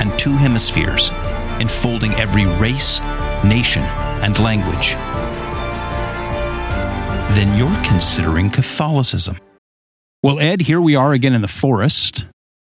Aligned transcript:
and 0.00 0.16
two 0.18 0.32
hemispheres, 0.36 1.10
enfolding 1.60 2.12
every 2.14 2.46
race, 2.46 3.00
nation, 3.44 3.82
and 4.22 4.38
language, 4.38 4.94
then 7.36 7.56
you're 7.58 7.82
considering 7.84 8.50
Catholicism. 8.50 9.38
Well, 10.22 10.38
Ed, 10.38 10.60
here 10.60 10.80
we 10.80 10.94
are 10.96 11.12
again 11.12 11.32
in 11.32 11.40
the 11.42 11.48
forest. 11.48 12.26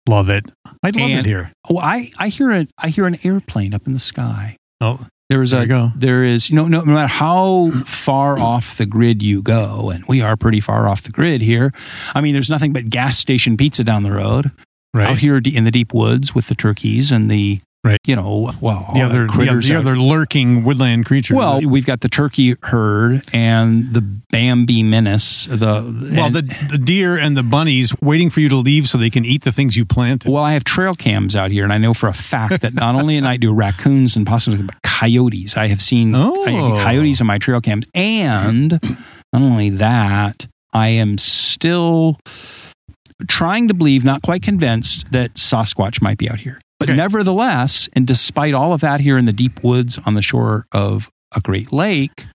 Love 0.09 0.29
it. 0.29 0.47
I 0.83 0.91
love 0.91 0.97
And- 0.97 1.21
it 1.21 1.27
here. 1.27 1.51
Oh, 1.69 1.79
I, 1.79 2.11
I 2.19 2.29
hear 2.29 2.51
a 2.53 2.67
I 2.79 2.89
hear 2.89 3.07
an 3.07 3.17
airplane 3.25 3.75
up 3.75 3.87
in 3.87 3.93
the 3.95 3.99
sky. 3.99 4.57
Oh, 4.81 5.07
There 5.31 5.41
is 5.43 5.51
There 5.53 5.63
a 5.63 5.67
go. 5.67 5.91
there 5.97 6.23
is 6.25 6.51
you 6.51 6.57
know 6.57 6.69
no, 6.69 6.81
no 6.83 6.93
matter 6.93 7.09
how 7.09 7.71
far 7.87 8.39
off 8.39 8.77
the 8.77 8.87
grid 8.87 9.23
you 9.23 9.43
go, 9.43 9.91
and 9.91 10.05
we 10.07 10.21
are 10.21 10.37
pretty 10.37 10.61
far 10.61 10.87
off 10.89 11.03
the 11.03 11.11
grid 11.11 11.41
here. 11.41 11.73
I 12.15 12.21
mean, 12.21 12.33
there's 12.35 12.51
nothing 12.51 12.73
but 12.73 12.89
gas 12.91 13.17
station 13.19 13.57
pizza 13.57 13.83
down 13.83 14.03
the 14.03 14.13
road 14.13 14.51
right. 14.95 15.11
out 15.11 15.19
here 15.19 15.37
in 15.45 15.65
the 15.65 15.71
deep 15.71 15.93
woods 15.93 16.35
with 16.35 16.47
the 16.49 16.55
turkeys 16.55 17.11
and 17.11 17.31
the 17.31 17.61
Right. 17.87 17.99
you 18.07 18.17
know 18.17 18.51
well 18.63 18.91
the 18.95 19.03
other, 19.03 19.27
the, 19.27 19.33
critters 19.35 19.69
the 19.69 19.75
out- 19.75 19.81
other 19.81 19.95
lurking 19.99 20.65
woodland 20.65 21.05
creatures. 21.05 21.37
Well, 21.37 21.61
we've 21.61 21.85
got 21.85 22.01
the 22.01 22.09
turkey 22.09 22.55
herd 22.63 23.21
and 23.31 23.93
the 23.93 24.01
Bambi 24.01 24.83
menace. 24.83 25.45
The 25.45 25.83
well, 26.17 26.25
and- 26.29 26.35
the 26.35 26.57
the 26.71 26.79
deer 26.79 27.19
and 27.19 27.37
the 27.37 27.43
bunnies 27.43 27.93
waiting 28.01 28.31
for 28.31 28.41
you 28.41 28.49
to 28.49 28.57
leave 28.57 28.89
so 28.89 28.97
they 28.97 29.11
can 29.11 29.27
eat 29.27 29.43
the 29.45 29.53
things 29.53 29.77
you 29.77 29.85
planted. 29.85 30.33
Well, 30.33 30.43
I 30.43 30.55
have 30.55 30.65
trail 30.65 30.95
cams 30.95 31.37
out 31.37 31.51
here, 31.51 31.63
and 31.63 31.75
I 31.75 31.77
know 31.77 31.93
for 31.93 32.09
a 32.09 32.15
fact 32.15 32.63
that 32.63 32.73
not 32.73 32.95
only 32.95 33.19
at 33.19 33.23
night 33.23 33.41
do 33.41 33.53
raccoons 33.53 34.17
and 34.17 34.27
possums, 34.27 34.63
but 34.63 34.81
coyotes. 34.83 35.55
I 35.55 35.67
have 35.67 35.83
seen 35.83 36.15
Oh. 36.15 36.43
Coyotes 36.83 37.21
on 37.21 37.27
my 37.27 37.37
trail 37.37 37.61
cams, 37.61 37.85
and 37.93 38.81
not 39.31 39.43
only 39.43 39.69
that, 39.69 40.47
I 40.73 40.89
am 40.89 41.19
still 41.19 42.19
trying 43.29 43.69
to 43.69 43.75
believe, 43.75 44.05
not 44.05 44.23
quite 44.23 44.43
convinced, 44.43 45.11
that 45.13 45.35
Sasquatch 45.35 46.01
might 46.03 46.19
be 46.19 46.29
out 46.31 46.41
here. 46.41 46.61
But 46.81 46.91
Okay. 46.91 46.97
nevertheless, 46.97 47.89
and 47.95 48.07
despite 48.07 48.53
all 48.55 48.73
of 48.73 48.81
that 48.81 49.01
here 49.01 49.17
in 49.17 49.25
the 49.25 49.33
deep 49.33 49.63
woods 49.63 49.99
on 50.05 50.15
the 50.15 50.23
shore 50.23 50.67
of 50.73 51.11
a 51.35 51.41
great 51.41 51.73
lake, 51.73 52.27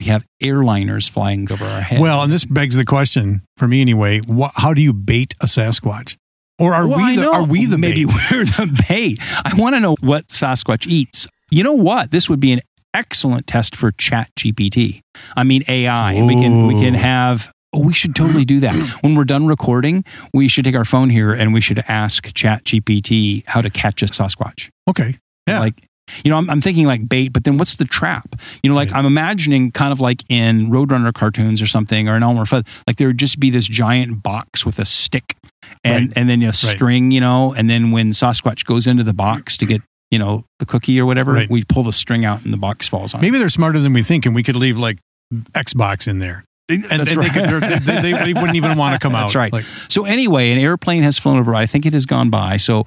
we 0.00 0.06
have 0.06 0.24
airliners 0.42 1.08
flying 1.10 1.50
over 1.52 1.64
our 1.64 1.80
head. 1.80 2.00
Well, 2.00 2.22
and 2.22 2.32
this 2.32 2.44
begs 2.44 2.76
the 2.76 2.84
question 2.84 3.42
for 3.56 3.66
me 3.68 3.80
anyway: 3.80 4.20
wh- 4.20 4.50
How 4.54 4.74
do 4.74 4.82
you 4.82 4.92
bait 4.92 5.34
a 5.40 5.46
Sasquatch? 5.46 6.16
Or 6.58 6.72
are 6.74 6.86
Well, 6.86 6.98
we 7.04 7.16
the 7.16 7.28
are 7.30 7.42
we 7.44 7.66
the 7.66 7.78
maybe 7.78 8.04
bait? 8.04 8.14
we're 8.30 8.44
the 8.44 8.84
bait? 8.88 9.18
I 9.44 9.54
want 9.56 9.74
to 9.74 9.80
know 9.80 9.96
what 10.00 10.28
Sasquatch 10.28 10.86
eats. 10.86 11.26
You 11.50 11.62
know 11.64 11.72
what? 11.72 12.10
This 12.10 12.28
would 12.30 12.40
be 12.40 12.52
an 12.52 12.60
excellent 12.92 13.46
test 13.46 13.74
for 13.76 13.90
Chat 13.92 14.30
GPT. 14.38 15.00
I 15.36 15.42
mean 15.44 15.62
AI. 15.68 16.22
We 16.22 16.34
can 16.40 16.66
we 16.68 16.74
can 16.80 16.94
have. 16.94 17.50
Oh, 17.74 17.84
we 17.84 17.92
should 17.92 18.14
totally 18.14 18.44
do 18.44 18.60
that. 18.60 18.74
When 19.02 19.14
we're 19.14 19.24
done 19.24 19.46
recording, 19.46 20.04
we 20.32 20.48
should 20.48 20.64
take 20.64 20.74
our 20.76 20.84
phone 20.84 21.10
here 21.10 21.32
and 21.32 21.52
we 21.52 21.60
should 21.60 21.82
ask 21.88 22.32
Chat 22.34 22.64
GPT 22.64 23.42
how 23.46 23.60
to 23.60 23.68
catch 23.70 24.02
a 24.02 24.06
Sasquatch. 24.06 24.70
Okay, 24.88 25.16
yeah. 25.48 25.58
Like, 25.60 25.82
you 26.22 26.30
know, 26.30 26.36
I'm, 26.36 26.48
I'm 26.50 26.60
thinking 26.60 26.86
like 26.86 27.08
bait, 27.08 27.32
but 27.32 27.44
then 27.44 27.56
what's 27.58 27.76
the 27.76 27.84
trap? 27.86 28.36
You 28.62 28.70
know, 28.70 28.76
like 28.76 28.90
Right. 28.90 28.98
I'm 28.98 29.06
imagining 29.06 29.72
kind 29.72 29.92
of 29.92 30.00
like 30.00 30.22
in 30.28 30.68
Roadrunner 30.70 31.12
cartoons 31.12 31.60
or 31.62 31.66
something, 31.66 32.08
or 32.08 32.16
in 32.16 32.22
Elmer 32.22 32.44
Fudd, 32.44 32.66
like 32.86 32.96
there 32.96 33.08
would 33.08 33.18
just 33.18 33.40
be 33.40 33.50
this 33.50 33.66
giant 33.66 34.22
box 34.22 34.64
with 34.66 34.78
a 34.78 34.84
stick 34.84 35.34
and, 35.82 36.08
Right. 36.08 36.12
and 36.16 36.28
then 36.28 36.42
a 36.42 36.46
Right. 36.46 36.54
string, 36.54 37.10
you 37.10 37.20
know, 37.20 37.54
and 37.54 37.68
then 37.70 37.90
when 37.90 38.10
Sasquatch 38.10 38.64
goes 38.64 38.86
into 38.86 39.02
the 39.02 39.14
box 39.14 39.56
to 39.56 39.66
get, 39.66 39.82
you 40.10 40.18
know, 40.18 40.44
the 40.58 40.66
cookie 40.66 41.00
or 41.00 41.06
whatever, 41.06 41.32
Right. 41.32 41.50
we 41.50 41.64
pull 41.64 41.82
the 41.82 41.92
string 41.92 42.24
out 42.24 42.44
and 42.44 42.52
the 42.52 42.58
box 42.58 42.86
falls 42.86 43.14
on. 43.14 43.20
maybe 43.22 43.38
they're 43.38 43.48
smarter 43.48 43.80
than 43.80 43.92
we 43.94 44.02
think, 44.02 44.26
and 44.26 44.34
we 44.34 44.42
could 44.42 44.56
leave 44.56 44.76
like 44.78 44.98
Xbox 45.54 46.06
in 46.06 46.18
there, 46.18 46.44
and, 46.68 46.84
That's 46.90 47.10
and 47.10 47.18
right. 47.18 47.32
they, 47.32 47.48
could, 47.48 47.62
they, 47.62 48.00
they, 48.00 48.24
they 48.24 48.34
wouldn't 48.34 48.56
even 48.56 48.76
want 48.78 48.94
to 48.94 48.98
come 48.98 49.14
out. 49.14 49.22
That's 49.22 49.34
right. 49.34 49.52
Like, 49.52 49.64
So 49.88 50.04
anyway, 50.04 50.52
an 50.52 50.58
airplane 50.58 51.02
has 51.02 51.18
flown 51.18 51.38
over. 51.38 51.54
I 51.54 51.66
think 51.66 51.86
it 51.86 51.92
has 51.92 52.06
gone 52.06 52.30
by. 52.30 52.56
So 52.56 52.84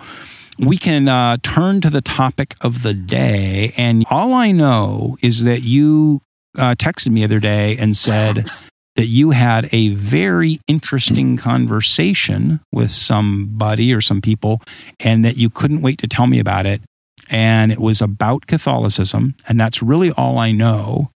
we 0.59 0.77
can 0.77 1.07
uh, 1.07 1.37
turn 1.43 1.81
to 1.81 1.89
the 1.89 2.01
topic 2.01 2.55
of 2.61 2.83
the 2.83 2.93
day. 2.93 3.73
And 3.77 4.05
all 4.09 4.33
I 4.33 4.51
know 4.51 5.17
is 5.21 5.43
that 5.43 5.61
you 5.61 6.21
uh, 6.57 6.75
texted 6.75 7.11
me 7.11 7.21
the 7.21 7.25
other 7.25 7.39
day 7.39 7.77
and 7.77 7.95
said 7.95 8.49
that 8.95 9.05
you 9.05 9.29
had 9.29 9.69
a 9.71 9.89
very 9.89 10.59
interesting 10.67 11.37
conversation 11.37 12.59
with 12.71 12.89
somebody 12.89 13.93
or 13.93 14.01
some 14.01 14.21
people, 14.21 14.59
and 14.99 15.23
that 15.23 15.37
you 15.37 15.51
couldn't 15.51 15.83
wait 15.83 15.99
to 15.99 16.07
tell 16.07 16.25
me 16.25 16.39
about 16.39 16.65
it. 16.65 16.81
And 17.29 17.71
it 17.71 17.79
was 17.79 18.01
about 18.01 18.47
Catholicism, 18.47 19.35
and 19.47 19.59
that's 19.59 19.83
really 19.83 20.11
all 20.11 20.39
I 20.39 20.51
know. 20.51 21.11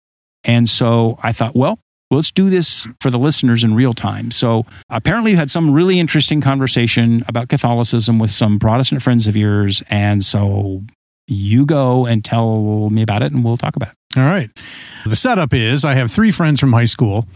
And 0.42 0.68
so 0.68 1.18
I 1.22 1.32
thought, 1.32 1.54
well, 1.54 1.78
let's 2.10 2.30
do 2.30 2.50
this 2.50 2.88
for 3.00 3.10
the 3.10 3.18
listeners 3.18 3.64
in 3.64 3.74
real 3.74 3.94
time. 3.94 4.30
So 4.30 4.66
apparently, 4.90 5.32
you 5.32 5.36
had 5.36 5.50
some 5.50 5.72
really 5.72 5.98
interesting 5.98 6.40
conversation 6.40 7.24
about 7.28 7.48
Catholicism 7.48 8.18
with 8.18 8.30
some 8.30 8.58
Protestant 8.58 9.02
friends 9.02 9.26
of 9.26 9.36
yours. 9.36 9.82
And 9.90 10.22
so 10.22 10.82
you 11.26 11.66
go 11.66 12.06
and 12.06 12.24
tell 12.24 12.90
me 12.90 13.02
about 13.02 13.22
it, 13.22 13.32
and 13.32 13.44
we'll 13.44 13.56
talk 13.56 13.76
about 13.76 13.90
it. 13.90 14.18
all 14.18 14.24
right. 14.24 14.50
The 15.06 15.16
setup 15.16 15.52
is: 15.52 15.84
I 15.84 15.94
have 15.94 16.10
three 16.10 16.30
friends 16.30 16.60
from 16.60 16.72
high 16.72 16.86
school. 16.86 17.26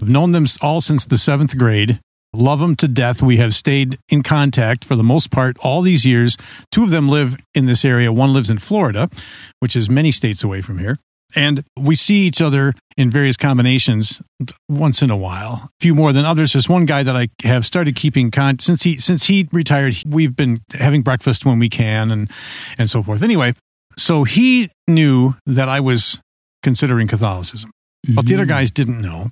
I've 0.00 0.08
known 0.08 0.32
them 0.32 0.46
all 0.60 0.80
since 0.80 1.04
the 1.04 1.18
seventh 1.18 1.56
grade. 1.56 2.00
Love 2.32 2.60
them 2.60 2.76
to 2.76 2.86
death. 2.86 3.22
We 3.22 3.38
have 3.38 3.54
stayed 3.54 3.98
in 4.08 4.22
contact 4.22 4.84
for 4.84 4.94
the 4.94 5.02
most 5.02 5.32
part 5.32 5.56
all 5.60 5.82
these 5.82 6.06
years. 6.06 6.36
Two 6.70 6.84
of 6.84 6.90
them 6.90 7.08
live 7.08 7.36
in 7.54 7.66
this 7.66 7.84
area. 7.84 8.12
One 8.12 8.32
lives 8.32 8.50
in 8.50 8.58
Florida, 8.58 9.10
which 9.58 9.74
is 9.74 9.90
many 9.90 10.12
states 10.12 10.44
away 10.44 10.60
from 10.60 10.78
here. 10.78 10.96
And 11.36 11.64
we 11.76 11.94
see 11.94 12.20
each 12.20 12.40
other 12.40 12.74
in 12.96 13.10
various 13.10 13.36
combinations 13.36 14.20
once 14.68 15.02
in 15.02 15.10
a 15.10 15.16
while, 15.16 15.62
a 15.64 15.70
few 15.80 15.94
more 15.94 16.12
than 16.12 16.24
others. 16.24 16.52
There's 16.52 16.68
one 16.68 16.86
guy 16.86 17.02
that 17.02 17.16
I 17.16 17.28
have 17.44 17.64
started 17.64 17.94
keeping 17.94 18.30
con 18.30 18.58
since 18.58 18.82
he 18.82 18.98
since 18.98 19.26
he 19.26 19.48
retired. 19.52 19.94
We've 20.06 20.34
been 20.34 20.60
having 20.72 21.02
breakfast 21.02 21.46
when 21.46 21.58
we 21.58 21.68
can 21.68 22.10
and 22.10 22.30
and 22.78 22.90
so 22.90 23.02
forth. 23.02 23.22
Anyway, 23.22 23.54
so 23.96 24.24
he 24.24 24.70
knew 24.88 25.34
that 25.46 25.68
I 25.68 25.80
was 25.80 26.20
considering 26.62 27.08
Catholicism, 27.08 27.70
but 28.14 28.26
the 28.26 28.34
other 28.34 28.44
mm-hmm. 28.44 28.50
guys 28.50 28.70
didn't 28.70 29.00
know. 29.00 29.30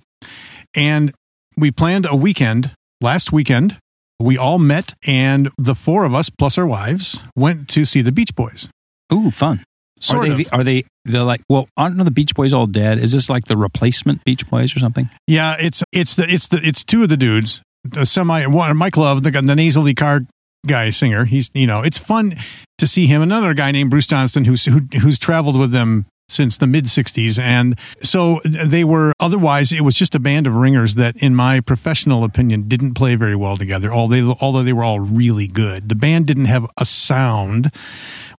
And 0.75 1.12
we 1.56 1.70
planned 1.70 2.06
a 2.06 2.16
weekend 2.16 2.72
last 3.00 3.32
weekend. 3.32 3.78
We 4.20 4.36
all 4.36 4.59
met, 4.59 4.94
and 5.06 5.48
the 5.56 5.75
four 5.75 6.04
of 6.04 6.15
us 6.15 6.28
plus 6.28 6.59
our 6.59 6.66
wives 6.66 7.22
went 7.36 7.69
to 7.69 7.84
see 7.84 8.03
the 8.03 8.12
Beach 8.12 8.34
Boys. 8.34 8.69
Ooh, 9.12 9.30
fun. 9.30 9.62
Sort 10.00 10.28
are 10.28 10.32
of. 10.32 10.38
they, 10.38 10.44
are 10.47 10.64
they, 10.64 10.84
they're 11.04 11.22
like, 11.22 11.41
well, 11.48 11.69
aren't 11.76 12.03
the 12.03 12.10
Beach 12.10 12.34
Boys 12.34 12.53
all 12.53 12.66
dead? 12.66 12.98
Is 12.98 13.12
this 13.12 13.28
like 13.28 13.47
the 13.47 13.56
replacement 13.56 14.25
Beach 14.25 14.48
Boys 14.48 14.75
or 14.75 14.78
something? 14.78 15.10
Yeah, 15.26 15.56
it's 15.59 15.82
it's 15.92 16.16
the 16.16 16.28
it's 16.28 16.48
the 16.48 16.60
it's 16.62 16.84
two 16.84 17.03
of 17.03 17.09
the 17.09 17.16
dudes, 17.16 17.62
a 17.97 18.06
semi 18.06 18.47
one 18.47 18.76
Mike 18.76 18.97
Love, 18.97 19.22
the, 19.22 19.31
the 19.31 19.54
nasally 19.54 19.94
car 19.94 20.20
guy 20.66 20.91
singer. 20.91 21.25
He's 21.25 21.50
you 21.54 21.66
know 21.66 21.82
it's 21.82 21.98
fun 21.98 22.36
to 22.78 22.86
see 22.86 23.06
him. 23.06 23.22
Another 23.22 23.54
guy 23.54 23.70
named 23.70 23.91
Bruce 23.91 24.06
Johnston 24.06 24.44
who's 24.44 24.64
who, 24.64 24.81
who's 25.00 25.19
traveled 25.19 25.59
with 25.59 25.72
them 25.72 26.06
since 26.28 26.59
the 26.59 26.66
mid 26.66 26.84
60s 26.84 27.38
and 27.38 27.78
so 28.03 28.41
they 28.44 28.84
were 28.84 29.12
otherwise 29.19 29.72
it 29.72 29.80
was 29.80 29.94
just 29.94 30.15
a 30.15 30.19
band 30.19 30.47
of 30.47 30.54
ringers 30.54 30.94
that 30.94 31.16
in 31.16 31.34
my 31.34 31.59
professional 31.60 32.22
opinion 32.22 32.69
didn't 32.69 32.94
play 32.94 33.15
very 33.15 33.34
well 33.34 33.56
together 33.56 33.92
although 33.92 34.36
although 34.41 34.62
they 34.62 34.72
were 34.72 34.84
all 34.84 35.00
really 35.00 35.47
good 35.47 35.88
the 35.88 35.94
band 35.94 36.26
didn't 36.26 36.44
have 36.44 36.66
a 36.76 36.84
sound 36.84 37.72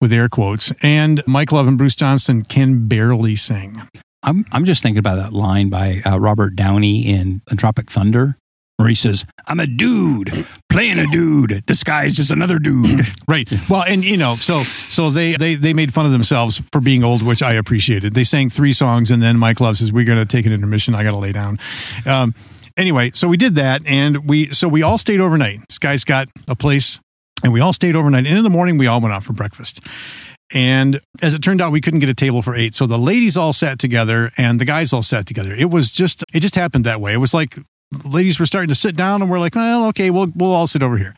with 0.01 0.13
air 0.13 0.29
quotes 0.29 0.73
and 0.83 1.23
mike 1.27 1.53
love 1.53 1.67
and 1.67 1.79
bruce 1.79 1.95
johnston 1.95 2.43
can 2.43 2.87
barely 2.89 3.37
sing 3.37 3.83
I'm, 4.23 4.45
I'm 4.53 4.65
just 4.65 4.83
thinking 4.83 4.99
about 4.99 5.15
that 5.17 5.33
line 5.33 5.71
by 5.71 6.03
uh, 6.05 6.19
Robert 6.19 6.57
Downey 6.57 7.07
in 7.07 7.41
Tropic 7.57 7.89
Thunder, 7.89 8.37
where 8.77 8.89
he 8.89 8.95
says, 8.95 9.25
I'm 9.47 9.61
a 9.61 9.67
dude 9.67 10.45
playing 10.69 10.99
a 10.99 11.07
dude 11.07 11.65
disguised 11.67 12.19
as 12.19 12.31
another 12.31 12.59
dude. 12.59 13.07
Right. 13.29 13.49
Well, 13.69 13.83
and 13.83 14.03
you 14.03 14.17
know, 14.17 14.37
so 14.37 14.63
so 14.63 15.11
they 15.11 15.35
they 15.35 15.55
they 15.55 15.75
made 15.75 15.93
fun 15.93 16.07
of 16.07 16.13
themselves 16.13 16.63
for 16.73 16.81
being 16.81 17.05
old, 17.05 17.23
which 17.23 17.43
I 17.43 17.53
appreciated. 17.53 18.15
They 18.15 18.25
sang 18.25 18.49
three 18.49 18.73
songs, 18.73 19.11
and 19.11 19.23
then 19.23 19.37
Mike 19.37 19.61
Love 19.61 19.77
says, 19.77 19.93
"We're 19.93 20.07
going 20.07 20.19
to 20.19 20.25
take 20.25 20.47
an 20.47 20.53
intermission. 20.53 20.95
I 20.95 21.03
got 21.03 21.11
to 21.11 21.19
lay 21.19 21.33
down." 21.33 21.59
Um, 22.07 22.35
anyway, 22.79 23.11
so 23.13 23.29
we 23.29 23.37
did 23.37 23.57
that, 23.57 23.83
and 23.87 24.27
we 24.27 24.49
so 24.51 24.67
we 24.67 24.83
all 24.83 24.97
stayed 24.97 25.21
overnight. 25.21 25.61
This 25.69 25.79
guy's 25.79 26.05
got 26.05 26.29
a 26.49 26.57
place, 26.57 27.01
and 27.43 27.53
we 27.53 27.61
all 27.61 27.73
stayed 27.73 27.97
overnight. 27.97 28.27
And 28.27 28.37
in 28.39 28.45
the 28.45 28.51
morning, 28.51 28.79
we 28.79 28.87
all 28.87 29.01
went 29.01 29.15
out 29.15 29.23
for 29.25 29.33
breakfast. 29.33 29.81
And 30.53 31.01
as 31.21 31.35
it 31.35 31.43
turned 31.43 31.61
out, 31.61 31.73
we 31.73 31.81
couldn't 31.81 32.01
get 32.01 32.09
a 32.09 32.15
table 32.15 32.41
for 32.43 32.55
eight. 32.55 32.75
So 32.75 32.87
the 32.87 32.99
ladies 32.99 33.37
all 33.37 33.53
sat 33.53 33.79
together 33.79 34.33
and 34.37 34.61
the 34.61 34.65
guys 34.65 34.93
all 34.93 35.03
sat 35.03 35.27
together. 35.27 35.55
It 35.55 35.71
was 35.71 35.91
just, 35.91 36.25
it 36.33 36.41
just 36.41 36.55
happened 36.55 36.85
that 36.87 37.01
way. 37.01 37.13
It 37.13 37.19
was 37.19 37.35
like 37.35 37.59
ladies 38.05 38.39
were 38.41 38.47
starting 38.47 38.69
to 38.69 38.75
sit 38.75 38.97
down 38.97 39.21
and 39.23 39.31
we're 39.31 39.41
like, 39.41 39.55
well, 39.55 39.87
okay, 39.89 40.11
we'll, 40.11 40.33
we'll 40.35 40.53
all 40.53 40.67
sit 40.67 40.83
over 40.83 40.97
here. 40.97 41.15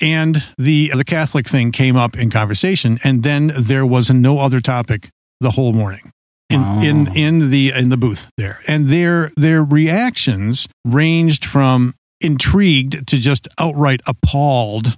and 0.00 0.42
the 0.58 0.90
the 0.94 1.04
Catholic 1.04 1.46
thing 1.46 1.72
came 1.72 1.96
up 1.96 2.16
in 2.16 2.30
conversation, 2.30 2.98
and 3.04 3.22
then 3.22 3.52
there 3.56 3.86
was 3.86 4.10
no 4.10 4.38
other 4.40 4.60
topic 4.60 5.08
the 5.40 5.52
whole 5.52 5.72
morning. 5.72 6.10
In, 6.50 6.60
in 6.84 7.16
in 7.16 7.50
the 7.50 7.72
in 7.74 7.88
the 7.88 7.96
booth 7.96 8.28
there, 8.36 8.60
and 8.68 8.88
their 8.90 9.30
their 9.36 9.64
reactions 9.64 10.68
ranged 10.84 11.46
from 11.46 11.94
intrigued 12.22 13.06
to 13.08 13.16
just 13.18 13.48
outright 13.58 14.00
appalled. 14.06 14.96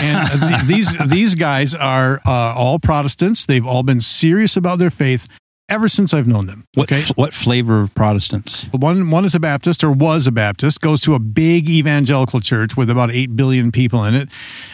And 0.00 0.40
th- 0.40 0.62
these 0.62 0.96
these 1.06 1.34
guys 1.34 1.74
are 1.74 2.20
uh, 2.26 2.54
all 2.54 2.78
Protestants. 2.78 3.46
They've 3.46 3.66
all 3.66 3.82
been 3.82 4.00
serious 4.00 4.56
about 4.56 4.78
their 4.78 4.90
faith 4.90 5.26
ever 5.68 5.88
since 5.88 6.14
I've 6.14 6.28
known 6.28 6.46
them. 6.46 6.64
What 6.74 6.92
Okay, 6.92 7.00
f- 7.02 7.16
what 7.16 7.34
flavor 7.34 7.80
of 7.80 7.94
Protestants? 7.94 8.68
one 8.72 9.10
one 9.10 9.24
is 9.24 9.34
a 9.34 9.40
Baptist 9.40 9.82
or 9.82 9.90
was 9.90 10.26
a 10.26 10.32
Baptist, 10.32 10.80
goes 10.80 11.00
to 11.02 11.14
a 11.14 11.18
big 11.18 11.68
evangelical 11.68 12.40
church 12.40 12.76
with 12.76 12.88
about 12.90 13.10
eight 13.10 13.34
billion 13.34 13.72
people 13.72 14.04
in 14.04 14.14
it. 14.14 14.28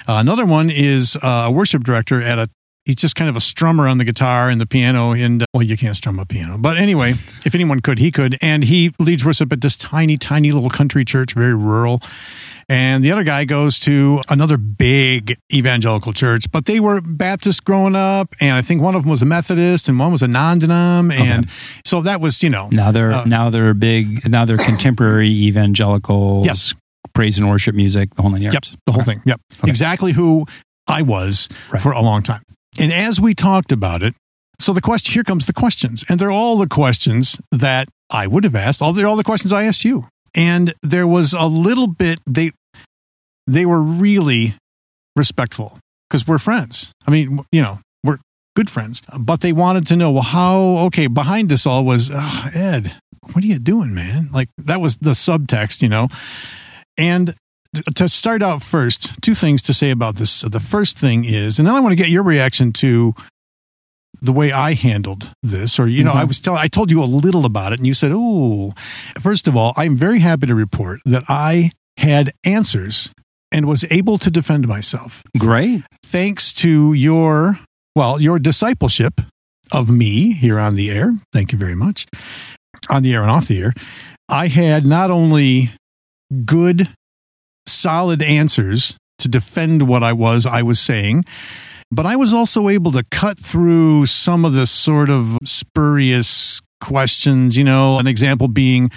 Uh, 0.08 0.14
another 0.16 0.44
one 0.44 0.70
is 0.70 1.16
uh, 1.16 1.44
a 1.46 1.50
worship 1.50 1.82
director 1.84 2.20
at 2.22 2.38
a. 2.38 2.48
He's 2.84 2.96
just 2.96 3.14
kind 3.14 3.30
of 3.30 3.36
a 3.36 3.40
strummer 3.40 3.88
on 3.88 3.98
the 3.98 4.04
guitar 4.04 4.48
and 4.48 4.60
the 4.60 4.66
piano, 4.66 5.12
and 5.12 5.42
uh, 5.42 5.46
well, 5.54 5.62
you 5.62 5.76
can't 5.76 5.94
strum 5.94 6.18
a 6.18 6.26
piano, 6.26 6.58
but 6.58 6.76
anyway, 6.78 7.10
if 7.46 7.54
anyone 7.54 7.80
could, 7.80 8.00
he 8.00 8.10
could, 8.10 8.36
and 8.42 8.64
he 8.64 8.92
leads 8.98 9.24
worship 9.24 9.52
at 9.52 9.60
this 9.60 9.76
tiny, 9.76 10.16
tiny 10.16 10.50
little 10.50 10.68
country 10.70 11.04
church, 11.04 11.32
very 11.34 11.54
rural. 11.54 12.00
And 12.68 13.04
the 13.04 13.12
other 13.12 13.22
guy 13.22 13.44
goes 13.44 13.78
to 13.80 14.20
another 14.28 14.56
big 14.56 15.36
evangelical 15.52 16.12
church, 16.12 16.50
but 16.50 16.64
they 16.66 16.80
were 16.80 17.00
Baptist 17.00 17.64
growing 17.64 17.94
up, 17.94 18.34
and 18.40 18.52
I 18.56 18.62
think 18.62 18.82
one 18.82 18.96
of 18.96 19.02
them 19.02 19.10
was 19.10 19.22
a 19.22 19.26
Methodist, 19.26 19.88
and 19.88 19.96
one 19.96 20.10
was 20.10 20.22
a 20.22 20.28
non-denom, 20.28 21.12
and 21.12 21.48
so 21.84 22.02
that 22.02 22.20
was, 22.20 22.42
you 22.42 22.50
know, 22.50 22.68
Now 22.72 22.90
they're 22.90 23.12
Uh, 23.12 23.24
now 23.26 23.48
they're 23.50 23.74
big. 23.74 24.28
Now 24.28 24.44
they're 24.44 24.58
contemporary 24.58 25.28
evangelicals. 25.48 26.46
Yes. 26.46 26.74
praise 27.14 27.38
and 27.38 27.48
worship 27.48 27.74
music, 27.74 28.14
the 28.14 28.22
whole 28.22 28.30
nine 28.30 28.40
yards. 28.42 28.54
Yep, 28.54 28.64
the 28.86 28.92
whole 28.92 29.02
Okay. 29.02 29.12
thing. 29.12 29.22
Yep, 29.26 29.40
Okay. 29.60 29.68
exactly 29.70 30.12
who 30.12 30.46
I 30.88 31.02
was 31.02 31.48
Right. 31.70 31.80
for 31.82 31.92
a 31.92 32.00
long 32.00 32.22
time. 32.22 32.40
And 32.78 32.92
as 32.92 33.20
we 33.20 33.34
talked 33.34 33.72
about 33.72 34.02
it, 34.02 34.14
so 34.58 34.72
the 34.72 34.80
question 34.80 35.12
here 35.12 35.24
comes 35.24 35.46
the 35.46 35.52
questions, 35.52 36.04
and 36.08 36.20
they're 36.20 36.30
all 36.30 36.56
the 36.56 36.68
questions 36.68 37.40
that 37.50 37.88
I 38.10 38.26
would 38.26 38.44
have 38.44 38.54
asked. 38.54 38.80
All 38.80 38.92
they're 38.92 39.06
all 39.06 39.16
the 39.16 39.24
questions 39.24 39.52
I 39.52 39.64
asked 39.64 39.84
you, 39.84 40.04
and 40.34 40.74
there 40.82 41.06
was 41.06 41.32
a 41.32 41.46
little 41.46 41.86
bit 41.86 42.20
they 42.26 42.52
they 43.46 43.66
were 43.66 43.82
really 43.82 44.54
respectful 45.16 45.78
because 46.08 46.26
we're 46.26 46.38
friends. 46.38 46.92
I 47.06 47.10
mean, 47.10 47.40
you 47.50 47.60
know, 47.60 47.80
we're 48.04 48.18
good 48.54 48.70
friends, 48.70 49.02
but 49.18 49.40
they 49.40 49.52
wanted 49.52 49.86
to 49.88 49.96
know 49.96 50.12
well 50.12 50.22
how 50.22 50.58
okay 50.86 51.08
behind 51.08 51.48
this 51.48 51.66
all 51.66 51.84
was 51.84 52.10
"Ugh, 52.12 52.50
Ed. 52.54 52.94
What 53.32 53.44
are 53.44 53.48
you 53.48 53.58
doing, 53.58 53.94
man? 53.94 54.28
Like 54.32 54.48
that 54.58 54.80
was 54.80 54.96
the 54.98 55.10
subtext, 55.10 55.82
you 55.82 55.88
know, 55.88 56.08
and 56.96 57.34
to 57.96 58.08
start 58.08 58.42
out 58.42 58.62
first, 58.62 59.20
two 59.22 59.34
things 59.34 59.62
to 59.62 59.72
say 59.74 59.90
about 59.90 60.16
this. 60.16 60.42
The 60.42 60.60
first 60.60 60.98
thing 60.98 61.24
is, 61.24 61.58
and 61.58 61.66
then 61.66 61.74
I 61.74 61.80
want 61.80 61.92
to 61.92 61.96
get 61.96 62.08
your 62.10 62.22
reaction 62.22 62.72
to 62.74 63.14
the 64.20 64.32
way 64.32 64.52
I 64.52 64.74
handled 64.74 65.30
this, 65.42 65.78
or 65.78 65.86
you 65.86 66.04
know, 66.04 66.12
Mhm. 66.12 66.16
I 66.16 66.24
was 66.24 66.40
telling, 66.40 66.60
I 66.60 66.68
told 66.68 66.90
you 66.90 67.02
a 67.02 67.04
little 67.06 67.44
about 67.46 67.72
it, 67.72 67.78
and 67.80 67.86
you 67.86 67.94
said, 67.94 68.12
"Oh." 68.14 68.72
First 69.20 69.48
of 69.48 69.56
all, 69.56 69.72
I'm 69.76 69.96
very 69.96 70.20
happy 70.20 70.46
to 70.46 70.54
report 70.54 71.00
that 71.06 71.24
I 71.28 71.72
had 71.96 72.32
answers 72.44 73.08
and 73.50 73.66
was 73.66 73.84
able 73.90 74.18
to 74.18 74.30
defend 74.30 74.68
myself 74.68 75.22
Great. 75.38 75.82
thanks 76.04 76.52
to 76.54 76.92
your 76.92 77.58
well, 77.96 78.18
your 78.20 78.38
discipleship 78.38 79.20
of 79.70 79.90
me 79.90 80.32
here 80.32 80.58
on 80.58 80.74
the 80.76 80.90
air. 80.90 81.12
Thank 81.32 81.52
you 81.52 81.58
very 81.58 81.74
much. 81.74 82.06
On 82.88 83.02
the 83.02 83.12
air 83.12 83.20
and 83.22 83.30
off 83.30 83.48
the 83.48 83.58
air, 83.58 83.74
I 84.28 84.48
had 84.48 84.86
not 84.86 85.10
only 85.10 85.72
good, 86.46 86.88
solid 87.66 88.22
answers 88.22 88.96
to 89.18 89.28
defend 89.28 89.88
what 89.88 90.02
I 90.02 90.12
was 90.12 90.46
I 90.46 90.62
was 90.62 90.80
saying, 90.80 91.24
but 91.90 92.06
I 92.06 92.16
was 92.16 92.34
also 92.34 92.68
able 92.68 92.92
to 92.92 93.04
cut 93.10 93.38
through 93.38 94.06
some 94.06 94.44
of 94.44 94.54
the 94.54 94.66
sort 94.66 95.10
of 95.10 95.38
spurious 95.44 96.60
questions. 96.80 97.56
You 97.56 97.64
know, 97.64 97.98
an 97.98 98.06
example 98.06 98.48
being 98.48 98.90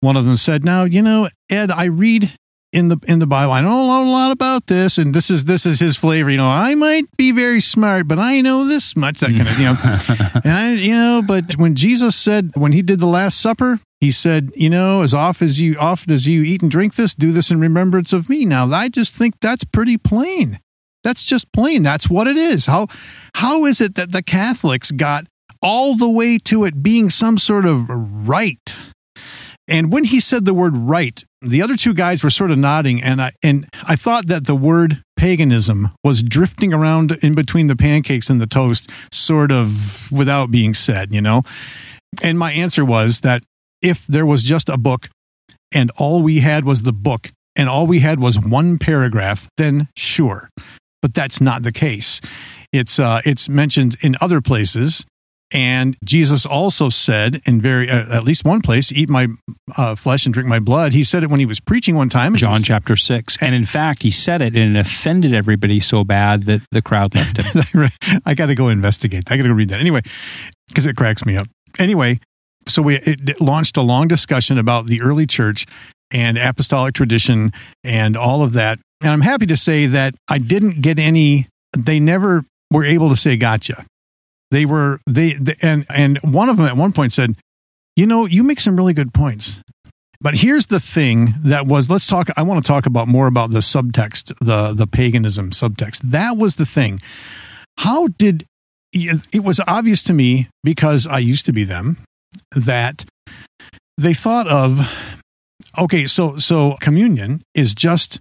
one 0.00 0.16
of 0.16 0.24
them 0.24 0.36
said, 0.36 0.64
"Now, 0.64 0.84
you 0.84 1.02
know, 1.02 1.28
Ed, 1.50 1.70
I 1.70 1.84
read 1.84 2.32
in 2.74 2.88
the 2.88 2.98
in 3.06 3.20
the 3.20 3.26
Bible. 3.26 3.52
I 3.52 3.62
don't 3.62 3.70
know 3.70 4.02
a 4.02 4.10
lot 4.10 4.32
about 4.32 4.66
this, 4.66 4.98
and 4.98 5.14
this 5.14 5.30
is 5.30 5.44
this 5.44 5.64
is 5.64 5.78
his 5.78 5.96
flavor. 5.96 6.28
You 6.28 6.36
know, 6.36 6.48
I 6.48 6.74
might 6.74 7.04
be 7.16 7.30
very 7.30 7.60
smart, 7.60 8.08
but 8.08 8.18
I 8.18 8.40
know 8.40 8.66
this 8.66 8.96
much. 8.96 9.20
That 9.20 9.30
kind 9.30 9.48
of 9.48 9.58
you 9.58 9.64
know, 9.64 10.40
and 10.44 10.52
I, 10.52 10.72
you 10.72 10.94
know. 10.94 11.22
But 11.26 11.56
when 11.56 11.76
Jesus 11.76 12.16
said 12.16 12.50
when 12.54 12.72
he 12.72 12.82
did 12.82 12.98
the 12.98 13.06
Last 13.06 13.40
Supper, 13.40 13.78
he 14.04 14.10
said, 14.10 14.52
you 14.54 14.68
know, 14.68 15.02
as 15.02 15.14
as 15.14 15.58
you 15.58 15.76
often 15.78 16.12
as 16.12 16.28
you 16.28 16.42
eat 16.42 16.60
and 16.60 16.70
drink 16.70 16.94
this, 16.94 17.14
do 17.14 17.32
this 17.32 17.50
in 17.50 17.58
remembrance 17.58 18.12
of 18.12 18.28
me. 18.28 18.44
Now, 18.44 18.70
I 18.70 18.90
just 18.90 19.16
think 19.16 19.40
that's 19.40 19.64
pretty 19.64 19.96
plain. 19.96 20.60
That's 21.02 21.24
just 21.24 21.50
plain. 21.52 21.82
That's 21.82 22.10
what 22.10 22.26
it 22.26 22.36
is. 22.36 22.66
How 22.66 22.88
how 23.34 23.64
is 23.64 23.80
it 23.80 23.94
that 23.94 24.12
the 24.12 24.22
Catholics 24.22 24.90
got 24.90 25.24
all 25.62 25.96
the 25.96 26.08
way 26.10 26.36
to 26.38 26.64
it 26.64 26.82
being 26.82 27.08
some 27.08 27.38
sort 27.38 27.64
of 27.64 27.88
right? 28.28 28.76
And 29.66 29.90
when 29.90 30.04
he 30.04 30.20
said 30.20 30.44
the 30.44 30.52
word 30.52 30.76
right, 30.76 31.24
the 31.40 31.62
other 31.62 31.76
two 31.76 31.94
guys 31.94 32.22
were 32.22 32.28
sort 32.28 32.50
of 32.50 32.58
nodding, 32.58 33.02
and 33.02 33.22
I 33.22 33.32
and 33.42 33.66
I 33.84 33.96
thought 33.96 34.26
that 34.26 34.44
the 34.44 34.54
word 34.54 35.02
paganism 35.16 35.88
was 36.04 36.22
drifting 36.22 36.74
around 36.74 37.12
in 37.22 37.34
between 37.34 37.68
the 37.68 37.76
pancakes 37.76 38.28
and 38.28 38.38
the 38.38 38.46
toast, 38.46 38.90
sort 39.10 39.50
of 39.50 40.12
without 40.12 40.50
being 40.50 40.74
said, 40.74 41.14
you 41.14 41.22
know. 41.22 41.42
And 42.22 42.38
my 42.38 42.52
answer 42.52 42.84
was 42.84 43.20
that 43.20 43.42
if 43.84 44.06
there 44.06 44.26
was 44.26 44.42
just 44.42 44.68
a 44.68 44.76
book 44.76 45.08
and 45.70 45.90
all 45.96 46.22
we 46.22 46.40
had 46.40 46.64
was 46.64 46.82
the 46.82 46.92
book 46.92 47.30
and 47.54 47.68
all 47.68 47.86
we 47.86 48.00
had 48.00 48.20
was 48.20 48.38
one 48.38 48.78
paragraph, 48.78 49.48
then 49.56 49.88
sure. 49.96 50.48
But 51.02 51.14
that's 51.14 51.40
not 51.40 51.62
the 51.62 51.72
case. 51.72 52.20
It's 52.72 52.98
uh, 52.98 53.20
it's 53.24 53.48
mentioned 53.48 53.96
in 54.00 54.16
other 54.20 54.40
places 54.40 55.04
and 55.54 55.96
Jesus 56.04 56.44
also 56.44 56.88
said 56.88 57.40
in 57.46 57.60
very, 57.60 57.88
uh, 57.88 58.16
at 58.16 58.24
least 58.24 58.44
one 58.44 58.60
place, 58.60 58.90
eat 58.90 59.08
my 59.08 59.28
uh, 59.76 59.94
flesh 59.94 60.26
and 60.26 60.34
drink 60.34 60.48
my 60.48 60.58
blood. 60.58 60.92
He 60.92 61.04
said 61.04 61.22
it 61.22 61.30
when 61.30 61.38
he 61.38 61.46
was 61.46 61.60
preaching 61.60 61.94
one 61.94 62.08
time. 62.08 62.34
John 62.34 62.62
chapter 62.62 62.96
6. 62.96 63.38
And 63.40 63.54
in 63.54 63.64
fact, 63.64 64.02
he 64.02 64.10
said 64.10 64.42
it 64.42 64.56
and 64.56 64.76
it 64.76 64.80
offended 64.80 65.32
everybody 65.32 65.78
so 65.78 66.02
bad 66.02 66.44
that 66.44 66.62
the 66.72 66.82
crowd 66.82 67.14
left 67.14 67.36
him. 67.40 67.88
I 68.26 68.34
got 68.34 68.46
to 68.46 68.56
go 68.56 68.68
investigate. 68.68 69.30
I 69.30 69.36
got 69.36 69.44
to 69.44 69.50
go 69.50 69.54
read 69.54 69.68
that 69.68 69.80
anyway, 69.80 70.02
because 70.68 70.86
it 70.86 70.96
cracks 70.96 71.24
me 71.24 71.36
up. 71.36 71.46
Anyway, 71.78 72.18
so 72.68 72.82
we 72.82 72.96
it, 72.96 73.40
launched 73.40 73.76
a 73.76 73.82
long 73.82 74.08
discussion 74.08 74.58
about 74.58 74.86
the 74.86 75.00
early 75.02 75.26
church 75.26 75.66
and 76.10 76.38
apostolic 76.38 76.94
tradition 76.94 77.52
and 77.82 78.16
all 78.16 78.42
of 78.42 78.52
that. 78.54 78.78
And 79.02 79.10
I'm 79.10 79.20
happy 79.20 79.46
to 79.46 79.56
say 79.56 79.86
that 79.86 80.14
I 80.28 80.38
didn't 80.38 80.80
get 80.80 80.98
any. 80.98 81.46
They 81.76 82.00
never 82.00 82.44
were 82.70 82.84
able 82.84 83.08
to 83.10 83.16
say 83.16 83.36
gotcha. 83.36 83.84
They 84.50 84.64
were 84.64 85.00
they, 85.06 85.34
they 85.34 85.56
and 85.62 85.84
and 85.88 86.18
one 86.18 86.48
of 86.48 86.56
them 86.56 86.66
at 86.66 86.76
one 86.76 86.92
point 86.92 87.12
said, 87.12 87.36
"You 87.96 88.06
know, 88.06 88.26
you 88.26 88.42
make 88.42 88.60
some 88.60 88.76
really 88.76 88.92
good 88.92 89.12
points." 89.12 89.60
But 90.20 90.36
here's 90.36 90.66
the 90.66 90.80
thing 90.80 91.34
that 91.44 91.66
was 91.66 91.90
let's 91.90 92.06
talk 92.06 92.28
I 92.36 92.42
want 92.42 92.64
to 92.64 92.66
talk 92.66 92.86
about 92.86 93.08
more 93.08 93.26
about 93.26 93.50
the 93.50 93.58
subtext, 93.58 94.32
the 94.40 94.72
the 94.72 94.86
paganism 94.86 95.50
subtext. 95.50 96.00
That 96.02 96.36
was 96.36 96.56
the 96.56 96.66
thing. 96.66 97.00
How 97.78 98.06
did 98.06 98.46
it 98.92 99.42
was 99.42 99.60
obvious 99.66 100.04
to 100.04 100.12
me 100.12 100.48
because 100.62 101.06
I 101.06 101.18
used 101.18 101.46
to 101.46 101.52
be 101.52 101.64
them 101.64 101.98
that 102.54 103.04
they 103.96 104.14
thought 104.14 104.48
of 104.48 105.20
okay, 105.78 106.06
so 106.06 106.36
so 106.36 106.76
communion 106.80 107.42
is 107.54 107.74
just 107.74 108.20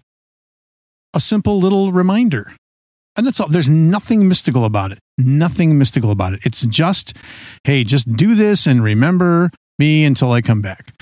a 1.14 1.20
simple 1.20 1.60
little 1.60 1.92
reminder. 1.92 2.52
And 3.16 3.28
that's 3.28 3.40
all. 3.40 3.48
There's 3.48 3.70
nothing 3.70 4.28
mystical 4.28 4.66
about 4.66 4.92
it. 4.92 5.00
Nothing 5.20 5.78
mystical 5.78 6.10
about 6.10 6.34
it. 6.34 6.40
It's 6.44 6.66
just, 6.66 7.16
hey, 7.64 7.84
just 7.84 8.12
do 8.16 8.34
this 8.34 8.66
and 8.66 8.84
remember 8.84 9.52
me 9.78 10.04
until 10.04 10.32
I 10.32 10.42
come 10.42 10.62
back. 10.62 10.94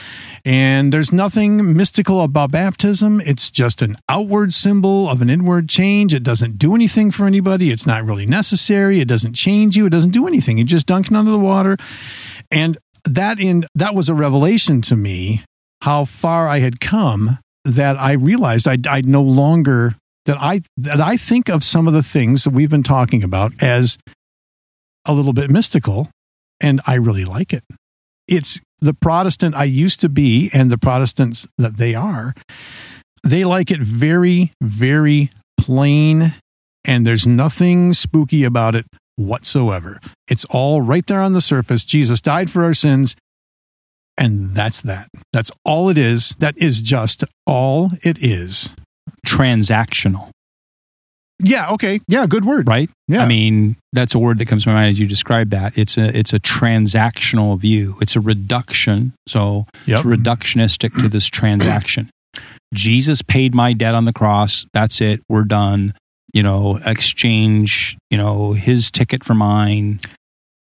And 0.44 0.92
there's 0.92 1.14
nothing 1.14 1.76
mystical 1.76 2.22
about 2.22 2.52
baptism. 2.52 3.22
It's 3.22 3.50
just 3.52 3.82
an 3.82 3.96
outward 4.10 4.52
symbol 4.54 5.10
of 5.10 5.22
an 5.22 5.30
inward 5.30 5.70
change. 5.70 6.14
It 6.14 6.24
doesn't 6.24 6.58
do 6.58 6.76
anything 6.76 7.12
for 7.12 7.26
anybody. 7.26 7.72
It's 7.72 7.86
not 7.86 8.04
really 8.04 8.26
necessary. 8.26 9.00
It 9.00 9.08
doesn't 9.08 9.34
change 9.34 9.78
you. 9.78 9.86
It 9.86 9.92
doesn't 9.92 10.12
do 10.12 10.28
anything. 10.28 10.58
You 10.58 10.64
just 10.64 10.88
dunk 10.88 11.08
it 11.08 11.16
under 11.16 11.32
the 11.32 11.40
water. 11.40 11.78
And 12.50 12.78
that 13.06 13.40
in 13.40 13.66
that 13.76 13.96
was 13.96 14.10
a 14.10 14.14
revelation 14.14 14.82
to 14.84 14.96
me 14.96 15.44
how 15.82 16.06
far 16.06 16.48
I 16.48 16.60
had 16.60 16.80
come 16.80 17.40
that 17.66 18.00
I 18.00 18.14
realized 18.14 18.68
I 18.68 18.78
I 18.88 19.02
no 19.02 19.22
longer 19.22 19.96
that 20.26 20.38
I 20.40 20.62
that 20.78 21.00
I 21.00 21.18
think 21.18 21.50
of 21.50 21.64
some 21.64 21.88
of 21.88 21.94
the 21.94 22.04
things 22.04 22.44
that 22.44 22.52
we've 22.52 22.70
been 22.70 22.84
talking 22.84 23.24
about 23.24 23.52
as 23.60 23.98
a 25.06 25.14
little 25.14 25.34
bit 25.34 25.50
mystical 25.50 26.10
and 26.60 26.80
I 26.86 26.96
really 26.96 27.26
like 27.26 27.54
it. 27.54 27.64
It's 28.28 28.60
the 28.80 28.94
Protestant 28.94 29.56
I 29.56 29.64
used 29.64 30.00
to 30.02 30.10
be 30.10 30.50
and 30.54 30.72
the 30.72 30.78
Protestants 30.78 31.48
that 31.58 31.78
they 31.78 31.96
are. 31.96 32.34
They 33.24 33.44
like 33.44 33.72
it 33.72 33.82
very 33.82 34.52
very 34.62 35.30
plain 35.60 36.34
and 36.84 37.06
there's 37.06 37.28
nothing 37.28 37.94
spooky 37.94 38.44
about 38.44 38.76
it 38.76 38.86
whatsoever. 39.28 40.00
It's 40.28 40.46
all 40.46 40.82
right 40.82 41.06
there 41.08 41.22
on 41.22 41.34
the 41.34 41.42
surface. 41.42 41.84
Jesus 41.86 42.22
died 42.22 42.50
for 42.50 42.64
our 42.64 42.74
sins 42.74 43.16
and 44.18 44.52
that's 44.52 44.82
that. 44.82 45.08
That's 45.34 45.52
all 45.66 45.90
it 45.90 45.98
is. 45.98 46.36
That 46.40 46.58
is 46.58 46.82
just 46.82 47.24
all 47.48 47.90
it 48.04 48.22
is. 48.22 48.70
Transactional. 49.26 50.30
Yeah. 51.44 51.72
Okay. 51.72 52.00
Yeah. 52.08 52.28
Good 52.28 52.46
word. 52.46 52.68
right? 52.68 52.90
Yeah. 53.08 53.24
I 53.24 53.28
mean, 53.28 53.76
that's 53.94 54.14
a 54.14 54.20
word 54.20 54.38
that 54.38 54.48
comes 54.48 54.64
to 54.64 54.70
my 54.70 54.76
mind 54.76 54.92
as 54.92 55.00
you 55.00 55.08
describe 55.08 55.50
that. 55.52 55.76
It's 55.78 55.98
a 55.98 56.16
it's 56.16 56.34
a 56.34 56.40
transactional 56.40 57.58
view. 57.60 57.98
It's 58.00 58.16
a 58.16 58.20
reduction. 58.20 59.14
So 59.28 59.66
Yep. 59.88 60.00
it's 60.00 60.06
reductionistic 60.08 60.94
to 61.02 61.10
this 61.10 61.26
transaction. 61.28 62.10
Jesus 62.74 63.22
paid 63.24 63.56
my 63.56 63.74
debt 63.74 63.96
on 63.96 64.06
the 64.06 64.14
cross. 64.14 64.66
That's 64.74 65.02
it. 65.02 65.22
We're 65.28 65.44
done. 65.46 65.94
You 66.34 66.44
know, 66.44 66.80
exchange. 66.86 67.98
You 68.10 68.18
know, 68.18 68.54
his 68.54 68.90
ticket 68.92 69.24
for 69.24 69.34
mine. 69.34 70.00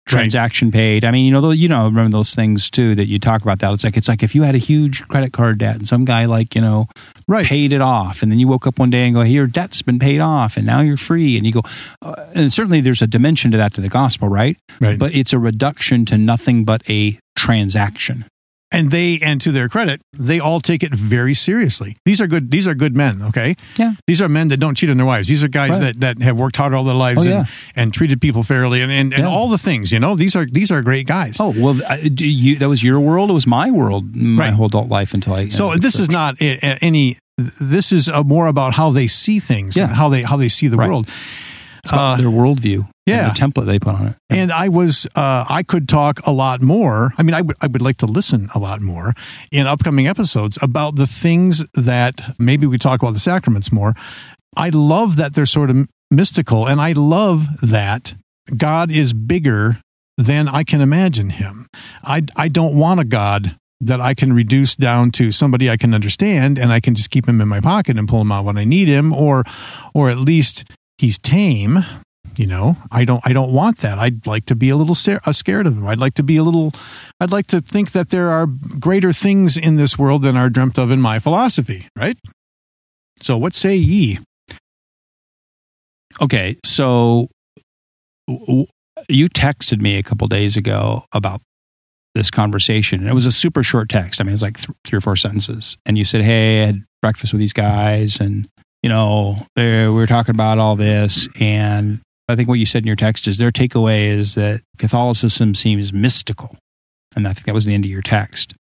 Transaction 0.04 0.72
paid. 0.72 1.04
I 1.04 1.12
mean, 1.12 1.24
you 1.26 1.30
know, 1.30 1.52
you 1.52 1.68
know, 1.68 1.84
remember 1.84 2.10
those 2.10 2.34
things 2.34 2.68
too 2.70 2.96
that 2.96 3.06
you 3.06 3.20
talk 3.20 3.40
about. 3.40 3.60
That 3.60 3.72
it's 3.72 3.84
like 3.84 3.96
it's 3.96 4.08
like 4.08 4.24
if 4.24 4.34
you 4.34 4.42
had 4.42 4.56
a 4.56 4.58
huge 4.58 5.06
credit 5.06 5.32
card 5.32 5.58
debt 5.58 5.76
and 5.76 5.86
some 5.86 6.04
guy 6.04 6.24
like 6.24 6.56
you 6.56 6.60
know 6.60 6.88
Right. 7.28 7.46
paid 7.46 7.72
it 7.72 7.80
off, 7.80 8.20
and 8.20 8.30
then 8.30 8.40
you 8.40 8.48
woke 8.48 8.66
up 8.66 8.80
one 8.80 8.90
day 8.90 9.04
and 9.06 9.14
go, 9.14 9.22
"Hey, 9.22 9.30
your 9.30 9.46
debt's 9.46 9.80
been 9.80 10.00
paid 10.00 10.20
off, 10.20 10.56
and 10.56 10.66
now 10.66 10.80
you're 10.80 10.96
free." 10.96 11.36
And 11.36 11.46
you 11.46 11.52
go, 11.52 11.62
uh, 12.02 12.14
and 12.34 12.52
certainly 12.52 12.80
there's 12.80 13.00
a 13.00 13.06
dimension 13.06 13.52
to 13.52 13.56
that 13.58 13.74
to 13.74 13.80
the 13.80 13.88
gospel, 13.88 14.28
right? 14.28 14.56
Right. 14.80 14.98
But 14.98 15.14
it's 15.14 15.32
a 15.32 15.38
reduction 15.38 16.04
to 16.06 16.18
nothing 16.18 16.64
but 16.64 16.82
a 16.90 17.16
transaction. 17.36 18.24
And 18.72 18.90
they 18.90 19.18
and 19.22 19.40
to 19.40 19.52
their 19.52 19.68
credit 19.68 20.00
they 20.12 20.40
all 20.40 20.60
take 20.60 20.82
it 20.82 20.92
very 20.94 21.34
seriously 21.34 21.96
these 22.04 22.20
are 22.20 22.26
good 22.26 22.50
these 22.50 22.66
are 22.66 22.74
good 22.74 22.96
men 22.96 23.22
okay 23.22 23.54
Yeah. 23.76 23.92
these 24.06 24.20
are 24.22 24.28
men 24.28 24.48
that 24.48 24.58
don't 24.58 24.74
cheat 24.76 24.90
on 24.90 24.96
their 24.96 25.06
wives 25.06 25.28
these 25.28 25.44
are 25.44 25.48
guys 25.48 25.70
Right. 25.70 25.80
that 25.80 26.00
that 26.00 26.22
have 26.22 26.38
worked 26.38 26.56
hard 26.56 26.74
all 26.74 26.84
their 26.84 26.94
lives 27.08 27.26
Oh, 27.26 27.30
and, 27.30 27.46
yeah. 27.46 27.54
and 27.76 27.92
treated 27.94 28.20
people 28.20 28.42
fairly 28.42 28.80
and 28.82 28.90
and, 28.90 29.12
and 29.12 29.22
Yeah. 29.24 29.28
all 29.28 29.48
the 29.48 29.58
things 29.58 29.92
you 29.92 30.00
know 30.00 30.16
these 30.16 30.34
are 30.34 30.46
these 30.46 30.70
are 30.72 30.82
great 30.82 31.06
guys 31.06 31.36
Oh 31.40 31.52
well, 31.56 31.74
do 32.14 32.26
you, 32.26 32.56
that 32.58 32.68
was 32.68 32.82
your 32.82 32.98
world. 33.00 33.30
It 33.30 33.34
was 33.34 33.46
my 33.46 33.70
world, 33.70 34.14
my 34.16 34.44
Right. 34.46 34.54
whole 34.54 34.66
adult 34.66 34.88
life 34.88 35.14
until 35.14 35.34
I. 35.34 35.48
so 35.48 35.74
this 35.76 35.98
is 35.98 36.08
not 36.10 36.36
any 36.40 37.18
this 37.60 37.92
is 37.92 38.10
more 38.26 38.46
about 38.46 38.74
how 38.74 38.90
they 38.90 39.06
see 39.06 39.38
things 39.40 39.76
Yeah. 39.76 39.84
and 39.88 39.96
how 39.96 40.08
they 40.08 40.22
how 40.22 40.36
they 40.36 40.48
see 40.48 40.68
the 40.68 40.76
Right. 40.76 40.88
world 40.88 41.08
uh, 41.90 42.16
their 42.16 42.28
worldview. 42.28 42.88
yeah. 43.06 43.28
the 43.28 43.34
template 43.34 43.66
they 43.66 43.78
put 43.78 43.94
on 43.94 44.08
it. 44.08 44.16
and 44.30 44.52
I 44.52 44.68
was 44.68 45.06
uh, 45.16 45.44
I 45.48 45.62
could 45.62 45.88
talk 45.88 46.24
a 46.26 46.30
lot 46.30 46.62
more. 46.62 47.12
I 47.18 47.22
mean, 47.22 47.34
I 47.34 47.42
would 47.42 47.56
I 47.60 47.66
would 47.66 47.82
like 47.82 47.96
to 47.98 48.06
listen 48.06 48.48
a 48.54 48.58
lot 48.58 48.80
more 48.80 49.14
in 49.50 49.66
upcoming 49.66 50.06
episodes 50.06 50.58
about 50.62 50.96
the 50.96 51.06
things 51.06 51.64
that 51.74 52.20
maybe 52.38 52.66
we 52.66 52.78
talk 52.78 53.02
about 53.02 53.14
the 53.14 53.20
sacraments 53.20 53.72
more. 53.72 53.94
I 54.56 54.68
love 54.68 55.16
that 55.16 55.34
they're 55.34 55.46
sort 55.46 55.70
of 55.70 55.88
mystical, 56.10 56.68
and 56.68 56.80
I 56.80 56.92
love 56.92 57.48
that 57.62 58.14
God 58.56 58.90
is 58.90 59.12
bigger 59.12 59.80
than 60.18 60.46
I 60.46 60.62
can 60.62 60.80
imagine 60.80 61.30
Him. 61.30 61.66
I 62.04 62.22
I 62.36 62.48
don't 62.48 62.76
want 62.76 63.00
a 63.00 63.04
God 63.04 63.56
that 63.80 64.00
I 64.00 64.14
can 64.14 64.32
reduce 64.32 64.76
down 64.76 65.10
to 65.10 65.32
somebody 65.32 65.68
I 65.68 65.76
can 65.76 65.92
understand, 65.92 66.56
and 66.58 66.72
I 66.72 66.78
can 66.78 66.94
just 66.94 67.10
keep 67.10 67.26
him 67.26 67.40
in 67.40 67.48
my 67.48 67.58
pocket 67.58 67.98
and 67.98 68.08
pull 68.08 68.20
him 68.20 68.30
out 68.30 68.44
when 68.44 68.56
I 68.56 68.64
need 68.64 68.86
him, 68.86 69.12
or 69.12 69.42
or 69.92 70.08
at 70.08 70.18
least 70.18 70.64
he's 70.98 71.18
tame 71.18 71.84
you 72.36 72.46
know 72.46 72.76
i 72.90 73.04
don't 73.04 73.20
i 73.26 73.32
don't 73.32 73.52
want 73.52 73.78
that. 73.78 73.98
I'd 73.98 74.26
like 74.26 74.46
to 74.46 74.54
be 74.54 74.70
a 74.70 74.76
little 74.76 74.96
uh, 75.26 75.32
scared 75.32 75.66
of 75.66 75.74
him. 75.74 75.86
I'd 75.86 75.98
like 75.98 76.14
to 76.14 76.22
be 76.22 76.36
a 76.36 76.42
little 76.42 76.72
i'd 77.20 77.32
like 77.32 77.46
to 77.48 77.60
think 77.60 77.92
that 77.92 78.10
there 78.10 78.30
are 78.30 78.46
greater 78.46 79.12
things 79.12 79.56
in 79.56 79.76
this 79.76 79.98
world 79.98 80.22
than 80.22 80.36
are 80.36 80.50
dreamt 80.50 80.78
of 80.78 80.90
in 80.90 81.00
my 81.00 81.18
philosophy 81.18 81.88
right? 81.96 82.16
So 83.20 83.38
what 83.38 83.54
say 83.54 83.76
ye? 83.76 84.18
Okay, 86.20 86.56
so 86.64 87.28
you 88.28 89.28
texted 89.28 89.80
me 89.80 89.96
a 89.96 90.02
couple 90.02 90.26
days 90.28 90.56
ago 90.56 91.04
about 91.12 91.40
this 92.14 92.30
conversation, 92.30 93.00
and 93.00 93.08
it 93.08 93.14
was 93.14 93.26
a 93.26 93.32
super 93.32 93.62
short 93.62 93.88
text. 93.88 94.20
I 94.20 94.24
mean, 94.24 94.30
it 94.30 94.32
was 94.32 94.42
like 94.42 94.58
th- 94.58 94.76
three 94.84 94.98
or 94.98 95.00
four 95.00 95.16
sentences, 95.16 95.76
and 95.86 95.96
you 95.96 96.04
said, 96.04 96.22
"Hey, 96.22 96.62
I 96.62 96.66
had 96.66 96.84
breakfast 97.00 97.32
with 97.32 97.40
these 97.40 97.54
guys, 97.54 98.20
and 98.20 98.48
you 98.82 98.88
know, 98.88 99.36
we 99.56 99.88
were 99.88 100.06
talking 100.06 100.34
about 100.34 100.58
all 100.58 100.76
this." 100.76 101.28
And 101.40 102.00
I 102.28 102.36
think 102.36 102.48
what 102.48 102.58
you 102.58 102.66
said 102.66 102.82
in 102.82 102.86
your 102.86 102.96
text 102.96 103.26
is 103.28 103.38
their 103.38 103.50
takeaway 103.50 104.06
is 104.08 104.34
that 104.34 104.62
Catholicism 104.78 105.54
seems 105.54 105.92
mystical, 105.92 106.56
and 107.16 107.26
I 107.26 107.32
think 107.32 107.46
that 107.46 107.54
was 107.54 107.64
the 107.64 107.74
end 107.74 107.84
of 107.84 107.90
your 107.90 108.02
text. 108.02 108.54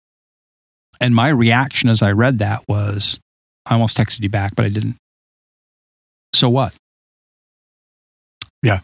And 1.00 1.16
my 1.16 1.30
reaction 1.30 1.90
as 1.90 2.02
I 2.02 2.12
read 2.12 2.40
that 2.40 2.62
was, 2.68 3.20
I 3.66 3.74
almost 3.74 3.98
texted 3.98 4.22
you 4.22 4.30
back, 4.30 4.56
but 4.56 4.66
I 4.66 4.70
didn't. 4.70 4.98
So 6.34 6.50
what? 6.50 6.74
Yeah. 8.64 8.82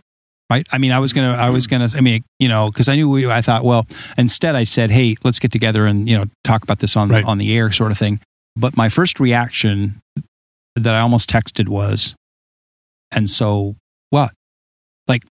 Right? 0.50 0.66
I 0.72 0.78
mean, 0.78 0.92
I 0.94 1.00
was 1.00 1.12
gonna, 1.14 1.34
I 1.34 1.50
was 1.50 1.68
gonna, 1.68 1.88
I 1.94 2.02
mean, 2.02 2.24
you 2.40 2.48
know, 2.48 2.72
because 2.72 2.88
I 2.88 2.96
knew 2.96 3.10
we, 3.10 3.30
I 3.30 3.42
thought, 3.42 3.64
well, 3.66 3.86
instead 4.18 4.56
I 4.56 4.64
said, 4.64 4.90
hey, 4.90 5.16
let's 5.24 5.40
get 5.40 5.52
together 5.52 5.86
and 5.86 6.08
you 6.08 6.18
know 6.18 6.26
talk 6.44 6.64
about 6.64 6.80
this 6.80 6.96
on 6.96 7.10
Right. 7.10 7.24
on 7.26 7.38
the 7.38 7.56
air, 7.56 7.72
sort 7.72 7.92
of 7.92 7.98
thing. 7.98 8.20
But 8.56 8.78
my 8.78 8.90
first 8.90 9.20
reaction 9.20 9.96
that 10.84 10.96
I 10.96 11.00
almost 11.00 11.30
texted 11.30 11.68
was, 11.68 12.16
and 13.12 13.30
so 13.30 13.76
what? 14.10 14.32
Like, 15.08 15.24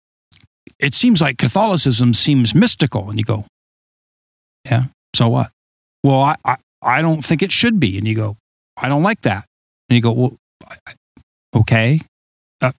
it 0.79 0.93
seems 0.93 1.21
like 1.21 1.37
Catholicism 1.37 2.13
seems 2.13 2.55
mystical, 2.55 3.09
and 3.09 3.19
you 3.19 3.25
go, 3.25 3.45
yeah, 4.65 4.85
so 5.15 5.29
what? 5.29 5.51
Well, 6.03 6.21
I, 6.21 6.35
I, 6.43 6.55
I 6.81 7.01
don't 7.01 7.23
think 7.23 7.41
it 7.41 7.51
should 7.51 7.79
be, 7.79 7.97
and 7.97 8.07
you 8.07 8.15
go, 8.15 8.37
I 8.77 8.89
don't 8.89 9.03
like 9.03 9.21
that, 9.21 9.45
and 9.89 9.95
you 9.95 10.01
go, 10.01 10.11
well, 10.11 10.37
okay. 11.55 12.01
Uh, 12.61 12.71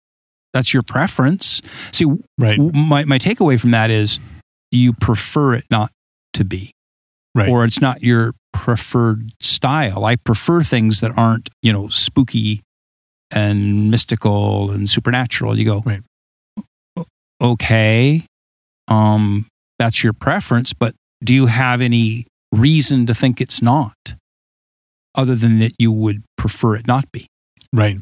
that's 0.53 0.73
your 0.73 0.83
preference. 0.83 1.63
See, 1.93 2.07
right 2.39 2.59
my, 2.59 3.05
my 3.05 3.19
takeaway 3.19 3.59
from 3.59 3.73
that 3.73 3.91
is 3.91 4.19
you 4.71 4.93
prefer 4.93 5.55
it 5.55 5.65
not 5.71 5.91
to 6.35 6.45
be 6.45 6.73
Right. 7.37 7.49
or 7.49 7.65
it's 7.65 7.81
not 7.81 8.03
your 8.03 8.33
preferred 8.53 9.31
style. 9.41 10.05
I 10.07 10.17
prefer 10.17 10.63
things 10.63 11.01
that 11.01 11.13
aren't 11.17 11.49
you 11.63 11.73
know 11.73 11.89
spooky 11.89 12.63
and 13.31 13.91
mystical 13.91 14.71
and 14.71 14.89
supernatural. 14.89 15.59
You 15.59 15.65
go 15.67 15.83
Right. 15.85 16.01
Okay 17.41 18.25
um 18.89 19.47
that's 19.79 20.03
your 20.05 20.13
preference 20.13 20.73
but 20.73 20.95
do 21.25 21.35
you 21.35 21.47
have 21.47 21.81
any 21.81 22.25
reason 22.53 23.05
to 23.07 23.15
think 23.15 23.41
it's 23.41 23.61
not 23.61 24.15
other 25.15 25.35
than 25.35 25.59
that 25.59 25.73
you 25.79 25.91
would 25.91 26.23
prefer 26.39 26.77
it 26.77 26.87
not 26.87 27.11
be? 27.13 27.27
Right. 27.73 27.99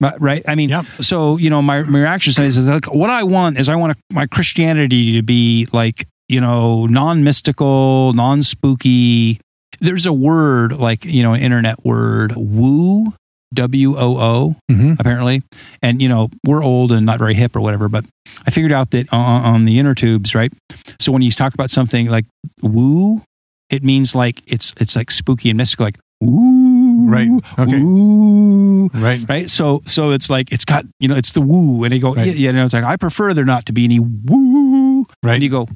Right- 0.00 0.20
right? 0.20 0.42
I 0.48 0.54
mean 0.54 0.70
so 1.00 1.36
you 1.36 1.50
know 1.50 1.62
my, 1.62 1.82
my 1.82 2.00
reaction 2.00 2.42
is 2.42 2.56
is 2.56 2.66
like 2.68 2.86
what 2.92 3.10
i 3.10 3.22
want 3.22 3.58
is 3.58 3.68
i 3.68 3.76
want 3.76 3.96
my 4.12 4.26
christianity 4.26 5.12
to 5.12 5.22
be 5.22 5.68
like 5.72 6.06
you 6.28 6.40
know 6.40 6.86
non-mystical 6.86 8.12
non-spooky 8.14 9.40
there's 9.80 10.06
a 10.06 10.12
word 10.12 10.72
like 10.72 11.04
you 11.04 11.22
know 11.22 11.34
internet 11.34 11.84
word 11.84 12.32
woo 12.36 13.12
w-o-o 13.54 14.56
mm-hmm. 14.70 14.92
apparently 14.98 15.42
and 15.82 16.02
you 16.02 16.08
know 16.08 16.28
we're 16.46 16.62
old 16.62 16.90
and 16.90 17.06
not 17.06 17.18
very 17.18 17.34
hip 17.34 17.54
or 17.54 17.60
whatever 17.60 17.88
but 17.88 18.04
i 18.46 18.50
figured 18.50 18.72
out 18.72 18.90
that 18.90 19.12
on, 19.12 19.44
on 19.44 19.64
the 19.64 19.78
inner 19.78 19.94
tubes 19.94 20.34
right 20.34 20.52
so 21.00 21.12
when 21.12 21.22
you 21.22 21.30
talk 21.30 21.54
about 21.54 21.70
something 21.70 22.08
like 22.08 22.24
woo 22.62 23.22
it 23.70 23.82
means 23.84 24.14
like 24.14 24.42
it's 24.46 24.72
it's 24.80 24.96
like 24.96 25.10
spooky 25.10 25.50
and 25.50 25.56
mystical 25.56 25.84
like 25.84 25.98
woo 26.20 26.64
Right. 27.06 27.28
Okay. 27.58 27.82
woo 27.82 28.88
right 28.94 29.20
right? 29.28 29.50
So 29.50 29.82
so 29.84 30.10
it's 30.10 30.30
like 30.30 30.50
it's 30.52 30.64
got 30.64 30.84
you 30.98 31.06
know 31.06 31.16
it's 31.16 31.32
the 31.32 31.40
woo, 31.40 31.84
and 31.84 31.92
you 31.92 32.00
go 32.00 32.14
Right. 32.14 32.26
yeah, 32.28 32.32
yeah, 32.32 32.50
you 32.50 32.56
know, 32.56 32.64
it's 32.64 32.72
like 32.74 32.84
I 32.84 32.96
prefer 32.96 33.34
there 33.34 33.44
not 33.44 33.66
to 33.66 33.72
be 33.72 33.84
any 33.84 34.00
woo, 34.00 35.06
Right. 35.22 35.34
And 35.34 35.42
you 35.42 35.50
go, 35.50 35.62
"Eh, 35.64 35.66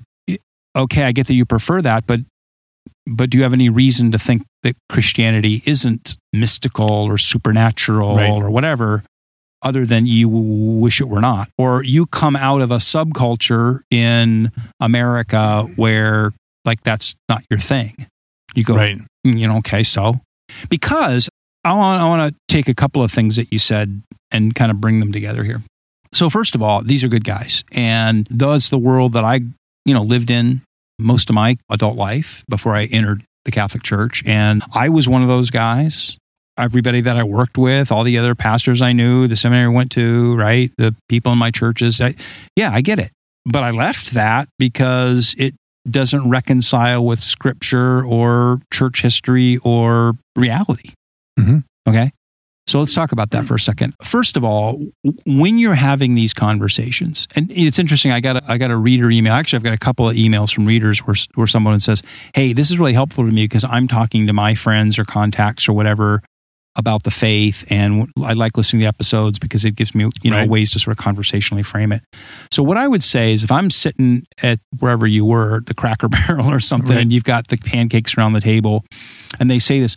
okay, 0.79 1.03
I 1.05 1.13
get 1.13 1.27
that 1.27 1.35
you 1.35 1.45
prefer 1.45 1.83
that, 1.83 2.07
but 2.07 2.21
but 3.07 3.31
do 3.31 3.39
you 3.39 3.43
have 3.45 3.53
any 3.55 3.69
reason 3.71 4.13
to 4.13 4.19
think 4.19 4.43
that 4.63 4.77
Christianity 4.91 5.63
isn't 5.67 6.17
mystical 6.33 6.89
or 6.91 7.17
supernatural 7.19 8.17
Right. 8.17 8.31
or 8.31 8.51
whatever? 8.51 9.03
Other 9.61 9.85
than 9.85 10.07
you 10.07 10.29
wish 10.29 11.01
it 11.01 11.09
were 11.09 11.21
not, 11.21 11.49
or 11.59 11.83
you 11.83 12.07
come 12.07 12.37
out 12.37 12.61
of 12.61 12.71
a 12.71 12.77
subculture 12.77 13.81
in 13.91 14.53
America 14.79 15.63
where 15.75 16.33
like 16.65 16.81
that's 16.83 17.17
not 17.29 17.43
your 17.51 17.59
thing. 17.59 18.07
You 18.55 18.63
go, 18.63 18.77
right 18.77 18.97
mm, 19.27 19.39
you 19.39 19.49
know, 19.49 19.57
okay, 19.59 19.83
so 19.83 20.21
because 20.69 21.29
I 21.65 21.73
want, 21.75 22.01
I 22.01 22.09
want 22.09 22.33
to 22.33 22.39
take 22.55 22.69
a 22.69 22.75
couple 22.75 23.03
of 23.03 23.11
things 23.11 23.35
that 23.37 23.53
you 23.53 23.59
said 23.59 24.01
and 24.31 24.55
kind 24.55 24.71
of 24.71 24.81
bring 24.81 25.01
them 25.01 25.13
together 25.13 25.43
here. 25.43 25.61
So 26.13 26.31
first 26.31 26.55
of 26.55 26.63
all, 26.63 26.83
these 26.83 27.03
are 27.03 27.09
good 27.09 27.25
guys, 27.25 27.65
and 27.73 28.27
that's 28.31 28.71
the 28.71 28.79
world 28.79 29.13
that 29.15 29.25
I, 29.25 29.41
you 29.85 29.95
know, 29.95 30.03
lived 30.03 30.31
in 30.31 30.63
most 30.99 31.31
of 31.31 31.35
my 31.35 31.57
adult 31.71 31.97
life 31.97 32.45
before 32.49 32.75
I 32.75 32.85
entered 32.87 33.25
the 33.45 33.51
Catholic 33.51 33.83
Church, 33.83 34.23
and 34.27 34.63
I 34.75 34.89
was 34.89 35.09
one 35.09 35.23
of 35.23 35.29
those 35.29 35.51
guys. 35.51 36.17
Everybody 36.59 37.01
that 37.03 37.17
I 37.17 37.23
worked 37.23 37.57
with, 37.57 37.93
all 37.93 38.03
the 38.03 38.19
other 38.19 38.35
pastors 38.35 38.83
I 38.83 38.93
knew, 38.93 39.29
the 39.29 39.37
seminary 39.37 39.67
I 39.67 39.69
went 39.69 39.93
to, 39.93 40.35
right, 40.37 40.73
the 40.77 40.95
people 41.09 41.33
in 41.33 41.39
my 41.39 41.53
churches, 41.53 42.01
I, 42.01 42.17
yeah, 42.57 42.71
I 42.73 42.81
get 42.81 42.99
it. 42.99 43.13
But 43.47 43.63
I 43.63 43.71
left 43.71 44.13
that 44.15 44.49
because 44.59 45.35
it 45.39 45.55
doesn't 45.89 46.29
reconcile 46.29 47.05
with 47.05 47.21
scripture 47.21 48.05
or 48.05 48.61
church 48.73 49.01
history 49.03 49.59
or 49.59 50.15
reality. 50.37 50.91
Mhm. 51.39 51.63
Okay. 51.89 52.11
So 52.69 52.79
let's 52.79 52.93
talk 52.95 53.13
about 53.13 53.31
that 53.31 53.47
for 53.47 53.55
a 53.55 53.61
second. 53.61 53.95
First 54.03 54.37
of 54.37 54.45
all, 54.45 54.79
when 55.27 55.59
you're 55.59 55.75
having 55.75 56.15
these 56.15 56.35
conversations, 56.35 57.27
and 57.35 57.51
it's 57.51 57.79
interesting, 57.79 58.13
I 58.13 58.21
got 58.21 58.37
a, 58.37 58.43
I 58.47 58.59
got 58.59 58.71
a 58.71 58.77
reader 58.77 59.11
email. 59.11 59.33
Actually, 59.33 59.57
I've 59.59 59.63
got 59.65 59.73
a 59.73 59.79
couple 59.79 60.09
of 60.09 60.15
emails 60.17 60.53
from 60.55 60.67
readers 60.67 61.01
where, 61.01 61.17
where 61.35 61.47
someone 61.47 61.81
says, 61.81 62.03
Hey, 62.35 62.53
this 62.53 62.71
is 62.71 62.79
really 62.79 62.93
helpful 62.93 63.25
to 63.25 63.33
me 63.33 63.45
because 63.45 63.65
I'm 63.65 63.89
talking 63.89 64.27
to 64.27 64.33
my 64.33 64.55
friends 64.55 64.99
or 64.99 65.05
contacts 65.05 65.67
or 65.69 65.73
whatever 65.73 66.23
about 66.77 67.03
the 67.03 67.11
faith, 67.11 67.65
and 67.71 68.09
I 68.23 68.35
like 68.35 68.57
listening 68.57 68.81
to 68.81 68.85
the 68.85 68.89
episodes 68.89 69.41
because 69.41 69.65
it 69.65 69.75
gives 69.75 69.97
me 69.97 70.09
you 70.23 70.31
know 70.31 70.37
Right. 70.37 70.49
ways 70.49 70.71
to 70.73 70.79
sort 70.79 70.97
of 70.97 71.03
conversationally 71.03 71.65
frame 71.65 71.91
it. 71.91 72.03
So 72.53 72.63
what 72.63 72.77
I 72.77 72.87
would 72.87 73.03
say 73.03 73.33
is, 73.33 73.43
if 73.43 73.51
I'm 73.51 73.69
sitting 73.69 74.27
at 74.45 74.61
wherever 74.79 75.05
you 75.05 75.25
were, 75.25 75.61
the 75.67 75.75
Cracker 75.75 76.09
Barrel 76.29 76.47
or 76.53 76.61
something, 76.61 76.95
Right. 76.95 77.03
and 77.03 77.13
you've 77.13 77.25
got 77.25 77.49
the 77.49 77.57
pancakes 77.57 78.17
around 78.17 78.35
the 78.35 78.41
table, 78.41 78.85
and 79.41 79.51
they 79.51 79.59
say 79.59 79.81
this, 79.81 79.97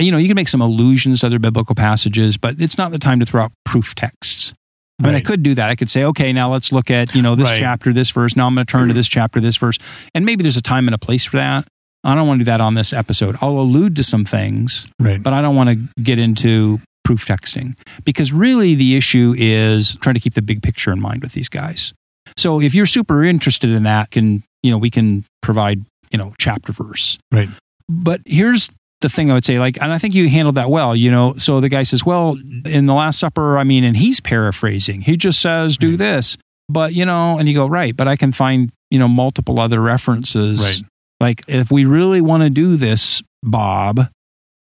you 0.00 0.12
know, 0.12 0.18
you 0.18 0.28
can 0.28 0.34
make 0.34 0.48
some 0.48 0.60
allusions 0.60 1.20
to 1.20 1.26
other 1.26 1.38
biblical 1.38 1.74
passages, 1.74 2.36
but 2.36 2.56
it's 2.60 2.78
not 2.78 2.92
the 2.92 2.98
time 2.98 3.20
to 3.20 3.26
throw 3.26 3.42
out 3.44 3.52
proof 3.64 3.94
texts. 3.94 4.54
I 5.02 5.06
mean, 5.06 5.14
I 5.14 5.20
could 5.22 5.42
do 5.42 5.54
that. 5.54 5.70
I 5.70 5.76
could 5.76 5.88
say, 5.88 6.04
okay, 6.04 6.30
now 6.32 6.52
let's 6.52 6.72
look 6.72 6.90
at, 6.90 7.14
you 7.14 7.22
know, 7.22 7.34
this 7.34 7.48
Right. 7.48 7.58
chapter, 7.58 7.90
this 7.92 8.10
verse. 8.10 8.36
Now 8.36 8.46
I'm 8.46 8.54
going 8.54 8.66
to 8.66 8.70
turn 8.70 8.88
to 8.88 8.94
this 8.94 9.08
chapter, 9.08 9.40
this 9.40 9.56
verse. 9.56 9.78
And 10.14 10.26
maybe 10.26 10.42
there's 10.42 10.58
a 10.58 10.62
time 10.62 10.86
and 10.88 10.94
a 10.94 10.98
place 10.98 11.24
for 11.24 11.38
that. 11.38 11.66
I 12.04 12.14
don't 12.14 12.28
want 12.28 12.40
to 12.40 12.44
do 12.44 12.50
that 12.50 12.60
on 12.60 12.74
this 12.74 12.92
episode. 12.92 13.36
I'll 13.40 13.58
allude 13.60 13.96
to 13.96 14.02
some 14.02 14.26
things, 14.26 14.86
Right. 14.98 15.22
but 15.22 15.32
I 15.32 15.40
don't 15.40 15.56
want 15.56 15.70
to 15.70 16.02
get 16.02 16.18
into 16.18 16.80
proof 17.04 17.24
texting 17.26 17.78
because 18.04 18.30
really 18.30 18.74
the 18.74 18.94
issue 18.94 19.34
is 19.38 19.96
trying 20.02 20.14
to 20.14 20.20
keep 20.20 20.34
the 20.34 20.42
big 20.42 20.62
picture 20.62 20.92
in 20.92 21.00
mind 21.00 21.22
with 21.22 21.32
these 21.32 21.48
guys. 21.48 21.94
So 22.36 22.60
if 22.60 22.74
you're 22.74 22.84
super 22.86 23.24
interested 23.24 23.70
in 23.70 23.84
that, 23.84 24.10
can, 24.10 24.42
you 24.62 24.70
know, 24.70 24.76
we 24.78 24.90
can 24.90 25.24
provide, 25.42 25.82
you 26.10 26.18
know, 26.18 26.34
chapter 26.38 26.72
verse. 26.72 27.16
Right. 27.32 27.48
But 27.88 28.20
here's 28.26 28.70
the 29.00 29.08
thing 29.08 29.30
I 29.30 29.34
would 29.34 29.44
say, 29.44 29.58
like, 29.58 29.80
and 29.80 29.92
I 29.92 29.98
think 29.98 30.14
you 30.14 30.28
handled 30.28 30.56
that 30.56 30.70
well, 30.70 30.94
you 30.94 31.10
know. 31.10 31.34
So 31.36 31.60
the 31.60 31.68
guy 31.68 31.84
says, 31.84 32.04
Well, 32.04 32.36
in 32.64 32.86
the 32.86 32.94
Last 32.94 33.18
Supper, 33.18 33.58
I 33.58 33.64
mean, 33.64 33.84
and 33.84 33.96
he's 33.96 34.20
paraphrasing. 34.20 35.00
He 35.02 35.16
just 35.16 35.40
says, 35.40 35.76
Do 35.76 35.90
Right. 35.90 35.98
this. 35.98 36.36
But, 36.68 36.94
you 36.94 37.04
know, 37.04 37.38
and 37.38 37.48
you 37.48 37.54
go, 37.54 37.66
Right, 37.66 37.96
but 37.96 38.08
I 38.08 38.16
can 38.16 38.32
find, 38.32 38.70
you 38.90 38.98
know, 38.98 39.08
multiple 39.08 39.58
other 39.58 39.80
references. 39.80 40.60
Right. 40.60 40.82
Like, 41.20 41.44
if 41.48 41.70
we 41.70 41.84
really 41.84 42.20
want 42.20 42.42
to 42.42 42.50
do 42.50 42.76
this, 42.76 43.22
Bob, 43.42 44.08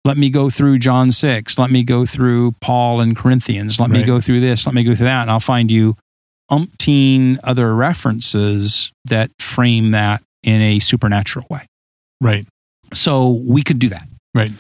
let 0.06 0.18
me 0.18 0.30
go 0.30 0.50
through 0.50 0.80
John 0.80 1.12
6. 1.12 1.60
Let 1.60 1.70
me 1.70 1.84
go 1.84 2.06
through 2.06 2.54
Paul 2.62 3.02
and 3.02 3.16
Corinthians. 3.16 3.80
Let 3.80 3.92
me 3.92 4.04
go 4.04 4.20
through 4.20 4.40
this. 4.40 4.66
Let 4.66 4.74
me 4.74 4.84
go 4.84 4.96
through 4.96 5.06
that. 5.06 5.24
And 5.24 5.32
I'll 5.32 5.40
find 5.40 5.70
you 5.70 5.96
umpteen 6.50 7.38
other 7.44 7.74
references 7.76 8.92
that 9.06 9.32
frame 9.40 9.92
that 9.92 10.24
in 10.44 10.62
a 10.62 10.80
supernatural 10.80 11.46
way. 11.50 11.68
Right. 12.20 12.46
So 12.94 13.30
we 13.48 13.64
could 13.64 13.80
do 13.80 13.90
that. 13.90 14.08
Right. 14.34 14.52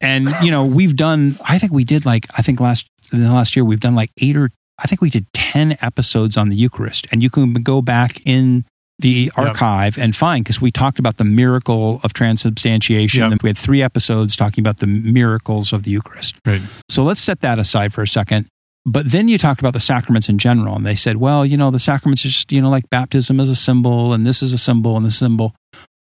And 0.00 0.28
you 0.42 0.50
know, 0.50 0.64
we've 0.66 0.96
done. 0.96 1.34
I 1.46 1.58
think 1.58 1.72
we 1.72 1.84
did 1.84 2.04
like. 2.04 2.26
I 2.36 2.42
think 2.42 2.60
last 2.60 2.86
in 3.12 3.22
the 3.22 3.30
last 3.32 3.54
year 3.56 3.64
we've 3.64 3.80
done 3.80 3.94
like 3.94 4.10
eight 4.20 4.36
or 4.36 4.50
I 4.78 4.86
think 4.86 5.00
we 5.00 5.10
did 5.10 5.26
ten 5.32 5.76
episodes 5.80 6.36
on 6.36 6.48
the 6.48 6.56
Eucharist, 6.56 7.06
and 7.12 7.22
you 7.22 7.30
can 7.30 7.52
go 7.54 7.82
back 7.82 8.20
in 8.26 8.64
the 8.98 9.30
Yep. 9.36 9.48
archive 9.48 9.98
and 9.98 10.14
find 10.14 10.44
because 10.44 10.60
we 10.60 10.70
talked 10.70 10.98
about 10.98 11.16
the 11.16 11.24
miracle 11.24 12.00
of 12.04 12.12
transubstantiation. 12.12 13.30
Yep. 13.30 13.42
We 13.42 13.48
had 13.48 13.58
three 13.58 13.82
episodes 13.82 14.36
talking 14.36 14.62
about 14.62 14.78
the 14.78 14.86
miracles 14.86 15.72
of 15.72 15.82
the 15.84 15.90
Eucharist. 15.90 16.36
Right. 16.46 16.60
So 16.88 17.02
let's 17.02 17.20
set 17.20 17.40
that 17.40 17.58
aside 17.58 17.92
for 17.92 18.02
a 18.02 18.08
second. 18.08 18.46
But 18.84 19.10
then 19.10 19.28
you 19.28 19.38
talked 19.38 19.60
about 19.60 19.72
the 19.74 19.80
sacraments 19.80 20.28
in 20.28 20.38
general, 20.38 20.74
and 20.76 20.84
they 20.84 20.96
said, 20.96 21.16
well, 21.18 21.46
you 21.46 21.56
know, 21.56 21.70
the 21.70 21.78
sacraments 21.78 22.24
are 22.24 22.28
just, 22.28 22.50
you 22.52 22.60
know, 22.60 22.68
like 22.70 22.90
baptism 22.90 23.38
is 23.40 23.48
a 23.48 23.54
symbol, 23.54 24.12
and 24.12 24.26
this 24.26 24.42
is 24.42 24.52
a 24.52 24.58
symbol, 24.58 24.96
and 24.96 25.06
this 25.06 25.16
symbol. 25.18 25.54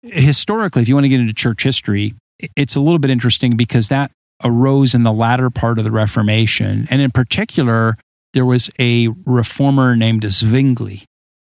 Historically, 0.04 0.82
if 0.82 0.88
you 0.90 0.94
want 0.96 1.06
to 1.06 1.10
get 1.10 1.20
into 1.22 1.34
church 1.34 1.64
history, 1.64 2.14
it's 2.56 2.76
a 2.76 2.80
little 2.80 3.00
bit 3.00 3.12
interesting 3.12 3.56
because 3.56 3.90
that 3.90 4.12
arose 4.44 4.94
in 4.94 5.04
the 5.04 5.14
latter 5.14 5.50
part 5.50 5.78
of 5.78 5.86
the 5.86 5.92
Reformation. 5.92 6.88
And 6.90 7.02
in 7.02 7.12
particular, 7.12 7.98
there 8.34 8.46
was 8.46 8.70
a 8.80 9.08
reformer 9.26 9.96
named 9.96 10.24
Zwingli. 10.30 11.06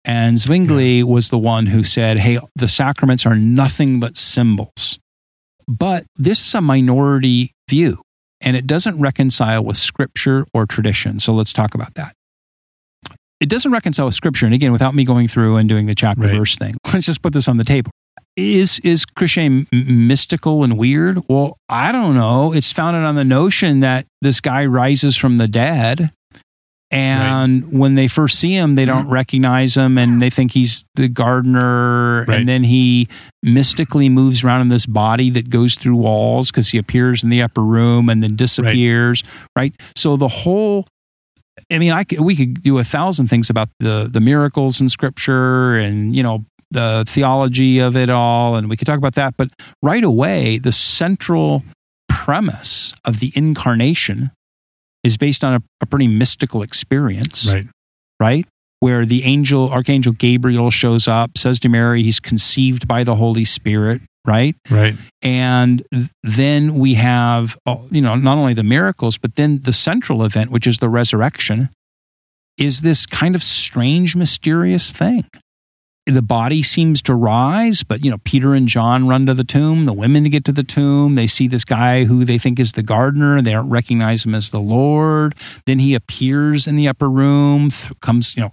And 0.03 0.39
Zwingli 0.39 1.03
was 1.03 1.29
the 1.29 1.37
one 1.37 1.67
who 1.67 1.83
said, 1.83 2.19
hey, 2.19 2.39
the 2.55 2.67
sacraments 2.67 3.25
are 3.25 3.35
nothing 3.35 3.99
but 3.99 4.17
symbols. 4.17 4.97
But 5.67 6.05
this 6.15 6.45
is 6.45 6.55
a 6.55 6.61
minority 6.61 7.51
view 7.69 8.01
and 8.41 8.57
it 8.57 8.65
doesn't 8.65 8.99
reconcile 8.99 9.63
with 9.63 9.77
scripture 9.77 10.45
or 10.53 10.65
tradition. 10.65 11.19
So 11.19 11.33
let's 11.33 11.53
talk 11.53 11.75
about 11.75 11.93
that. 11.93 12.15
It 13.39 13.49
doesn't 13.49 13.71
reconcile 13.71 14.05
with 14.05 14.15
scripture. 14.15 14.45
And 14.45 14.55
again, 14.55 14.71
without 14.71 14.95
me 14.95 15.03
going 15.03 15.27
through 15.27 15.57
and 15.57 15.69
doing 15.69 15.85
the 15.85 15.95
chapter 15.95 16.23
Right. 16.23 16.37
verse 16.37 16.57
thing, 16.57 16.75
let's 16.93 17.05
just 17.05 17.21
put 17.21 17.33
this 17.33 17.47
on 17.47 17.57
the 17.57 17.63
table. 17.63 17.91
Is 18.37 18.79
is 18.79 19.03
Christianity 19.05 19.67
mystical 19.91 20.63
and 20.63 20.77
weird? 20.77 21.19
Well, 21.27 21.57
I 21.67 21.91
don't 21.91 22.15
know. 22.15 22.53
It's 22.53 22.71
founded 22.71 23.03
on 23.03 23.15
the 23.15 23.25
notion 23.25 23.81
that 23.81 24.05
this 24.21 24.39
guy 24.39 24.65
rises 24.65 25.17
from 25.17 25.35
the 25.37 25.47
dead, 25.49 26.11
and 26.89 27.71
when 27.77 27.95
they 27.95 28.07
first 28.07 28.39
see 28.39 28.53
him, 28.53 28.75
they 28.75 28.85
don't 28.85 29.09
recognize 29.09 29.75
him, 29.75 29.97
and 29.97 30.21
they 30.21 30.29
think 30.29 30.51
he's 30.53 30.85
the 30.95 31.07
gardener, 31.07 32.25
Right. 32.25 32.39
and 32.39 32.47
then 32.49 32.63
he 32.63 33.07
mystically 33.43 34.07
moves 34.09 34.43
around 34.43 34.61
in 34.61 34.69
this 34.69 34.85
body 34.85 35.29
that 35.31 35.49
goes 35.49 35.75
through 35.75 35.95
walls 35.97 36.51
because 36.51 36.69
he 36.69 36.77
appears 36.77 37.23
in 37.23 37.29
the 37.29 37.41
upper 37.41 37.61
room 37.61 38.07
and 38.09 38.23
then 38.23 38.35
disappears. 38.35 39.23
Right. 39.57 39.73
So 39.95 40.15
the 40.15 40.27
whole 40.29 40.85
I 41.71 41.79
mean, 41.79 41.91
I 41.91 42.03
could, 42.05 42.21
we 42.21 42.35
could 42.35 42.63
do 42.63 42.77
a 42.79 42.83
thousand 42.83 43.27
things 43.27 43.49
about 43.49 43.69
the 43.79 44.09
the 44.11 44.19
miracles 44.19 44.81
in 44.81 44.89
Scripture, 44.89 45.75
and 45.75 46.15
you 46.15 46.23
know 46.23 46.43
the 46.71 47.03
theology 47.07 47.79
of 47.79 47.95
it 47.95 48.09
all, 48.09 48.55
and 48.55 48.69
we 48.69 48.77
could 48.77 48.85
talk 48.87 48.97
about 48.97 49.15
that. 49.15 49.35
But 49.37 49.49
right 49.83 50.03
away, 50.03 50.57
the 50.57 50.71
central 50.71 51.63
premise 52.09 52.93
of 53.05 53.19
the 53.19 53.31
incarnation 53.35 54.31
is 55.03 55.17
based 55.17 55.43
on 55.43 55.55
a, 55.55 55.63
a 55.81 55.85
pretty 55.85 56.07
mystical 56.07 56.61
experience, 56.61 57.51
Right. 57.51 57.65
right? 58.19 58.45
Where 58.79 59.05
the 59.05 59.23
angel, 59.23 59.69
Archangel 59.71 60.13
Gabriel, 60.13 60.71
shows 60.71 61.07
up, 61.07 61.37
says 61.37 61.59
to 61.59 61.69
Mary, 61.69 62.03
he's 62.03 62.19
conceived 62.19 62.87
by 62.87 63.03
the 63.03 63.15
Holy 63.15 63.45
Spirit, 63.45 64.01
right? 64.25 64.55
Right. 64.69 64.95
and 65.23 65.83
then 66.23 66.75
we 66.75 66.93
have 66.95 67.57
uh, 67.65 67.77
you 67.89 68.01
know 68.01 68.15
not 68.15 68.37
only 68.37 68.53
the 68.53 68.63
miracles 68.63 69.17
but 69.17 69.35
then 69.35 69.61
the 69.63 69.73
central 69.73 70.23
event 70.23 70.51
which 70.51 70.67
is 70.67 70.77
the 70.77 70.89
resurrection 70.89 71.69
is 72.57 72.81
this 72.81 73.07
kind 73.07 73.33
of 73.33 73.41
strange 73.41 74.15
mysterious 74.15 74.93
thing 74.93 75.25
the 76.07 76.21
body 76.21 76.63
seems 76.63 77.01
to 77.03 77.13
rise 77.13 77.83
but 77.83 78.03
you 78.03 78.09
know 78.09 78.17
peter 78.23 78.53
and 78.55 78.67
john 78.67 79.07
run 79.07 79.25
to 79.27 79.33
the 79.35 79.43
tomb 79.43 79.85
the 79.85 79.93
women 79.93 80.23
get 80.23 80.43
to 80.45 80.51
the 80.51 80.63
tomb. 80.63 81.15
They 81.15 81.27
see 81.27 81.47
this 81.47 81.63
guy 81.65 82.05
who 82.05 82.25
they 82.25 82.37
think 82.37 82.59
is 82.59 82.71
the 82.73 82.83
gardener. 82.83 83.37
And 83.37 83.45
they 83.45 83.51
don't 83.51 83.69
recognize 83.69 84.25
him 84.25 84.33
as 84.33 84.51
the 84.51 84.59
lord. 84.59 85.35
Then 85.65 85.79
he 85.79 85.93
appears 85.93 86.67
in 86.67 86.75
the 86.75 86.87
upper 86.87 87.09
room 87.09 87.69
th- 87.71 87.91
comes 88.01 88.35
you 88.35 88.41
know 88.43 88.51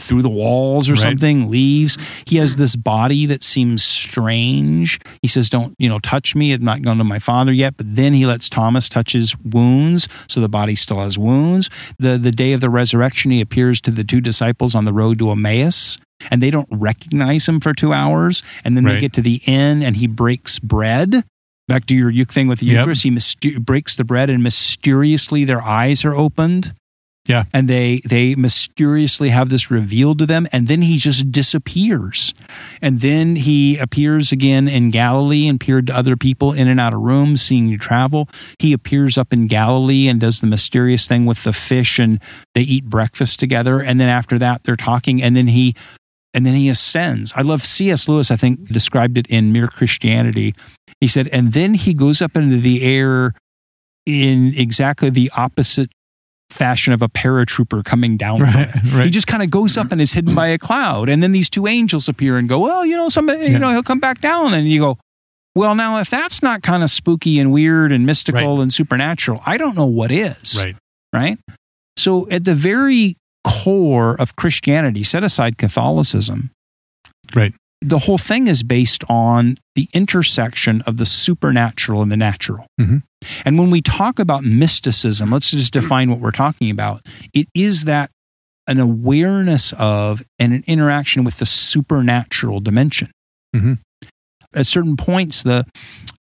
through 0.00 0.22
the 0.22 0.30
walls 0.30 0.88
or 0.88 0.92
Right. 0.92 1.02
something 1.02 1.50
leaves. 1.50 1.98
He 2.26 2.36
has 2.38 2.56
this 2.56 2.74
body 2.76 3.26
that 3.26 3.42
seems 3.42 3.84
strange. 3.84 4.98
He 5.22 5.28
says 5.28 5.50
don't 5.50 5.74
you 5.78 5.88
know 5.88 5.98
touch 5.98 6.34
me. 6.34 6.52
I'm 6.52 6.64
not 6.64 6.82
going 6.82 6.98
to 6.98 7.04
my 7.04 7.18
father 7.18 7.52
yet. 7.52 7.76
But 7.76 7.94
then 7.96 8.12
he 8.14 8.24
lets 8.26 8.48
thomas 8.48 8.88
touch 8.88 9.12
his 9.12 9.36
wounds 9.38 10.08
so 10.28 10.40
the 10.40 10.48
body 10.48 10.74
still 10.74 11.00
has 11.00 11.18
wounds. 11.18 11.68
The 11.98 12.16
the 12.18 12.30
day 12.32 12.52
of 12.52 12.60
the 12.60 12.70
resurrection 12.70 13.30
he 13.30 13.40
appears 13.40 13.80
to 13.82 13.90
the 13.90 14.04
two 14.04 14.20
disciples 14.20 14.74
on 14.74 14.84
the 14.84 14.92
road 14.92 15.18
to 15.18 15.30
emmaus 15.30 15.98
and 16.30 16.42
they 16.42 16.50
don't 16.50 16.68
recognize 16.70 17.48
him 17.48 17.60
for 17.60 17.72
two 17.72 17.92
hours 17.92 18.42
and 18.64 18.76
then 18.76 18.84
they 18.84 18.98
get 19.00 19.12
to 19.14 19.22
the 19.22 19.40
inn 19.46 19.82
and 19.82 19.96
he 19.96 20.06
breaks 20.06 20.58
bread. 20.58 21.24
Back 21.68 21.86
to 21.86 21.94
your 21.94 22.10
you 22.10 22.24
thing 22.24 22.48
with 22.48 22.58
the 22.60 22.66
Yep. 22.66 22.78
eucharist 22.80 23.02
he 23.04 23.10
myster- 23.10 23.60
breaks 23.64 23.94
the 23.96 24.04
bread 24.04 24.28
and 24.28 24.42
mysteriously 24.42 25.44
their 25.44 25.62
eyes 25.62 26.04
are 26.04 26.14
opened. 26.14 26.74
Yeah. 27.28 27.44
and 27.52 27.68
they 27.68 28.00
they 28.08 28.34
mysteriously 28.34 29.28
have 29.28 29.50
this 29.50 29.70
revealed 29.70 30.18
to 30.20 30.26
them 30.26 30.48
and 30.52 30.66
then 30.66 30.80
he 30.82 30.96
just 30.96 31.30
disappears. 31.30 32.32
And 32.82 33.00
then 33.00 33.36
he 33.36 33.76
appears 33.78 34.32
again 34.32 34.66
in 34.66 34.90
galilee 34.90 35.46
and 35.46 35.56
appeared 35.56 35.86
to 35.88 35.96
other 35.96 36.16
people 36.16 36.52
in 36.52 36.66
and 36.66 36.80
out 36.80 36.94
of 36.94 37.00
rooms 37.00 37.42
seeing 37.42 37.68
you 37.68 37.78
travel. 37.78 38.28
He 38.58 38.72
appears 38.72 39.16
up 39.18 39.32
in 39.32 39.46
galilee 39.46 40.08
and 40.08 40.18
does 40.18 40.40
the 40.40 40.46
mysterious 40.46 41.06
thing 41.06 41.26
with 41.26 41.44
the 41.44 41.52
fish 41.52 41.98
and 42.00 42.20
they 42.54 42.62
eat 42.62 42.86
breakfast 42.86 43.38
together. 43.38 43.80
And 43.80 44.00
then 44.00 44.08
after 44.08 44.38
that 44.38 44.64
they're 44.64 44.74
talking 44.74 45.22
and 45.22 45.36
then 45.36 45.48
he 45.48 45.76
and 46.34 46.44
then 46.46 46.54
he 46.54 46.68
ascends 46.68 47.32
i 47.36 47.42
love 47.42 47.64
cs 47.64 48.08
lewis 48.08 48.30
i 48.30 48.36
think 48.36 48.66
described 48.68 49.16
it 49.18 49.26
in 49.28 49.52
mere 49.52 49.66
christianity 49.68 50.54
he 51.00 51.06
said 51.06 51.28
and 51.28 51.52
then 51.52 51.74
he 51.74 51.92
goes 51.94 52.20
up 52.22 52.36
into 52.36 52.58
the 52.58 52.82
air 52.82 53.34
in 54.06 54.52
exactly 54.56 55.10
the 55.10 55.30
opposite 55.36 55.90
fashion 56.50 56.92
of 56.92 57.00
a 57.00 57.08
paratrooper 57.08 57.84
coming 57.84 58.16
down 58.16 58.38
from 58.38 58.46
Right. 58.46 58.68
it. 58.74 58.92
Right. 58.92 59.04
He 59.04 59.10
just 59.10 59.28
kind 59.28 59.40
of 59.42 59.50
goes 59.50 59.76
up 59.78 59.92
and 59.92 60.00
is 60.00 60.12
hidden 60.12 60.34
by 60.34 60.48
a 60.48 60.58
cloud. 60.58 61.08
And 61.08 61.22
then 61.22 61.30
these 61.30 61.48
two 61.48 61.68
angels 61.68 62.08
appear 62.08 62.38
and 62.38 62.48
go, 62.48 62.58
well, 62.58 62.84
you 62.84 62.96
know, 62.96 63.08
somebody, 63.08 63.46
you 63.52 63.58
know, 63.60 63.70
he'll 63.70 63.84
come 63.84 64.00
back 64.00 64.20
down. 64.20 64.52
And 64.52 64.68
you 64.68 64.80
go, 64.80 64.98
well, 65.54 65.76
now 65.76 66.00
if 66.00 66.10
that's 66.10 66.42
not 66.42 66.62
kind 66.62 66.82
of 66.82 66.90
spooky 66.90 67.38
and 67.38 67.52
weird 67.52 67.92
and 67.92 68.04
mystical 68.04 68.56
Right. 68.56 68.62
and 68.62 68.72
supernatural, 68.72 69.40
I 69.46 69.58
don't 69.58 69.76
know 69.76 69.86
what 69.86 70.10
is. 70.10 70.60
right. 70.64 70.74
Right. 71.12 71.38
So 71.96 72.28
at 72.30 72.42
the 72.44 72.54
very 72.56 73.16
core 73.44 74.16
of 74.20 74.36
Christianity, 74.36 75.02
set 75.02 75.24
aside 75.24 75.58
Catholicism. 75.58 76.50
Right. 77.34 77.54
The 77.82 78.00
whole 78.00 78.18
thing 78.18 78.46
is 78.46 78.62
based 78.62 79.04
on 79.08 79.56
the 79.74 79.88
intersection 79.94 80.82
of 80.82 80.98
the 80.98 81.06
supernatural 81.06 82.02
and 82.02 82.12
the 82.12 82.16
natural. 82.16 82.66
Mhm. 82.78 83.02
And 83.44 83.58
when 83.58 83.70
we 83.70 83.80
talk 83.80 84.18
about 84.18 84.44
mysticism, 84.44 85.30
let's 85.30 85.50
just 85.50 85.72
define 85.72 86.10
what 86.10 86.20
we're 86.20 86.30
talking 86.30 86.70
about. 86.70 87.06
It 87.32 87.46
is 87.54 87.84
that 87.84 88.10
an 88.66 88.78
awareness 88.78 89.72
of 89.78 90.22
and 90.38 90.52
an 90.52 90.62
interaction 90.66 91.24
with 91.24 91.38
the 91.38 91.46
supernatural 91.46 92.60
dimension. 92.60 93.10
Mhm. 93.56 93.78
At 94.54 94.66
certain 94.66 94.96
points, 94.96 95.42
the 95.42 95.64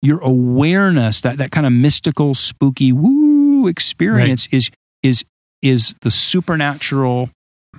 your 0.01 0.19
awareness, 0.19 1.19
that, 1.21 1.37
that 1.39 1.51
kind 1.51 1.65
of 1.65 1.73
mystical, 1.73 2.33
spooky 2.33 2.93
woo 2.93 3.67
experience 3.67 4.47
is 4.51 4.69
is 5.03 5.25
is 5.61 5.95
the 6.01 6.11
supernatural 6.11 7.29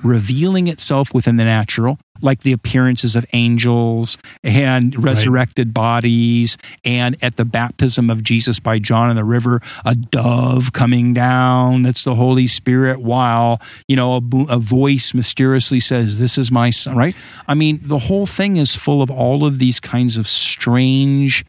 revealing 0.02 0.68
itself 0.68 1.12
within 1.12 1.36
the 1.36 1.44
natural, 1.44 1.98
like 2.22 2.40
the 2.40 2.52
appearances 2.52 3.16
of 3.16 3.26
angels 3.32 4.16
and 4.42 5.02
resurrected 5.02 5.68
right. 5.68 5.74
bodies, 5.74 6.56
and 6.84 7.16
at 7.22 7.36
the 7.36 7.44
baptism 7.44 8.08
of 8.08 8.22
Jesus 8.22 8.60
by 8.60 8.78
John 8.78 9.10
in 9.10 9.16
the 9.16 9.24
river, 9.24 9.60
a 9.84 9.94
dove 9.94 10.72
coming 10.72 11.12
down 11.12 11.82
that's 11.82 12.04
the 12.04 12.14
Holy 12.14 12.46
Spirit, 12.46 13.00
while, 13.00 13.60
you 13.88 13.96
know, 13.96 14.14
a, 14.14 14.20
a 14.48 14.58
voice 14.58 15.12
mysteriously 15.12 15.80
says, 15.80 16.18
This 16.18 16.38
is 16.38 16.50
my 16.50 16.70
son, 16.70 16.96
right? 16.96 17.16
I 17.46 17.54
mean, 17.54 17.80
the 17.82 17.98
whole 17.98 18.26
thing 18.26 18.56
is 18.56 18.76
full 18.76 19.02
of 19.02 19.10
all 19.10 19.44
of 19.44 19.58
these 19.58 19.80
kinds 19.80 20.16
of 20.16 20.28
strange 20.28 21.44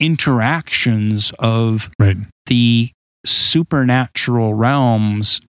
interactions 0.00 1.32
of 1.38 1.90
right. 1.98 2.16
the 2.46 2.90
supernatural 3.24 4.54
realms 4.54 5.40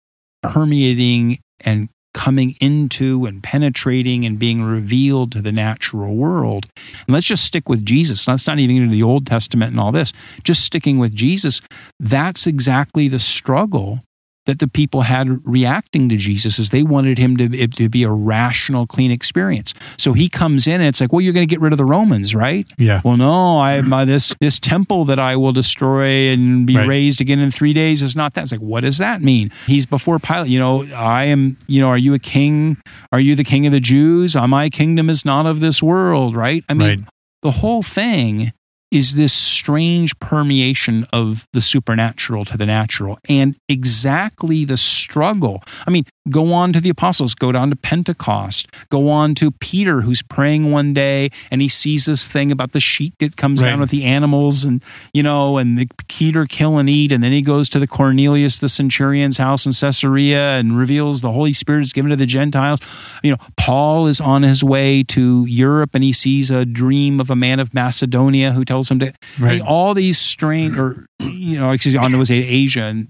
permeating 0.53 1.39
and 1.61 1.89
coming 2.15 2.55
into 2.61 3.27
and 3.27 3.43
penetrating 3.43 4.25
and 4.25 4.39
being 4.39 4.63
revealed 4.63 5.33
to 5.33 5.43
the 5.43 5.53
natural 5.53 6.15
world. 6.15 6.69
And 6.77 7.13
let's 7.13 7.27
just 7.27 7.45
stick 7.45 7.69
with 7.69 7.85
Jesus. 7.85 8.27
Let's 8.27 8.47
not 8.47 8.59
even 8.59 8.77
into 8.77 8.91
the 8.91 9.03
Old 9.03 9.27
Testament 9.27 9.73
and 9.73 9.81
all 9.81 9.93
this. 9.93 10.13
Just 10.45 10.65
sticking 10.65 10.99
with 10.99 11.15
Jesus. 11.15 11.61
That's 11.99 12.47
exactly 12.47 13.09
the 13.09 13.19
struggle 13.19 14.01
that 14.47 14.59
the 14.59 14.69
people 14.69 15.03
had 15.03 15.41
reacting 15.47 16.09
to 16.09 16.17
Jesus 16.17 16.59
is 16.59 16.71
they 16.71 16.83
wanted 16.83 17.19
him 17.19 17.37
to, 17.37 17.67
to 17.67 17.89
be 17.89 18.03
a 18.03 18.11
rational, 18.11 18.87
clean 18.87 19.11
experience. 19.11 19.75
So 19.97 20.13
he 20.13 20.29
comes 20.29 20.67
in 20.67 20.75
and 20.75 20.85
it's 20.85 21.01
like, 21.01 21.13
well, 21.13 21.21
you're 21.21 21.33
going 21.33 21.47
to 21.47 21.51
get 21.51 21.61
rid 21.61 21.73
of 21.73 21.79
the 21.79 21.85
Romans, 21.85 22.35
right? 22.35 22.67
Yeah. 22.77 23.01
Well, 23.05 23.17
no, 23.17 23.59
I 23.59 23.81
my, 23.81 24.05
this 24.05 24.35
this 24.41 24.61
temple 24.61 25.07
that 25.07 25.19
I 25.19 25.37
will 25.37 25.53
destroy 25.53 26.33
and 26.33 26.67
be 26.67 26.77
right. 26.77 26.87
raised 26.87 27.21
again 27.21 27.39
in 27.39 27.51
three 27.51 27.73
days 27.73 28.03
is 28.03 28.15
not 28.15 28.35
that. 28.35 28.43
It's 28.43 28.53
like, 28.53 28.61
what 28.61 28.81
does 28.81 28.99
that 28.99 29.23
mean? 29.23 29.51
He's 29.67 29.87
before 29.87 30.19
Pilate. 30.19 30.51
You 30.51 30.59
know, 30.59 30.85
I 30.95 31.25
am. 31.25 31.57
You 31.67 31.81
know, 31.81 31.89
are 31.89 31.99
you 31.99 32.15
a 32.15 32.19
king? 32.19 32.77
Are 33.13 33.21
you 33.21 33.35
the 33.35 33.45
king 33.45 33.67
of 33.67 33.73
the 33.73 33.81
Jews? 33.81 34.37
Uh, 34.37 34.47
my 34.47 34.69
kingdom 34.69 35.09
is 35.09 35.25
not 35.25 35.47
of 35.47 35.61
this 35.61 35.83
world, 35.83 36.37
right? 36.37 36.65
I 36.69 36.75
mean, 36.75 36.89
right. 36.89 36.99
the 37.43 37.51
whole 37.51 37.83
thing 37.83 38.53
is 38.95 39.17
this 39.17 39.33
strange 39.33 40.17
permeation 40.21 41.07
of 41.13 41.49
the 41.53 41.61
supernatural 41.61 42.45
to 42.45 42.57
the 42.57 42.67
natural 42.67 43.19
and 43.29 43.57
exactly 43.69 44.65
the 44.65 44.77
struggle. 44.77 45.63
I 45.87 45.91
mean, 45.91 46.05
go 46.31 46.53
on 46.53 46.73
to 46.73 46.81
the 46.81 46.91
apostles, 46.91 47.35
go 47.35 47.51
down 47.53 47.71
to 47.71 47.77
Pentecost, 47.77 48.69
go 48.91 49.11
on 49.11 49.35
to 49.35 49.51
Peter, 49.51 50.03
who's 50.03 50.23
praying 50.23 50.71
one 50.71 50.95
day 50.95 51.31
and 51.51 51.61
he 51.61 51.69
sees 51.69 52.07
this 52.07 52.29
thing 52.29 52.53
about 52.53 52.73
the 52.73 52.81
sheep 52.81 53.15
that 53.19 53.37
comes 53.37 53.63
right. 53.63 53.71
down 53.71 53.81
with 53.81 53.91
the 53.91 54.05
animals 54.05 54.65
and, 54.65 54.83
you 55.13 55.23
know, 55.23 55.59
and 55.59 55.77
the 55.77 55.89
Peter 56.09 56.47
kill 56.47 56.79
and 56.79 56.89
eat. 56.89 57.11
And 57.11 57.23
then 57.23 57.33
he 57.33 57.43
goes 57.43 57.69
to 57.71 57.79
the 57.79 57.89
Cornelius, 57.89 58.61
the 58.61 58.69
centurion's 58.69 59.39
house 59.39 59.67
in 59.67 59.73
Caesarea 59.73 60.59
and 60.59 60.79
reveals 60.79 61.21
the 61.21 61.33
Holy 61.33 61.53
Spirit 61.53 61.83
is 61.83 61.93
given 61.93 62.11
to 62.11 62.17
the 62.17 62.27
Gentiles. 62.27 62.81
You 63.23 63.33
know, 63.33 63.39
Paul 63.57 64.07
is 64.07 64.21
on 64.21 64.45
his 64.45 64.63
way 64.63 65.03
to 65.09 65.45
Europe 65.47 65.91
and 65.95 66.05
he 66.05 66.13
sees 66.13 66.51
a 66.51 66.65
dream 66.65 67.21
of 67.21 67.29
a 67.29 67.37
man 67.37 67.61
of 67.61 67.75
Macedonia 67.75 68.53
who 68.53 68.65
tells 68.65 68.84
him 68.91 68.99
to 69.01 69.13
right. 69.39 69.61
all 69.61 69.95
these 69.95 70.19
strange 70.19 70.79
or 70.79 71.07
you 71.21 71.59
know 71.59 71.71
excuse 71.71 71.95
me 71.95 72.01
on 72.01 72.13
to 72.13 72.35
Asia. 72.35 72.83
And, 72.83 73.09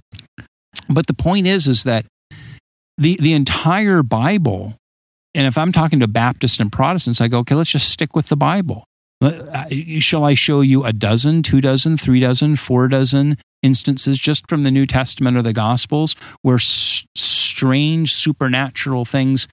but 0.88 1.06
the 1.06 1.14
point 1.14 1.46
is 1.46 1.66
is 1.66 1.84
that 1.84 2.06
the 2.98 3.16
the 3.20 3.32
entire 3.32 4.02
Bible, 4.02 4.74
and 5.34 5.46
if 5.46 5.58
I'm 5.58 5.72
talking 5.72 6.00
to 6.00 6.08
Baptists 6.08 6.60
and 6.60 6.70
Protestants, 6.70 7.20
I 7.20 7.28
go, 7.28 7.38
okay, 7.40 7.54
let's 7.54 7.70
just 7.70 7.90
stick 7.90 8.14
with 8.14 8.28
the 8.28 8.36
Bible. 8.36 8.84
Shall 10.00 10.24
I 10.24 10.34
show 10.34 10.60
you 10.60 10.84
a 10.84 10.92
dozen, 10.92 11.42
two 11.42 11.60
dozen, 11.60 11.96
three 11.96 12.20
dozen, 12.20 12.56
four 12.56 12.88
dozen 12.88 13.38
instances 13.62 14.18
just 14.18 14.48
from 14.48 14.62
the 14.62 14.70
New 14.70 14.86
Testament 14.86 15.36
or 15.36 15.42
the 15.42 15.54
Gospels 15.54 16.14
where 16.42 16.56
s- 16.56 17.06
strange 17.16 18.12
supernatural 18.12 19.06
things 19.06 19.48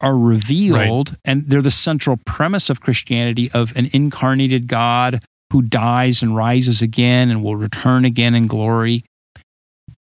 are 0.00 0.16
revealed 0.16 1.10
right. 1.10 1.18
and 1.24 1.48
they're 1.48 1.62
the 1.62 1.70
central 1.70 2.18
premise 2.24 2.70
of 2.70 2.80
Christianity 2.80 3.50
of 3.52 3.76
an 3.76 3.90
incarnated 3.92 4.68
God 4.68 5.24
who 5.54 5.62
dies 5.62 6.20
and 6.20 6.34
rises 6.34 6.82
again 6.82 7.30
and 7.30 7.44
will 7.44 7.54
return 7.54 8.04
again 8.04 8.34
in 8.34 8.48
glory. 8.48 9.04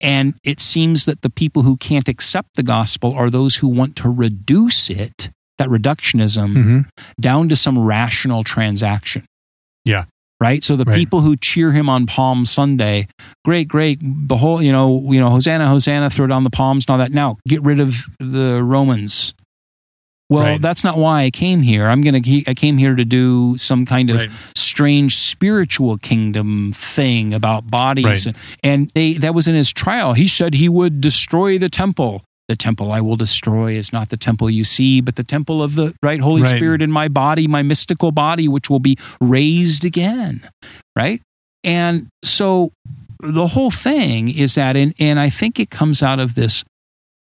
And 0.00 0.32
it 0.42 0.60
seems 0.60 1.04
that 1.04 1.20
the 1.20 1.28
people 1.28 1.60
who 1.60 1.76
can't 1.76 2.08
accept 2.08 2.56
the 2.56 2.62
gospel 2.62 3.12
are 3.12 3.28
those 3.28 3.56
who 3.56 3.68
want 3.68 3.94
to 3.96 4.08
reduce 4.08 4.88
it, 4.88 5.28
that 5.58 5.68
reductionism, 5.68 6.54
mm-hmm. 6.54 6.80
down 7.20 7.50
to 7.50 7.56
some 7.56 7.78
rational 7.78 8.44
transaction. 8.44 9.26
Yeah. 9.84 10.06
Right. 10.40 10.64
So 10.64 10.74
the 10.74 10.84
right. 10.84 10.96
people 10.96 11.20
who 11.20 11.36
cheer 11.36 11.70
him 11.70 11.90
on 11.90 12.06
Palm 12.06 12.46
Sunday, 12.46 13.08
great, 13.44 13.68
great, 13.68 13.98
the 14.02 14.38
whole, 14.38 14.62
you 14.62 14.72
know, 14.72 15.12
you 15.12 15.20
know, 15.20 15.28
Hosanna, 15.28 15.68
Hosanna, 15.68 16.08
throw 16.08 16.26
down 16.26 16.44
the 16.44 16.50
palms 16.50 16.86
and 16.86 16.92
all 16.92 16.98
that. 16.98 17.12
Now 17.12 17.36
get 17.46 17.62
rid 17.62 17.78
of 17.78 17.94
the 18.18 18.62
Romans 18.64 19.34
well, 20.32 20.42
right. 20.42 20.62
that's 20.62 20.84
not 20.84 20.96
why 20.96 21.22
I 21.22 21.30
came 21.30 21.62
here. 21.62 21.86
I'm 21.86 22.00
going 22.00 22.22
to 22.22 22.44
I 22.46 22.54
came 22.54 22.78
here 22.78 22.94
to 22.94 23.04
do 23.04 23.56
some 23.58 23.84
kind 23.84 24.10
of 24.10 24.16
right. 24.16 24.30
strange 24.56 25.16
spiritual 25.16 25.98
kingdom 25.98 26.72
thing 26.72 27.34
about 27.34 27.70
bodies 27.70 28.04
right. 28.04 28.26
and, 28.26 28.36
and 28.62 28.90
they, 28.94 29.14
that 29.14 29.34
was 29.34 29.48
in 29.48 29.54
his 29.54 29.72
trial. 29.72 30.14
He 30.14 30.26
said 30.26 30.54
he 30.54 30.68
would 30.68 31.00
destroy 31.00 31.58
the 31.58 31.68
temple. 31.68 32.22
The 32.48 32.56
temple 32.56 32.90
I 32.90 33.00
will 33.00 33.16
destroy 33.16 33.72
is 33.74 33.92
not 33.92 34.10
the 34.10 34.16
temple 34.16 34.50
you 34.50 34.64
see, 34.64 35.00
but 35.00 35.16
the 35.16 35.24
temple 35.24 35.62
of 35.62 35.74
the 35.74 35.94
right 36.02 36.20
Holy 36.20 36.44
Spirit 36.44 36.82
in 36.82 36.90
my 36.90 37.08
body, 37.08 37.46
my 37.46 37.62
mystical 37.62 38.10
body 38.10 38.48
which 38.48 38.68
will 38.68 38.80
be 38.80 38.96
raised 39.20 39.84
again. 39.84 40.42
Right? 40.96 41.22
And 41.64 42.08
so 42.24 42.72
the 43.20 43.46
whole 43.46 43.70
thing 43.70 44.28
is 44.28 44.56
that 44.56 44.76
and 44.76 44.92
and 44.98 45.20
I 45.20 45.30
think 45.30 45.60
it 45.60 45.70
comes 45.70 46.02
out 46.02 46.18
of 46.18 46.34
this 46.34 46.64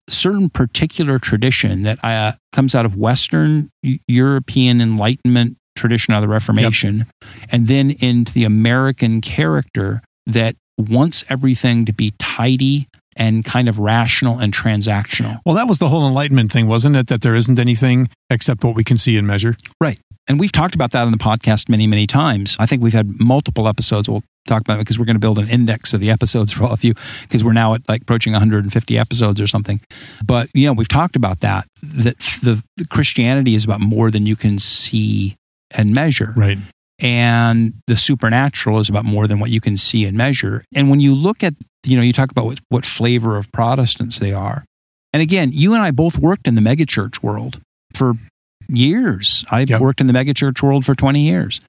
certain 0.08 0.50
particular 0.50 1.18
tradition 1.18 1.82
that 1.82 1.98
uh, 2.04 2.32
comes 2.52 2.74
out 2.74 2.86
of 2.86 2.96
Western 2.96 3.70
European 4.08 4.80
Enlightenment 4.80 5.56
tradition 5.76 6.14
of 6.14 6.22
the 6.22 6.28
Reformation, 6.28 6.98
yep. 6.98 7.06
and 7.50 7.66
then 7.66 7.90
into 7.90 8.32
the 8.32 8.44
American 8.44 9.20
character 9.20 10.02
that 10.26 10.56
wants 10.78 11.24
everything 11.28 11.84
to 11.84 11.92
be 11.92 12.12
tidy 12.18 12.88
and 13.16 13.44
kind 13.44 13.68
of 13.68 13.78
rational 13.78 14.38
and 14.38 14.52
transactional. 14.52 15.40
Well, 15.46 15.54
that 15.54 15.68
was 15.68 15.78
the 15.78 15.88
whole 15.88 16.06
Enlightenment 16.06 16.52
thing, 16.52 16.66
wasn't 16.66 16.96
it? 16.96 17.06
That 17.08 17.22
there 17.22 17.34
isn't 17.34 17.58
anything 17.58 18.08
except 18.30 18.64
what 18.64 18.74
we 18.74 18.84
can 18.84 18.96
see 18.96 19.16
and 19.16 19.26
measure. 19.26 19.54
Right. 19.80 19.98
And 20.26 20.40
we've 20.40 20.52
talked 20.52 20.74
about 20.74 20.92
that 20.92 21.04
on 21.04 21.12
the 21.12 21.18
podcast 21.18 21.68
many, 21.68 21.86
many 21.86 22.06
times. 22.06 22.56
I 22.58 22.66
think 22.66 22.82
we've 22.82 22.94
had 22.94 23.20
multiple 23.20 23.68
episodes. 23.68 24.08
We'll 24.08 24.24
talk 24.46 24.62
about 24.62 24.76
it 24.76 24.80
because 24.80 24.98
we're 24.98 25.04
going 25.04 25.16
to 25.16 25.20
build 25.20 25.38
an 25.38 25.48
index 25.48 25.92
of 25.92 26.00
the 26.00 26.10
episodes 26.10 26.52
for 26.52 26.64
all 26.64 26.72
of 26.72 26.84
you 26.84 26.94
because 27.22 27.44
we're 27.44 27.52
now 27.52 27.74
at 27.74 27.86
like 27.88 28.02
approaching 28.02 28.32
150 28.32 28.98
episodes 28.98 29.40
or 29.40 29.46
something. 29.46 29.80
But, 30.24 30.48
you 30.54 30.66
know, 30.66 30.72
we've 30.72 30.88
talked 30.88 31.16
about 31.16 31.40
that, 31.40 31.66
that 31.82 32.18
the, 32.42 32.62
the 32.76 32.86
Christianity 32.86 33.54
is 33.54 33.64
about 33.64 33.80
more 33.80 34.10
than 34.10 34.26
you 34.26 34.36
can 34.36 34.58
see 34.58 35.36
and 35.74 35.94
measure. 35.94 36.32
Right. 36.36 36.58
And 37.00 37.74
the 37.86 37.96
supernatural 37.96 38.78
is 38.78 38.88
about 38.88 39.04
more 39.04 39.26
than 39.26 39.40
what 39.40 39.50
you 39.50 39.60
can 39.60 39.76
see 39.76 40.06
and 40.06 40.16
measure. 40.16 40.64
And 40.74 40.88
when 40.88 41.00
you 41.00 41.14
look 41.14 41.42
at, 41.42 41.54
you 41.84 41.96
know, 41.96 42.02
you 42.02 42.12
talk 42.12 42.30
about 42.30 42.46
what, 42.46 42.60
what 42.68 42.84
flavor 42.84 43.36
of 43.36 43.50
Protestants 43.52 44.18
they 44.18 44.32
are. 44.32 44.64
And 45.12 45.22
again, 45.22 45.50
you 45.52 45.74
and 45.74 45.82
I 45.82 45.90
both 45.90 46.18
worked 46.18 46.46
in 46.46 46.54
the 46.54 46.60
megachurch 46.60 47.22
world 47.22 47.60
for 47.92 48.14
years. 48.68 49.44
I've 49.50 49.70
yep. 49.70 49.80
worked 49.80 50.00
in 50.00 50.06
the 50.06 50.12
megachurch 50.12 50.62
world 50.62 50.84
for 50.84 50.94
20 50.94 51.20
years. 51.20 51.60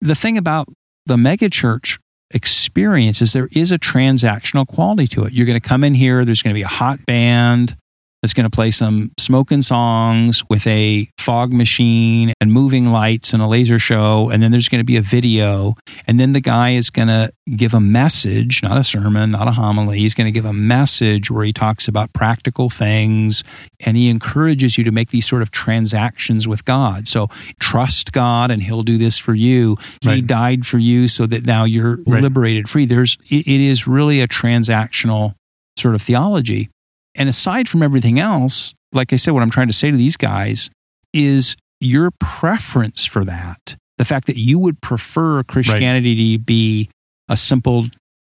The 0.00 0.14
thing 0.14 0.36
about 0.36 0.68
the 1.06 1.16
megachurch 1.16 1.98
experience 2.30 3.22
is 3.22 3.32
there 3.32 3.48
is 3.52 3.70
a 3.70 3.78
transactional 3.78 4.66
quality 4.66 5.06
to 5.08 5.24
it. 5.24 5.32
You're 5.32 5.46
going 5.46 5.60
to 5.60 5.66
come 5.66 5.84
in 5.84 5.94
here, 5.94 6.24
there's 6.24 6.42
going 6.42 6.54
to 6.54 6.58
be 6.58 6.62
a 6.62 6.66
hot 6.66 7.04
band, 7.06 7.76
that's 8.24 8.32
going 8.32 8.50
to 8.50 8.56
play 8.56 8.70
some 8.70 9.12
smoking 9.18 9.60
songs 9.60 10.42
with 10.48 10.66
a 10.66 11.06
fog 11.18 11.52
machine 11.52 12.32
and 12.40 12.50
moving 12.50 12.86
lights 12.86 13.34
and 13.34 13.42
a 13.42 13.46
laser 13.46 13.78
show. 13.78 14.30
And 14.30 14.42
then 14.42 14.50
there's 14.50 14.70
going 14.70 14.80
to 14.80 14.84
be 14.84 14.96
a 14.96 15.02
video. 15.02 15.74
And 16.06 16.18
then 16.18 16.32
the 16.32 16.40
guy 16.40 16.70
is 16.70 16.88
going 16.88 17.08
to 17.08 17.30
give 17.54 17.74
a 17.74 17.80
message, 17.80 18.62
not 18.62 18.78
a 18.78 18.82
sermon, 18.82 19.32
not 19.32 19.46
a 19.46 19.50
homily. 19.50 19.98
He's 19.98 20.14
going 20.14 20.24
to 20.24 20.30
give 20.30 20.46
a 20.46 20.54
message 20.54 21.30
where 21.30 21.44
he 21.44 21.52
talks 21.52 21.86
about 21.86 22.14
practical 22.14 22.70
things 22.70 23.44
and 23.84 23.94
he 23.94 24.08
encourages 24.08 24.78
you 24.78 24.84
to 24.84 24.90
make 24.90 25.10
these 25.10 25.26
sort 25.26 25.42
of 25.42 25.50
transactions 25.50 26.48
with 26.48 26.64
God. 26.64 27.06
So 27.06 27.28
trust 27.60 28.12
God 28.12 28.50
and 28.50 28.62
he'll 28.62 28.84
do 28.84 28.96
this 28.96 29.18
for 29.18 29.34
you. 29.34 29.76
He 30.00 30.08
right. 30.08 30.26
died 30.26 30.66
for 30.66 30.78
you 30.78 31.08
so 31.08 31.26
that 31.26 31.44
now 31.44 31.64
you're 31.64 31.98
right. 32.06 32.22
liberated 32.22 32.70
free. 32.70 32.86
There's, 32.86 33.18
it, 33.30 33.46
it 33.46 33.60
is 33.60 33.86
really 33.86 34.22
a 34.22 34.26
transactional 34.26 35.34
sort 35.76 35.94
of 35.94 36.00
theology. 36.00 36.70
And 37.14 37.28
aside 37.28 37.68
from 37.68 37.82
everything 37.82 38.18
else, 38.18 38.74
like 38.92 39.12
I 39.12 39.16
said, 39.16 39.32
what 39.32 39.42
I'm 39.42 39.50
trying 39.50 39.68
to 39.68 39.72
say 39.72 39.90
to 39.90 39.96
these 39.96 40.16
guys 40.16 40.70
is 41.12 41.56
your 41.80 42.10
preference 42.18 43.04
for 43.04 43.24
that. 43.24 43.76
The 43.98 44.04
fact 44.04 44.26
that 44.26 44.36
you 44.36 44.58
would 44.58 44.80
prefer 44.80 45.42
Christianity 45.44 46.32
right. 46.32 46.38
to 46.38 46.44
be 46.44 46.90
a 47.28 47.36
simple, 47.36 47.84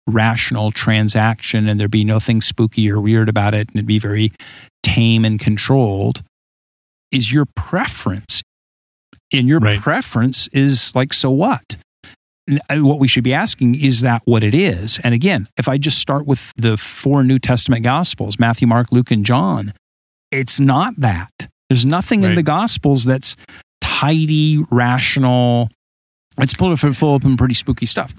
rational 0.08 0.72
transaction 0.72 1.68
and 1.68 1.80
there 1.80 1.90
be 1.90 2.06
nothing 2.06 2.40
spooky 2.40 2.90
or 2.90 3.02
weird 3.02 3.28
about 3.28 3.54
it 3.54 3.68
and 3.68 3.76
it'd 3.76 3.86
be 3.86 4.00
very 4.00 4.32
tame 4.84 5.26
and 5.26 5.40
controlled 5.40 6.24
is 7.12 7.32
your 7.32 7.46
preference. 7.56 8.42
And 9.34 9.48
your 9.48 9.60
right. 9.60 9.80
preference 9.82 10.48
is 10.54 10.96
like, 10.96 11.12
so 11.12 11.30
what? 11.30 11.76
Uh, 12.70 12.78
what 12.80 13.00
we 13.00 13.08
should 13.08 13.24
be 13.24 13.34
asking 13.34 13.76
is 13.76 14.02
that 14.02 14.22
what 14.26 14.44
it 14.44 14.56
is? 14.56 15.00
And 15.04 15.14
again, 15.14 15.48
if 15.58 15.68
I 15.68 15.78
just 15.78 16.00
start 16.00 16.26
with 16.26 16.54
the 16.56 16.78
four 16.78 17.24
New 17.24 17.40
Testament 17.40 17.84
Gospels 17.84 18.40
Matthew, 18.40 18.68
Mark, 18.68 18.92
Luke, 18.92 19.12
and 19.12 19.26
John 19.26 19.74
it's 20.32 20.60
not 20.60 20.94
that. 20.98 21.48
There's 21.70 21.86
nothing 21.86 22.24
in 22.24 22.36
the 22.36 22.44
Gospels 22.44 23.06
that's 23.06 23.36
tidy, 23.82 24.64
rational. 24.72 25.70
It's 26.38 26.54
full 26.54 26.72
of, 26.72 26.80
full 26.80 27.16
of 27.16 27.38
pretty 27.38 27.54
spooky 27.54 27.86
stuff. 27.86 28.14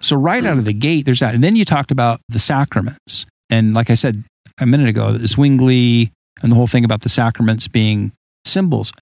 So 0.00 0.16
right 0.16 0.44
out 0.44 0.58
of 0.58 0.64
the 0.64 0.72
gate, 0.72 1.06
there's 1.06 1.20
that. 1.20 1.34
And 1.34 1.42
then 1.42 1.56
you 1.56 1.64
talked 1.64 1.90
about 1.90 2.20
the 2.28 2.38
sacraments. 2.38 3.24
And 3.50 3.72
like 3.72 3.88
I 3.88 3.94
said 3.94 4.24
a 4.58 4.66
minute 4.66 4.88
ago, 4.88 5.16
Zwingli 5.18 6.10
and 6.42 6.50
the 6.50 6.56
whole 6.56 6.66
thing 6.66 6.84
about 6.84 7.02
the 7.02 7.08
sacraments 7.08 7.68
being 7.68 8.12
symbols. 8.44 8.92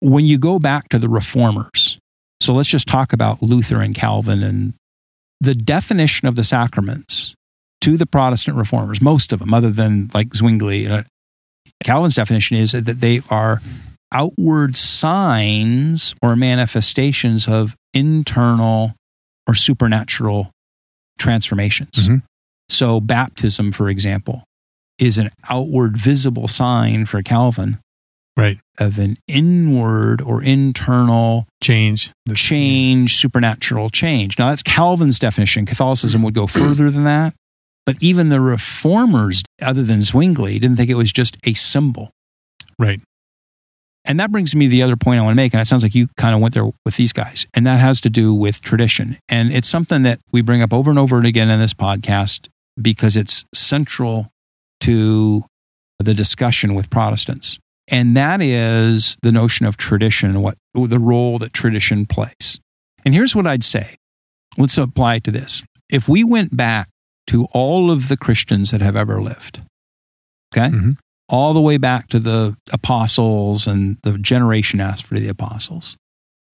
When 0.00 0.24
you 0.24 0.38
go 0.38 0.58
back 0.58 0.88
to 0.88 0.98
the 0.98 1.08
reformers, 1.08 1.87
so 2.40 2.52
let's 2.54 2.68
just 2.68 2.86
talk 2.88 3.12
about 3.12 3.42
Luther 3.42 3.80
and 3.80 3.94
Calvin 3.94 4.42
and 4.42 4.74
the 5.40 5.54
definition 5.54 6.26
of 6.28 6.36
the 6.36 6.44
sacraments 6.44 7.34
to 7.80 7.96
the 7.96 8.06
Protestant 8.06 8.56
reformers, 8.56 9.00
most 9.00 9.32
of 9.32 9.38
them, 9.38 9.54
other 9.54 9.70
than 9.70 10.10
like 10.12 10.34
Zwingli, 10.34 10.88
uh, 10.88 11.04
Calvin's 11.82 12.16
definition 12.16 12.56
is 12.56 12.72
that 12.72 12.84
they 12.84 13.20
are 13.30 13.60
outward 14.12 14.76
signs 14.76 16.14
or 16.22 16.34
manifestations 16.34 17.46
of 17.46 17.76
internal 17.94 18.94
or 19.46 19.54
supernatural 19.54 20.50
transformations. 21.18 22.08
Mhm. 22.08 22.22
So, 22.68 23.00
baptism, 23.00 23.72
for 23.72 23.88
example, 23.88 24.44
is 24.98 25.18
an 25.18 25.30
outward 25.48 25.96
visible 25.96 26.48
sign 26.48 27.06
for 27.06 27.22
Calvin 27.22 27.78
Right. 28.38 28.58
of 28.78 28.98
an 29.00 29.18
inward 29.26 30.22
or 30.22 30.42
internal 30.42 31.46
Change. 31.60 32.12
The 32.24 32.34
change, 32.34 33.16
supernatural 33.16 33.90
change. 33.90 34.38
Now, 34.38 34.50
that's 34.50 34.62
Calvin's 34.62 35.18
definition. 35.18 35.66
Catholicism 35.66 36.22
would 36.22 36.34
go 36.34 36.46
further 36.46 36.88
than 36.88 37.04
that. 37.04 37.34
But 37.84 37.96
even 38.00 38.28
the 38.28 38.40
reformers, 38.40 39.42
other 39.60 39.82
than 39.82 40.02
Zwingli, 40.02 40.58
didn't 40.60 40.76
think 40.76 40.90
it 40.90 40.94
was 40.94 41.12
just 41.12 41.36
a 41.44 41.54
symbol. 41.54 42.10
Right. 42.78 43.00
And 44.04 44.20
that 44.20 44.30
brings 44.30 44.54
me 44.54 44.66
to 44.66 44.70
the 44.70 44.82
other 44.82 44.96
point 44.96 45.18
I 45.18 45.22
want 45.22 45.32
to 45.32 45.36
make. 45.36 45.52
And 45.52 45.60
it 45.60 45.66
sounds 45.66 45.82
like 45.82 45.94
you 45.94 46.08
kind 46.16 46.34
of 46.34 46.40
went 46.40 46.54
there 46.54 46.70
with 46.84 46.96
these 46.96 47.12
guys. 47.12 47.46
And 47.54 47.66
that 47.66 47.80
has 47.80 48.00
to 48.02 48.10
do 48.10 48.32
with 48.34 48.60
tradition. 48.60 49.18
And 49.28 49.52
it's 49.52 49.68
something 49.68 50.02
that 50.04 50.20
we 50.32 50.42
bring 50.42 50.62
up 50.62 50.72
over 50.72 50.90
and 50.90 50.98
over 50.98 51.16
and 51.16 51.26
again 51.26 51.50
in 51.50 51.58
this 51.58 51.74
podcast 51.74 52.48
because 52.80 53.16
it's 53.16 53.44
central 53.54 54.28
to 54.80 55.44
the 55.98 56.14
discussion 56.14 56.74
with 56.74 56.88
Protestants. 56.88 57.58
And 57.90 58.16
that 58.16 58.42
is 58.42 59.16
the 59.22 59.32
notion 59.32 59.66
of 59.66 59.76
tradition 59.76 60.30
and 60.30 60.42
what 60.42 60.58
the 60.74 60.98
role 60.98 61.38
that 61.38 61.52
tradition 61.52 62.06
plays. 62.06 62.60
And 63.04 63.14
here's 63.14 63.34
what 63.34 63.46
I'd 63.46 63.64
say. 63.64 63.96
Let's 64.56 64.76
apply 64.76 65.16
it 65.16 65.24
to 65.24 65.30
this. 65.30 65.62
If 65.88 66.08
we 66.08 66.22
went 66.22 66.56
back 66.56 66.88
to 67.28 67.46
all 67.52 67.90
of 67.90 68.08
the 68.08 68.16
Christians 68.16 68.70
that 68.70 68.82
have 68.82 68.96
ever 68.96 69.20
lived, 69.22 69.62
okay? 70.52 70.68
Mhm. 70.74 70.96
All 71.28 71.52
the 71.54 71.60
way 71.60 71.76
back 71.76 72.08
to 72.08 72.18
the 72.18 72.56
apostles 72.72 73.66
and 73.66 73.98
the 74.02 74.18
generation 74.18 74.80
after 74.80 75.18
the 75.18 75.28
apostles. 75.28 75.96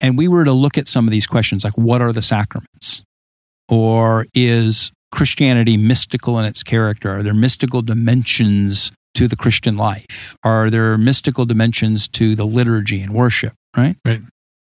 And 0.01 0.17
we 0.17 0.27
were 0.27 0.43
to 0.43 0.51
look 0.51 0.77
at 0.77 0.87
some 0.87 1.07
of 1.07 1.11
these 1.11 1.27
questions 1.27 1.63
like 1.63 1.77
what 1.77 2.01
are 2.01 2.11
the 2.13 2.21
sacraments? 2.21 3.03
Or 3.69 4.27
is 4.33 4.91
Christianity 5.11 5.77
mystical 5.77 6.37
in 6.39 6.45
its 6.45 6.61
character? 6.61 7.09
Are 7.17 7.23
there 7.23 7.33
mystical 7.33 7.81
dimensions 7.81 8.91
to 9.15 9.27
the 9.27 9.35
Christian 9.35 9.75
life? 9.77 10.35
Are 10.43 10.69
there 10.69 10.97
mystical 10.97 11.45
dimensions 11.45 12.07
to 12.09 12.35
the 12.35 12.45
liturgy 12.45 13.01
and 13.01 13.13
worship, 13.13 13.53
right? 13.75 13.97
Right. 14.05 14.21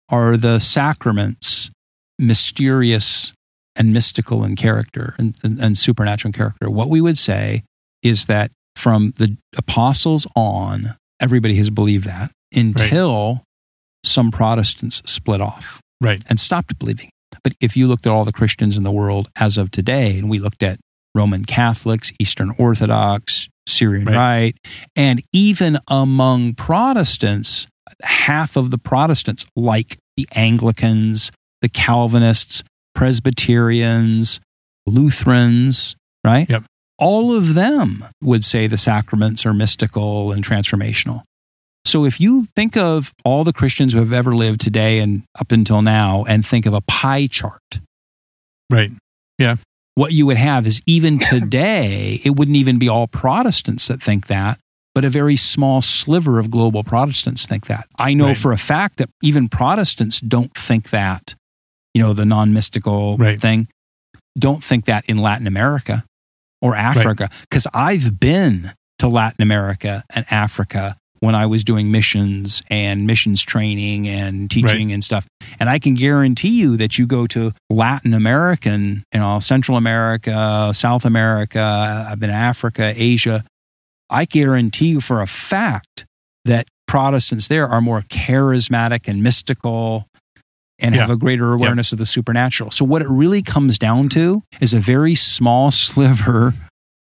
Are 0.08 0.36
the 0.36 0.58
sacraments 0.60 1.70
mysterious 2.18 3.32
and 3.76 3.92
mystical 3.92 4.44
in 4.44 4.56
character 4.56 5.14
and, 5.18 5.34
and, 5.42 5.60
and 5.60 5.76
supernatural 5.76 6.30
in 6.30 6.32
character? 6.32 6.70
What 6.70 6.88
we 6.88 7.00
would 7.00 7.18
say 7.18 7.62
is 8.02 8.26
that 8.26 8.50
from 8.76 9.12
the 9.18 9.36
apostles 9.56 10.26
on, 10.34 10.96
everybody 11.20 11.56
has 11.56 11.70
believed 11.70 12.04
that 12.06 12.30
until 12.54 13.42
some 14.04 14.30
Protestants 14.30 15.02
split 15.06 15.40
off 15.40 15.80
Right. 16.00 16.22
and 16.28 16.40
stopped 16.40 16.78
believing. 16.78 17.10
But 17.44 17.54
if 17.60 17.76
you 17.76 17.86
looked 17.86 18.06
at 18.06 18.12
all 18.12 18.24
the 18.24 18.32
Christians 18.32 18.76
in 18.76 18.82
the 18.82 18.90
world 18.92 19.28
as 19.36 19.56
of 19.56 19.70
today, 19.70 20.18
and 20.18 20.28
we 20.28 20.38
looked 20.38 20.62
at 20.62 20.78
Roman 21.14 21.44
Catholics, 21.44 22.12
Eastern 22.18 22.55
Orthodox, 22.59 23.48
Syrian 23.68 24.07
Right. 24.07 24.16
Rite, 24.16 24.57
and 24.96 25.22
even 25.33 25.79
among 25.88 26.55
Protestants, 26.55 27.66
half 28.03 28.57
of 28.57 28.70
the 28.70 28.79
Protestants, 28.79 29.44
like 29.55 29.98
the 30.16 30.27
Anglicans, 30.35 31.31
the 31.61 31.68
Calvinists, 31.68 32.62
Presbyterians, 32.94 34.40
Lutherans, 34.87 35.96
right? 36.25 36.48
Yep. 36.48 36.64
All 36.98 37.35
of 37.37 37.55
them 37.55 38.05
would 38.22 38.44
say 38.44 38.66
the 38.66 38.77
sacraments 38.77 39.44
are 39.46 39.55
mystical 39.55 40.33
and 40.33 40.44
transformational. 40.44 41.22
So 41.85 42.05
if 42.05 42.20
you 42.20 42.46
think 42.55 42.77
of 42.77 43.12
all 43.25 43.42
the 43.42 43.53
Christians 43.53 43.92
who 43.92 43.98
have 43.98 44.12
ever 44.12 44.35
lived 44.35 44.61
today 44.61 45.01
and 45.01 45.22
up 45.38 45.51
until 45.51 45.83
now 45.83 46.25
and 46.29 46.46
think 46.46 46.64
of 46.66 46.75
a 46.75 46.81
pie 46.83 47.27
chart, 47.27 47.61
Right. 48.70 48.90
What 49.94 50.12
you 50.12 50.26
would 50.26 50.37
have 50.38 50.66
is 50.66 50.81
even 50.87 51.18
today, 51.18 52.20
it 52.24 52.37
wouldn't 52.37 52.57
even 52.57 52.78
be 52.78 52.88
all 52.88 53.07
Protestants 53.07 53.88
that 53.88 54.02
think 54.02 54.26
that, 54.28 54.59
but 54.94 55.05
a 55.05 55.11
very 55.11 55.37
small 55.37 55.81
sliver 55.83 56.38
of 56.38 56.50
global 56.50 56.83
Protestants 56.83 57.46
think 57.46 57.66
that. 57.66 57.87
I 57.98 58.14
know 58.14 58.28
Right. 58.28 58.38
for 58.38 58.52
a 58.52 58.59
fact 58.59 58.96
that 58.98 59.11
even 59.22 59.48
Protestants 59.48 60.20
don't 60.20 60.52
think 60.55 60.90
that, 60.90 61.35
you 61.94 62.02
know, 62.02 62.12
the 62.12 62.24
non 62.26 62.52
mystical 62.52 63.16
Right. 63.18 63.40
thing, 63.40 63.68
don't 64.38 64.64
think 64.64 64.87
that 64.87 65.05
in 65.07 65.18
Latin 65.18 65.46
America 65.46 66.05
or 66.62 66.74
Africa. 66.74 67.28
Because 67.42 67.66
I've 67.74 68.18
been 68.18 68.72
to 68.98 69.09
Latin 69.09 69.42
America 69.42 70.05
and 70.14 70.24
Africa 70.31 70.96
when 71.22 71.37
I 71.37 71.46
was 71.46 71.62
doing 71.62 71.92
missions 71.92 72.62
and 72.68 73.06
missions 73.06 73.40
training 73.42 74.08
and 74.08 74.50
teaching 74.50 74.92
and 74.92 75.04
stuff. 75.04 75.24
And 75.61 75.70
I 75.70 75.78
can 75.78 75.94
guarantee 75.94 76.58
you 76.61 76.76
that 76.78 76.98
you 76.98 77.06
go 77.06 77.28
to 77.28 77.52
Latin 77.70 78.12
American, 78.12 79.04
you 79.14 79.20
know, 79.20 79.38
Central 79.38 79.76
America, 79.76 80.70
South 80.74 81.04
America, 81.04 81.61
I've 82.11 82.18
been 82.18 82.30
to 82.30 82.35
Africa, 82.35 82.92
Asia. 82.96 83.44
I 84.11 84.24
guarantee 84.24 84.88
you 84.88 85.00
for 85.00 85.20
a 85.22 85.28
fact 85.28 86.06
that 86.44 86.66
Protestants 86.88 87.46
there 87.46 87.68
are 87.68 87.80
more 87.80 88.00
charismatic 88.02 89.06
and 89.06 89.22
mystical 89.22 90.08
and 90.80 90.92
have 90.96 91.08
Yeah. 91.08 91.14
a 91.14 91.16
greater 91.16 91.52
awareness 91.52 91.92
of 91.92 91.98
the 91.98 92.06
supernatural. 92.06 92.72
So, 92.72 92.85
what 92.85 93.00
it 93.00 93.08
really 93.08 93.42
comes 93.42 93.78
down 93.78 94.08
to 94.11 94.42
is 94.61 94.74
a 94.74 94.80
very 94.80 95.14
small 95.14 95.70
sliver 95.85 96.52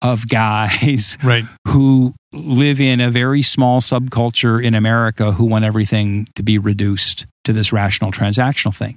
of 0.03 0.29
guys 0.29 1.17
Right. 1.25 1.47
who 1.69 2.13
live 2.35 2.81
in 2.81 3.01
a 3.01 3.11
very 3.11 3.43
small 3.43 3.81
subculture 3.81 4.63
in 4.63 4.75
America 4.75 5.33
who 5.33 5.45
want 5.45 5.65
everything 5.65 6.27
to 6.35 6.43
be 6.43 6.59
reduced 6.59 7.27
to 7.45 7.53
this 7.53 7.73
rational 7.73 8.11
transactional 8.13 8.75
thing. 8.75 8.97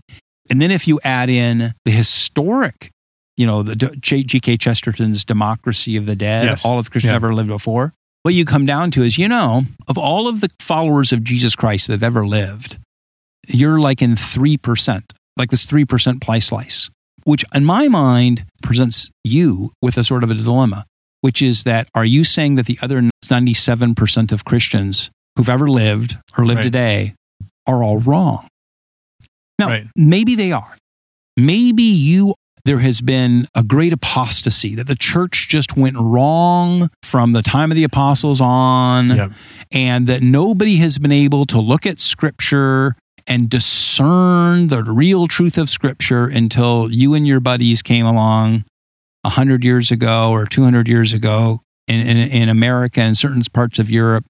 And 0.49 0.61
then 0.61 0.71
if 0.71 0.87
you 0.87 0.99
add 1.03 1.29
in 1.29 1.73
the 1.85 1.91
historic, 1.91 2.89
you 3.35 3.45
know, 3.45 3.63
the 3.63 3.75
G.K. 3.75 4.57
Chesterton's 4.57 5.23
Democracy 5.25 5.97
of 5.97 6.05
the 6.05 6.15
Dead, 6.15 6.45
Yes. 6.45 6.65
all 6.65 6.79
of 6.79 6.89
Christians 6.89 7.11
Yeah. 7.11 7.15
ever 7.17 7.33
lived 7.33 7.49
before, 7.49 7.93
what 8.23 8.33
you 8.33 8.45
come 8.45 8.65
down 8.65 8.91
to 8.91 9.03
is, 9.03 9.17
you 9.17 9.27
know, 9.27 9.63
of 9.87 9.97
all 9.97 10.27
of 10.27 10.41
the 10.41 10.49
followers 10.59 11.13
of 11.13 11.23
Jesus 11.23 11.55
Christ 11.55 11.87
that 11.87 11.93
have 11.93 12.03
ever 12.03 12.25
lived, 12.25 12.77
you're 13.47 13.79
like 13.79 14.01
in 14.01 14.15
3%, 14.15 15.01
like 15.37 15.49
this 15.51 15.65
3% 15.65 16.19
pie 16.21 16.39
slice, 16.39 16.89
which 17.25 17.45
in 17.53 17.63
my 17.63 17.87
mind 17.87 18.43
presents 18.63 19.09
you 19.23 19.71
with 19.81 19.97
a 19.97 20.03
sort 20.03 20.23
of 20.23 20.31
a 20.31 20.33
dilemma, 20.33 20.85
which 21.27 21.41
is 21.41 21.65
that 21.65 21.89
are 21.93 22.05
you 22.05 22.23
saying 22.23 22.55
that 22.55 22.67
the 22.67 22.79
other 22.81 23.01
97% 23.25 24.31
of 24.31 24.45
Christians 24.45 25.11
who've 25.35 25.49
ever 25.49 25.67
lived 25.67 26.17
or 26.37 26.45
live 26.45 26.59
Right. 26.59 26.63
today 26.63 27.15
are 27.67 27.83
all 27.83 27.97
wrong? 27.99 28.47
Now, 29.59 29.67
Right. 29.67 29.87
maybe 29.93 30.35
they 30.35 30.53
are. 30.53 30.77
Maybe 31.35 31.83
you 31.83 32.33
there 32.63 32.79
has 32.79 32.99
been 33.01 33.45
a 33.55 33.63
great 33.63 33.91
apostasy 33.93 34.73
that 34.75 34.87
the 34.87 34.95
church 34.95 35.47
just 35.49 35.75
went 35.77 35.97
wrong 35.97 36.89
from 37.03 37.31
the 37.33 37.41
time 37.41 37.71
of 37.71 37.75
the 37.75 37.83
apostles 37.83 38.39
on 38.41 39.09
Yep. 39.09 39.31
and 39.73 40.07
that 40.07 40.21
nobody 40.23 40.77
has 40.77 40.97
been 40.97 41.11
able 41.13 41.45
to 41.47 41.59
look 41.59 41.85
at 41.85 41.99
scripture 41.99 42.95
and 43.25 43.49
discern 43.49 44.67
the 44.67 44.81
real 44.83 45.27
truth 45.27 45.57
of 45.57 45.69
scripture 45.69 46.25
until 46.27 46.89
you 46.91 47.13
and 47.13 47.27
your 47.27 47.39
buddies 47.41 47.81
came 47.81 48.05
along 48.05 48.63
100 49.27 49.63
years 49.63 49.91
ago 49.91 50.31
or 50.31 50.45
200 50.45 50.87
years 50.87 51.13
ago 51.13 51.61
in, 51.87 51.99
in, 51.99 52.17
in 52.17 52.49
America 52.49 53.01
and 53.01 53.15
certain 53.15 53.41
parts 53.53 53.79
of 53.79 53.89
Europe 53.89 54.25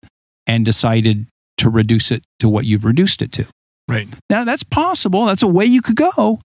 and 0.45 0.65
decided 0.65 1.27
to 1.57 1.69
reduce 1.69 2.11
it 2.11 2.23
to 2.39 2.49
what 2.49 2.65
you've 2.65 2.85
reduced 2.85 3.21
it 3.21 3.31
to. 3.33 3.47
Right. 3.87 4.07
Now, 4.29 4.43
that's 4.43 4.63
possible. 4.63 5.25
That's 5.25 5.43
a 5.43 5.47
way 5.47 5.65
you 5.65 5.81
could 5.81 5.95
go. 5.95 6.39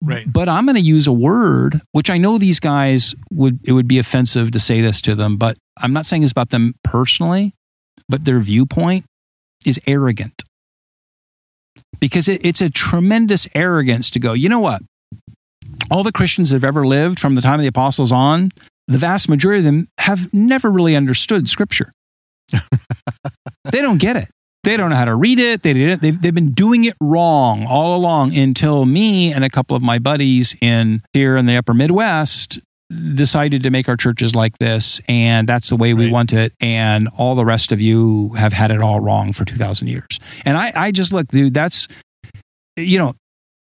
Right. 0.00 0.30
But 0.30 0.48
I'm 0.48 0.66
going 0.66 0.76
to 0.76 0.82
use 0.82 1.06
a 1.06 1.12
word, 1.12 1.80
which 1.92 2.10
I 2.10 2.18
know 2.18 2.38
these 2.38 2.60
guys 2.60 3.14
would, 3.30 3.60
it 3.64 3.72
would 3.72 3.88
be 3.88 3.98
offensive 3.98 4.50
to 4.50 4.60
say 4.60 4.80
this 4.80 5.00
to 5.02 5.14
them, 5.14 5.36
but 5.36 5.56
I'm 5.78 5.92
not 5.92 6.06
saying 6.06 6.22
this 6.22 6.32
about 6.32 6.50
them 6.50 6.74
personally, 6.82 7.54
but 8.08 8.24
their 8.24 8.40
viewpoint 8.40 9.04
is 9.64 9.80
arrogant. 9.86 10.42
Because 12.00 12.28
it, 12.28 12.44
it's 12.44 12.60
a 12.60 12.68
tremendous 12.68 13.46
arrogance 13.54 14.10
to 14.10 14.18
go, 14.18 14.32
you 14.32 14.48
know 14.48 14.60
what? 14.60 14.82
All 15.92 16.02
the 16.02 16.12
Christians 16.12 16.50
that 16.50 16.56
have 16.56 16.64
ever 16.64 16.86
lived 16.86 17.20
from 17.20 17.34
the 17.34 17.42
time 17.42 17.54
of 17.54 17.60
the 17.60 17.66
apostles 17.68 18.10
on, 18.12 18.50
the 18.88 18.98
vast 18.98 19.28
majority 19.28 19.58
of 19.58 19.64
them 19.64 19.88
have 19.98 20.32
never 20.32 20.70
really 20.70 20.96
understood 20.96 21.48
scripture. 21.48 21.92
they 23.70 23.80
don't 23.82 23.98
get 23.98 24.16
it. 24.16 24.28
They 24.64 24.76
don't 24.76 24.90
know 24.90 24.96
how 24.96 25.04
to 25.06 25.14
read 25.14 25.38
it. 25.38 25.62
They 25.62 25.72
didn't. 25.72 26.00
They've, 26.02 26.20
they've 26.20 26.34
been 26.34 26.52
doing 26.52 26.84
it 26.84 26.94
wrong 27.00 27.66
all 27.66 27.96
along 27.96 28.34
until 28.36 28.86
me 28.86 29.32
and 29.32 29.44
a 29.44 29.50
couple 29.50 29.76
of 29.76 29.82
my 29.82 29.98
buddies 29.98 30.54
in 30.60 31.02
here 31.12 31.36
in 31.36 31.46
the 31.46 31.56
upper 31.56 31.74
Midwest 31.74 32.60
decided 33.14 33.62
to 33.64 33.70
make 33.70 33.88
our 33.88 33.96
churches 33.96 34.34
like 34.34 34.58
this. 34.58 35.00
And 35.08 35.48
that's 35.48 35.68
the 35.68 35.76
way 35.76 35.94
we 35.94 36.04
Right. 36.04 36.12
want 36.12 36.32
it. 36.32 36.52
And 36.60 37.08
all 37.18 37.34
the 37.34 37.44
rest 37.44 37.72
of 37.72 37.80
you 37.80 38.30
have 38.34 38.52
had 38.52 38.70
it 38.70 38.80
all 38.80 39.00
wrong 39.00 39.32
for 39.32 39.44
2,000 39.44 39.88
years. 39.88 40.20
And 40.44 40.56
I, 40.56 40.72
I 40.76 40.90
just 40.92 41.12
look, 41.12 41.26
dude, 41.28 41.54
that's, 41.54 41.88
you 42.76 42.98
know, 42.98 43.14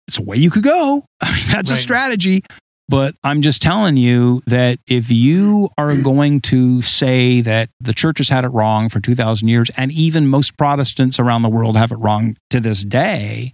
it's 0.09 0.19
a 0.19 0.23
way 0.23 0.37
you 0.37 0.51
could 0.51 0.63
go. 0.65 1.05
I 1.21 1.35
mean, 1.35 1.45
that's 1.51 1.71
a 1.71 1.77
strategy. 1.77 2.43
But 2.91 3.15
I'm 3.23 3.43
just 3.43 3.61
telling 3.61 3.99
you 3.99 4.41
that 4.47 4.79
if 4.89 5.11
you 5.11 5.69
are 5.77 5.95
going 6.03 6.41
to 6.43 6.81
say 6.81 7.43
that 7.43 7.69
the 7.81 7.93
church 7.93 8.17
has 8.19 8.31
had 8.31 8.45
it 8.45 8.49
wrong 8.49 8.89
for 8.89 8.99
2,000 9.01 9.47
years, 9.47 9.71
and 9.77 9.93
even 9.93 10.27
most 10.27 10.57
Protestants 10.57 11.19
around 11.21 11.43
the 11.43 11.51
world 11.51 11.77
have 11.77 11.93
it 11.93 11.97
wrong 11.97 12.37
to 12.51 12.61
this 12.61 12.85
day, 12.85 13.53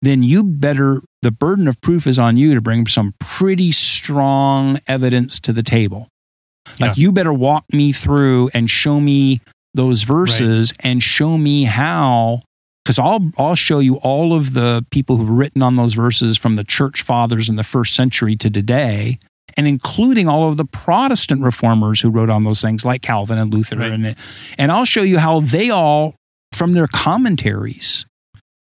then 0.00 0.22
you 0.22 0.42
better, 0.42 1.02
the 1.20 1.30
burden 1.30 1.68
of 1.68 1.78
proof 1.82 2.06
is 2.06 2.18
on 2.18 2.36
you 2.38 2.54
to 2.54 2.60
bring 2.62 2.86
some 2.86 3.12
pretty 3.20 3.70
strong 3.70 4.78
evidence 4.86 5.38
to 5.40 5.52
the 5.52 5.62
table. 5.62 6.08
Like 6.80 6.96
Yeah. 6.96 7.02
you 7.02 7.12
better 7.12 7.32
walk 7.32 7.64
me 7.72 7.92
through 7.92 8.48
and 8.54 8.70
show 8.70 9.00
me 9.00 9.40
those 9.74 10.02
verses 10.04 10.72
and 10.80 11.02
show 11.02 11.36
me 11.36 11.64
how 11.64 12.42
because 12.88 12.98
I'll 12.98 13.30
I'll 13.36 13.54
show 13.54 13.80
you 13.80 13.96
all 13.96 14.32
of 14.32 14.54
the 14.54 14.82
people 14.90 15.18
who've 15.18 15.28
written 15.28 15.60
on 15.60 15.76
those 15.76 15.92
verses 15.92 16.38
from 16.38 16.56
the 16.56 16.64
church 16.64 17.02
fathers 17.02 17.50
in 17.50 17.56
the 17.56 17.62
first 17.62 17.94
century 17.94 18.34
to 18.36 18.48
today, 18.48 19.18
and 19.58 19.68
including 19.68 20.26
all 20.26 20.48
of 20.48 20.56
the 20.56 20.64
Protestant 20.64 21.42
reformers 21.42 22.00
who 22.00 22.08
wrote 22.08 22.30
on 22.30 22.44
those 22.44 22.62
things, 22.62 22.86
like 22.86 23.02
Calvin 23.02 23.36
and 23.36 23.52
Luther, 23.52 23.76
Right. 23.76 23.92
and 23.92 24.16
and 24.56 24.72
I'll 24.72 24.86
show 24.86 25.02
you 25.02 25.18
how 25.18 25.40
they 25.40 25.68
all, 25.68 26.14
from 26.52 26.72
their 26.72 26.86
commentaries, 26.86 28.06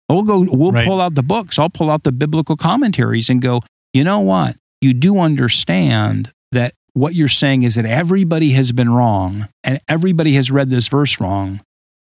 we'll 0.08 0.22
go 0.22 0.38
we'll 0.38 0.70
Right. 0.70 0.86
pull 0.86 1.00
out 1.00 1.16
the 1.16 1.24
books. 1.24 1.58
I'll 1.58 1.68
pull 1.68 1.90
out 1.90 2.04
the 2.04 2.12
biblical 2.12 2.56
commentaries 2.56 3.28
and 3.28 3.42
go. 3.42 3.60
You 3.92 4.04
know 4.04 4.20
what? 4.20 4.54
You 4.80 4.94
do 4.94 5.18
understand 5.18 6.30
that 6.52 6.74
what 6.92 7.16
you're 7.16 7.26
saying 7.26 7.64
is 7.64 7.74
that 7.74 7.86
everybody 7.86 8.52
has 8.52 8.70
been 8.70 8.90
wrong 8.90 9.48
and 9.64 9.80
everybody 9.88 10.34
has 10.34 10.48
read 10.48 10.70
this 10.70 10.86
verse 10.86 11.18
wrong. 11.18 11.60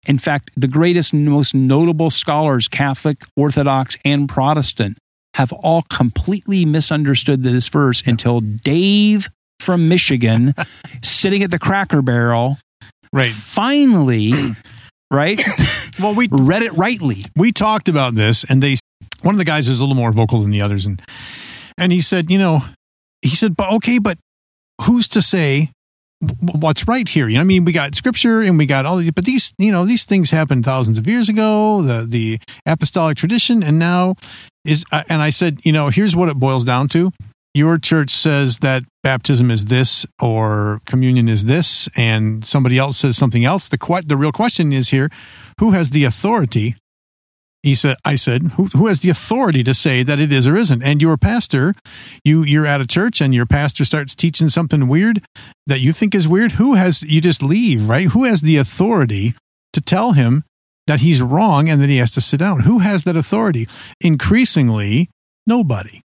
In 0.05 0.17
fact, 0.17 0.51
the 0.55 0.67
greatest, 0.67 1.13
most 1.13 1.53
notable 1.55 2.09
scholars, 2.09 2.67
Catholic, 2.67 3.23
Orthodox, 3.35 3.97
and 4.05 4.27
Protestant, 4.29 4.97
have 5.35 5.51
all 5.51 5.83
completely 5.89 6.63
misunderstood 6.65 7.43
this 7.43 7.67
verse 7.67 8.01
until 8.05 8.39
Dave 8.39 9.29
from 9.59 9.87
Michigan, 9.89 10.53
sitting 11.03 11.43
at 11.43 11.51
the 11.51 11.59
cracker 11.59 12.01
barrel, 12.01 12.57
Right. 13.11 13.31
finally, 13.31 14.33
right, 15.11 15.41
Well, 15.99 16.13
we 16.13 16.27
read 16.31 16.61
it 16.61 16.73
rightly. 16.73 17.23
we 17.35 17.51
talked 17.51 17.87
about 17.89 18.15
this, 18.15 18.43
and 18.43 18.61
they 18.61 18.75
one 19.21 19.33
of 19.33 19.39
the 19.39 19.45
guys 19.45 19.67
was 19.69 19.79
a 19.79 19.83
little 19.83 19.95
more 19.95 20.11
vocal 20.11 20.41
than 20.41 20.51
the 20.51 20.61
others, 20.61 20.85
and 20.85 21.01
and 21.77 21.91
he 21.91 22.01
said, 22.01 22.29
you 22.31 22.37
know, 22.37 22.63
he 23.21 23.29
said, 23.35 23.55
but 23.57 23.71
okay, 23.73 23.97
but 23.97 24.17
who's 24.81 25.07
to 25.09 25.21
say 25.21 25.71
what's 26.39 26.87
right 26.87 27.07
here? 27.07 27.27
You 27.27 27.35
know, 27.35 27.41
I 27.41 27.45
mean, 27.45 27.65
we 27.65 27.71
got 27.71 27.95
scripture 27.95 28.41
and 28.41 28.57
we 28.57 28.65
got 28.65 28.85
all 28.85 28.97
these, 28.97 29.11
but 29.11 29.25
these, 29.25 29.53
you 29.57 29.71
know, 29.71 29.85
these 29.85 30.05
things 30.05 30.31
happened 30.31 30.65
thousands 30.65 30.97
of 30.97 31.07
years 31.07 31.29
ago, 31.29 31.81
the 31.81 32.05
the 32.05 32.39
apostolic 32.65 33.17
tradition, 33.17 33.63
and 33.63 33.79
now 33.79 34.15
is, 34.63 34.85
uh, 34.91 35.03
and 35.09 35.21
I 35.21 35.29
said, 35.29 35.59
you 35.63 35.71
know, 35.71 35.89
here's 35.89 36.15
what 36.15 36.29
it 36.29 36.37
boils 36.37 36.65
down 36.65 36.87
to. 36.89 37.11
Your 37.53 37.77
church 37.77 38.09
says 38.09 38.59
that 38.59 38.83
baptism 39.01 39.49
is 39.49 39.65
this 39.65 40.05
or 40.19 40.81
communion 40.85 41.29
is 41.29 41.45
this, 41.45 41.87
and 41.95 42.43
somebody 42.43 42.77
else 42.77 42.97
says 42.97 43.17
something 43.17 43.45
else. 43.45 43.69
The 43.69 43.77
que- 43.77 44.01
the 44.05 44.17
real 44.17 44.33
question 44.33 44.73
is 44.73 44.89
here: 44.89 45.09
who 45.59 45.71
has 45.71 45.91
the 45.91 46.03
authority 46.03 46.75
he 47.65 47.73
said 47.75 47.97
i 48.05 48.15
said 48.15 48.43
who, 48.55 48.65
who 48.77 48.87
has 48.87 48.99
the 48.99 49.09
authority 49.09 49.63
to 49.63 49.73
say 49.73 50.03
that 50.03 50.19
it 50.19 50.31
is 50.31 50.47
or 50.47 50.55
isn't? 50.55 50.83
And 50.83 51.01
your 51.01 51.17
pastor. 51.17 51.73
You 52.23 52.43
you're 52.43 52.65
at 52.65 52.81
a 52.81 52.87
church 52.87 53.21
and 53.21 53.33
your 53.33 53.45
pastor 53.45 53.85
starts 53.85 54.15
teaching 54.15 54.49
something 54.49 54.87
weird 54.87 55.23
that 55.67 55.79
you 55.79 55.91
think 55.93 56.13
is 56.15 56.27
weird. 56.27 56.53
Who 56.53 56.75
has 56.75 57.01
you 57.03 57.21
just 57.21 57.41
leave 57.43 57.89
right? 57.89 58.07
Who 58.07 58.23
has 58.23 58.41
the 58.41 58.57
authority 58.57 59.33
to 59.73 59.81
tell 59.81 60.13
him 60.13 60.43
that 60.87 61.01
he's 61.01 61.21
wrong 61.21 61.67
and 61.69 61.81
that 61.81 61.89
he 61.89 61.97
has 61.97 62.11
to 62.11 62.21
sit 62.21 62.39
down? 62.39 62.61
Who 62.61 62.79
has 62.79 63.03
that 63.03 63.17
authority? 63.17 63.67
Increasingly 63.99 65.09
nobody. 65.47 66.01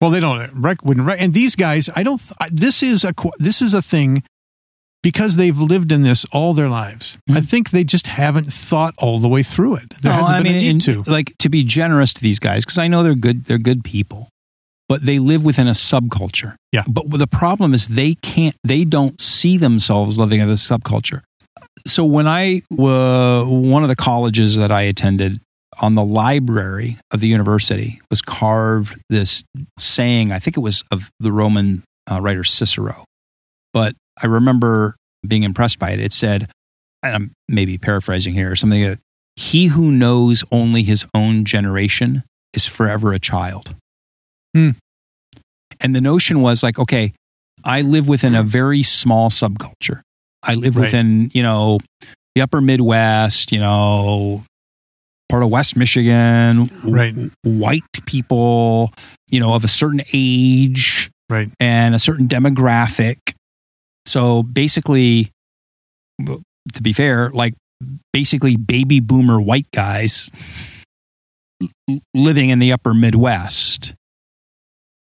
Well 0.00 0.10
they 0.10 0.20
don't 0.20 0.50
rec- 0.54 0.84
wouldn't 0.84 1.06
rec- 1.06 1.20
and 1.20 1.34
these 1.34 1.56
guys 1.56 1.90
i 1.96 2.02
don't 2.02 2.22
this 2.50 2.82
is 2.82 3.04
a 3.04 3.12
this 3.38 3.60
is 3.60 3.74
a 3.74 3.82
thing 3.82 4.22
because 5.02 5.36
they've 5.36 5.58
lived 5.58 5.90
in 5.92 6.02
this 6.02 6.24
all 6.32 6.54
their 6.54 6.68
lives 6.68 7.18
i 7.28 7.32
Mhm. 7.40 7.44
think 7.48 7.70
they 7.70 7.84
just 7.84 8.06
haven't 8.06 8.52
thought 8.52 8.94
all 8.98 9.18
the 9.18 9.28
way 9.28 9.42
through 9.42 9.76
it 9.76 9.90
there 10.02 10.12
No, 10.12 10.18
hasn't 10.18 10.34
I 10.36 10.42
been 10.42 10.52
mean, 10.54 10.70
a 10.70 10.72
need 10.74 10.80
to 10.82 11.02
like 11.10 11.34
to 11.38 11.48
be 11.48 11.64
generous 11.64 12.12
to 12.14 12.20
these 12.22 12.38
guys 12.38 12.64
because 12.64 12.78
I 12.78 12.88
know 12.88 13.02
they're 13.02 13.14
good. 13.14 13.44
They're 13.44 13.58
good 13.58 13.82
people, 13.84 14.28
but 14.88 15.04
they 15.04 15.18
live 15.18 15.44
within 15.44 15.66
a 15.68 15.72
subculture. 15.72 16.54
Yeah. 16.72 16.84
But 16.88 17.10
the 17.10 17.26
problem 17.26 17.74
is 17.74 17.88
they 17.88 18.14
can't. 18.16 18.56
They 18.64 18.84
don't 18.84 19.20
see 19.20 19.56
themselves 19.56 20.18
living 20.18 20.40
in 20.40 20.48
this 20.48 20.62
subculture. 20.66 21.22
So 21.86 22.04
when 22.04 22.26
I 22.26 22.62
uh, 22.78 23.44
one 23.44 23.82
of 23.82 23.88
the 23.88 23.96
colleges 23.96 24.56
that 24.56 24.70
I 24.72 24.82
attended 24.82 25.40
on 25.80 25.94
the 25.94 26.04
library 26.04 26.98
of 27.10 27.20
the 27.20 27.28
university 27.28 27.98
was 28.10 28.20
carved 28.20 28.94
this 29.08 29.42
saying. 29.78 30.30
I 30.30 30.38
think 30.38 30.56
it 30.56 30.60
was 30.60 30.84
of 30.90 31.10
the 31.18 31.32
Roman 31.32 31.82
uh, 32.10 32.20
writer 32.20 32.44
Cicero, 32.44 33.04
but 33.72 33.94
I 34.20 34.26
remember 34.26 34.96
being 35.26 35.42
impressed 35.42 35.78
by 35.78 35.90
it. 35.92 36.00
It 36.00 36.12
said, 36.12 36.50
and 37.02 37.14
I'm 37.14 37.30
maybe 37.48 37.78
paraphrasing 37.78 38.34
here, 38.34 38.54
something 38.56 38.82
that 38.82 38.98
he 39.36 39.66
who 39.66 39.90
knows 39.90 40.44
only 40.52 40.82
his 40.82 41.04
own 41.14 41.44
generation 41.44 42.22
is 42.54 42.66
forever 42.66 43.12
a 43.12 43.18
child. 43.18 43.74
Hmm. 44.54 44.70
And 45.80 45.94
the 45.96 46.00
notion 46.00 46.40
was 46.42 46.62
like, 46.62 46.78
okay, 46.78 47.12
I 47.64 47.80
live 47.80 48.08
within 48.08 48.34
a 48.34 48.42
very 48.42 48.82
small 48.82 49.30
subculture. 49.30 50.02
I 50.42 50.54
live 50.54 50.76
Right. 50.76 50.84
within, 50.84 51.30
you 51.32 51.42
know, 51.42 51.78
the 52.34 52.42
upper 52.42 52.60
Midwest, 52.60 53.52
you 53.52 53.58
know, 53.60 54.44
part 55.28 55.42
of 55.42 55.50
West 55.50 55.76
Michigan, 55.76 56.68
Right. 56.84 57.14
white 57.42 57.82
people, 58.06 58.92
you 59.30 59.40
know, 59.40 59.54
of 59.54 59.64
a 59.64 59.68
certain 59.68 60.02
age 60.12 61.10
right 61.30 61.48
and 61.58 61.94
a 61.94 61.98
certain 61.98 62.28
demographic. 62.28 63.16
So 64.12 64.42
basically, 64.42 65.30
to 66.26 66.82
be 66.82 66.92
fair, 66.92 67.30
like 67.30 67.54
basically 68.12 68.56
baby 68.58 69.00
boomer 69.00 69.40
white 69.40 69.70
guys 69.72 70.30
living 72.14 72.50
in 72.50 72.58
the 72.58 72.72
upper 72.72 72.92
Midwest. 72.92 73.94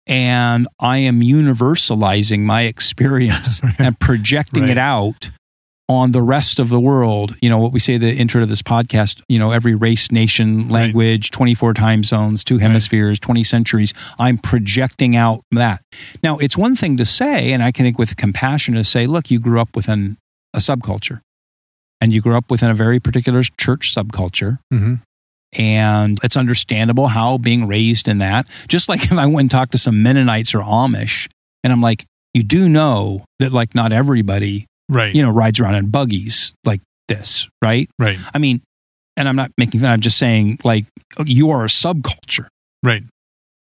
And 0.05 0.67
I 0.79 0.97
am 0.99 1.21
universalizing 1.21 2.41
my 2.41 2.63
experience 2.63 3.61
and 3.79 3.99
projecting 3.99 4.63
Right. 4.63 4.71
it 4.71 4.77
out 4.77 5.31
on 5.89 6.11
the 6.11 6.21
rest 6.21 6.59
of 6.59 6.69
the 6.69 6.79
world. 6.79 7.35
You 7.41 7.49
know, 7.49 7.57
what 7.57 7.73
we 7.73 7.79
say 7.79 7.97
the 7.97 8.13
intro 8.13 8.39
to 8.39 8.45
this 8.45 8.61
podcast, 8.61 9.21
you 9.27 9.39
know, 9.39 9.51
every 9.51 9.73
race, 9.75 10.11
nation, 10.11 10.63
Right. 10.69 10.71
language, 10.71 11.31
24 11.31 11.73
time 11.73 12.03
zones, 12.03 12.43
two 12.43 12.59
hemispheres, 12.59 13.19
20 13.19 13.43
centuries. 13.43 13.93
I'm 14.19 14.37
projecting 14.37 15.15
out 15.15 15.41
that. 15.51 15.81
Now, 16.23 16.37
it's 16.37 16.55
one 16.55 16.75
thing 16.75 16.95
to 16.97 17.05
say, 17.05 17.51
and 17.51 17.63
I 17.63 17.71
can 17.71 17.85
think 17.85 17.97
with 17.97 18.15
compassion 18.15 18.75
to 18.75 18.83
say, 18.83 19.07
look, 19.07 19.31
you 19.31 19.39
grew 19.39 19.59
up 19.59 19.75
within 19.75 20.17
a 20.53 20.59
subculture 20.59 21.21
and 21.99 22.13
you 22.13 22.21
grew 22.21 22.37
up 22.37 22.49
within 22.51 22.69
a 22.69 22.75
very 22.75 22.99
particular 22.99 23.41
church 23.57 23.93
subculture. 23.93 24.59
hmm 24.71 24.95
And 25.53 26.19
it's 26.23 26.37
understandable 26.37 27.07
how 27.07 27.39
being 27.39 27.67
raised 27.67 28.07
in 28.07 28.19
that, 28.19 28.47
just 28.67 28.89
like 28.89 29.03
if 29.11 29.13
I 29.13 29.25
went 29.25 29.45
and 29.45 29.51
talked 29.51 29.71
to 29.71 29.77
some 29.79 30.03
Mennonites 30.03 30.53
or 30.53 30.59
Amish, 30.59 31.27
and 31.63 31.73
I'm 31.73 31.81
like, 31.81 32.05
you 32.35 32.43
do 32.43 32.69
know 32.69 33.25
that 33.39 33.51
like 33.51 33.73
not 33.73 33.91
everybody, 33.91 34.67
right 34.89 35.13
you 35.15 35.21
know, 35.21 35.29
rides 35.31 35.59
around 35.59 35.75
in 35.75 35.89
buggies 35.89 36.53
like 36.65 36.81
this, 37.07 37.47
right? 37.61 37.89
right 37.97 38.17
I 38.33 38.37
mean, 38.39 38.61
and 39.15 39.27
I'm 39.29 39.35
not 39.35 39.51
making 39.57 39.79
fun, 39.81 39.89
I'm 39.89 39.99
just 40.01 40.17
saying 40.17 40.59
like 40.63 40.85
you 41.25 41.51
are 41.51 41.63
a 41.63 41.67
subculture. 41.67 42.47
right 42.83 43.03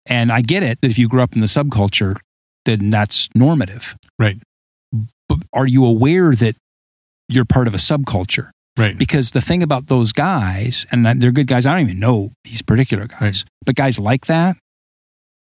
And 0.05 0.31
I 0.31 0.41
get 0.41 0.63
it 0.63 0.79
that 0.81 0.89
if 0.89 0.97
you 0.97 1.07
grew 1.07 1.21
up 1.21 1.33
in 1.35 1.41
the 1.41 1.47
subculture, 1.47 2.17
then 2.65 2.89
that's 2.89 3.29
normative. 3.35 3.95
Right. 4.17 4.37
But 5.27 5.39
are 5.53 5.67
you 5.67 5.85
aware 5.85 6.35
that 6.35 6.55
you're 7.27 7.45
part 7.45 7.67
of 7.67 7.73
a 7.73 7.77
subculture? 7.77 8.49
right 8.77 8.97
Because 8.97 9.31
the 9.31 9.41
thing 9.41 9.61
about 9.63 9.87
those 9.87 10.11
guys, 10.11 10.85
and 10.91 11.05
they're 11.21 11.31
good 11.31 11.47
guys, 11.47 11.65
I 11.65 11.73
don't 11.73 11.85
even 11.87 11.99
know 11.99 12.31
these 12.43 12.61
particular 12.61 13.07
guys, 13.07 13.21
Right. 13.21 13.43
but 13.65 13.75
guys 13.75 13.99
like 13.99 14.25
that 14.27 14.57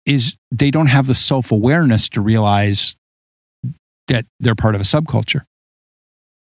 is 0.06 0.36
they 0.52 0.72
don't 0.72 0.88
have 0.88 1.08
the 1.08 1.14
self 1.16 1.52
awareness 1.52 2.10
to 2.10 2.22
realize 2.22 2.96
that 4.08 4.26
they're 4.40 4.56
part 4.56 4.76
of 4.76 4.82
a 4.82 4.84
subculture. 4.84 5.44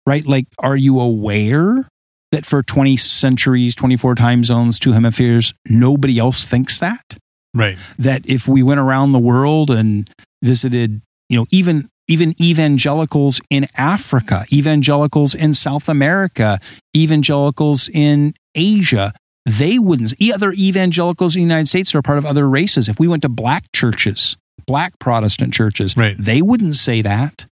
Right? 0.07 0.25
Like, 0.27 0.47
are 0.59 0.77
you 0.77 0.99
aware 1.01 1.89
that 2.33 2.47
for 2.47 2.63
20 2.63 2.97
centuries, 2.97 3.75
24 3.75 4.15
time 4.15 4.45
zones, 4.45 4.79
two 4.79 4.93
hemispheres, 4.93 5.53
nobody 5.69 6.19
else 6.19 6.45
thinks 6.47 6.79
that? 6.79 7.17
Right. 7.53 7.77
that 7.99 8.23
if 8.27 8.47
we 8.47 8.63
went 8.63 8.79
around 8.79 9.11
the 9.11 9.19
world 9.19 9.71
and 9.73 10.09
visited, 10.43 11.03
you 11.29 11.37
know, 11.39 11.47
even 11.51 11.89
even 12.07 12.35
evangelicals 12.41 13.41
in 13.51 13.67
Africa, 13.77 14.45
evangelicals 14.53 15.35
in 15.35 15.53
South 15.53 15.89
America, 15.89 16.59
evangelicals 16.97 17.89
in 17.93 18.35
Asia, 18.55 19.13
they 19.47 19.79
wouldn't. 19.81 20.13
Other 20.33 20.53
evangelicals 20.53 21.35
in 21.35 21.41
the 21.41 21.43
United 21.43 21.67
States 21.69 21.93
are 21.95 22.03
part 22.03 22.19
of 22.19 22.27
other 22.27 22.49
races. 22.49 22.89
If 22.89 22.99
we 23.01 23.09
went 23.09 23.23
to 23.23 23.29
black 23.29 23.65
churches, 23.73 24.37
black 24.67 24.99
Protestant 25.01 25.53
churches, 25.55 25.97
Right. 25.97 26.17
they 26.19 26.43
wouldn't 26.43 26.77
say 26.77 27.03
that. 27.03 27.47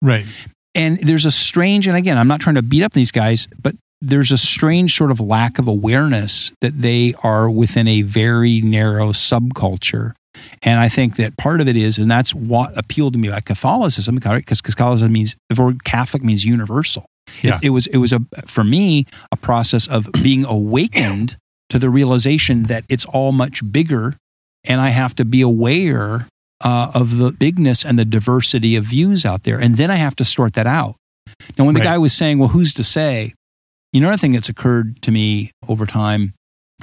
Right. 0.00 0.26
And 0.74 0.98
there's 1.00 1.26
a 1.26 1.30
strange, 1.30 1.86
and 1.86 1.96
again, 1.96 2.16
I'm 2.18 2.28
not 2.28 2.40
trying 2.40 2.54
to 2.56 2.62
beat 2.62 2.82
up 2.82 2.92
these 2.92 3.12
guys, 3.12 3.46
but 3.60 3.74
there's 4.00 4.32
a 4.32 4.38
strange 4.38 4.96
sort 4.96 5.10
of 5.10 5.20
lack 5.20 5.58
of 5.58 5.68
awareness 5.68 6.50
that 6.60 6.80
they 6.80 7.14
are 7.22 7.48
within 7.50 7.86
a 7.86 8.02
very 8.02 8.60
narrow 8.62 9.08
subculture. 9.10 10.12
And 10.62 10.80
I 10.80 10.88
think 10.88 11.16
that 11.16 11.36
part 11.36 11.60
of 11.60 11.68
it 11.68 11.76
is, 11.76 11.98
and 11.98 12.10
that's 12.10 12.34
what 12.34 12.76
appealed 12.76 13.12
to 13.12 13.18
me 13.18 13.28
about 13.28 13.44
Catholicism, 13.44 14.14
because 14.16 14.60
Catholicism 14.62 15.12
means 15.12 15.36
the 15.50 15.62
word 15.62 15.84
Catholic 15.84 16.22
means 16.24 16.44
universal. 16.44 17.04
It- 17.42 17.44
Yeah. 17.44 17.58
It, 17.62 17.70
was 17.70 17.86
it 17.88 17.98
was 17.98 18.12
a 18.12 18.20
for 18.46 18.64
me 18.64 19.04
a 19.30 19.36
process 19.36 19.86
of 19.86 20.10
being 20.22 20.44
awakened 20.44 21.36
to 21.68 21.78
the 21.78 21.88
realization 21.90 22.64
that 22.64 22.84
it's 22.88 23.04
all 23.04 23.30
much 23.32 23.60
bigger, 23.70 24.16
and 24.64 24.80
I 24.80 24.88
have 24.90 25.14
to 25.16 25.24
be 25.24 25.40
aware 25.42 26.26
uh, 26.62 26.90
of 26.94 27.16
the 27.18 27.30
bigness 27.32 27.84
and 27.84 27.98
the 27.98 28.04
diversity 28.04 28.76
of 28.76 28.84
views 28.84 29.24
out 29.24 29.42
there, 29.44 29.58
and 29.60 29.76
then 29.76 29.90
I 29.90 29.96
have 29.96 30.16
to 30.16 30.24
sort 30.24 30.54
that 30.54 30.66
out. 30.66 30.96
Now, 31.58 31.64
when 31.64 31.74
the 31.74 31.80
Right. 31.80 31.86
guy 31.94 31.98
was 31.98 32.12
saying, 32.12 32.38
"Well, 32.38 32.48
who's 32.50 32.72
to 32.74 32.84
say?" 32.84 33.34
You 33.92 34.00
know, 34.00 34.08
another 34.08 34.20
thing 34.20 34.32
that's 34.32 34.48
occurred 34.48 35.02
to 35.02 35.10
me 35.10 35.50
over 35.68 35.84
time 35.86 36.32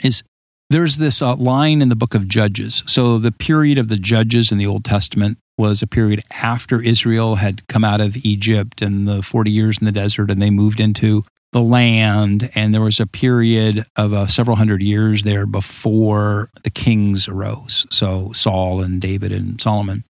is 0.03 0.21
there's 0.69 0.97
this 0.97 1.21
uh, 1.21 1.35
line 1.35 1.81
in 1.81 1.89
the 1.89 1.95
book 1.95 2.13
of 2.13 2.27
Judges. 2.27 2.83
So 2.85 3.17
the 3.17 3.31
period 3.31 3.77
of 3.79 3.87
the 3.87 3.95
Judges 3.97 4.51
in 4.51 4.59
the 4.59 4.67
Old 4.67 4.85
Testament 4.85 5.39
was 5.57 5.81
a 5.81 5.87
period 5.87 6.21
after 6.31 6.79
Israel 6.81 7.35
had 7.35 7.67
come 7.67 7.83
out 7.83 7.99
of 7.99 8.15
Egypt 8.23 8.81
and 8.83 9.07
the 9.07 9.21
40 9.23 9.49
years 9.49 9.79
in 9.79 9.85
the 9.85 9.91
desert 9.91 10.29
and 10.29 10.39
they 10.41 10.51
moved 10.51 10.79
into 10.79 11.23
the 11.51 11.61
land. 11.61 12.49
And 12.55 12.73
there 12.73 12.81
was 12.81 12.99
a 12.99 13.07
period 13.07 13.85
of 13.95 14.13
uh, 14.13 14.27
several 14.27 14.57
hundred 14.57 14.81
years 14.81 15.23
there 15.23 15.45
before 15.45 16.49
the 16.63 16.69
kings 16.69 17.27
arose. 17.27 17.85
So 17.91 18.31
Saul 18.33 18.81
and 18.81 19.01
David 19.01 19.31
and 19.31 19.59
Solomon. 19.59 20.03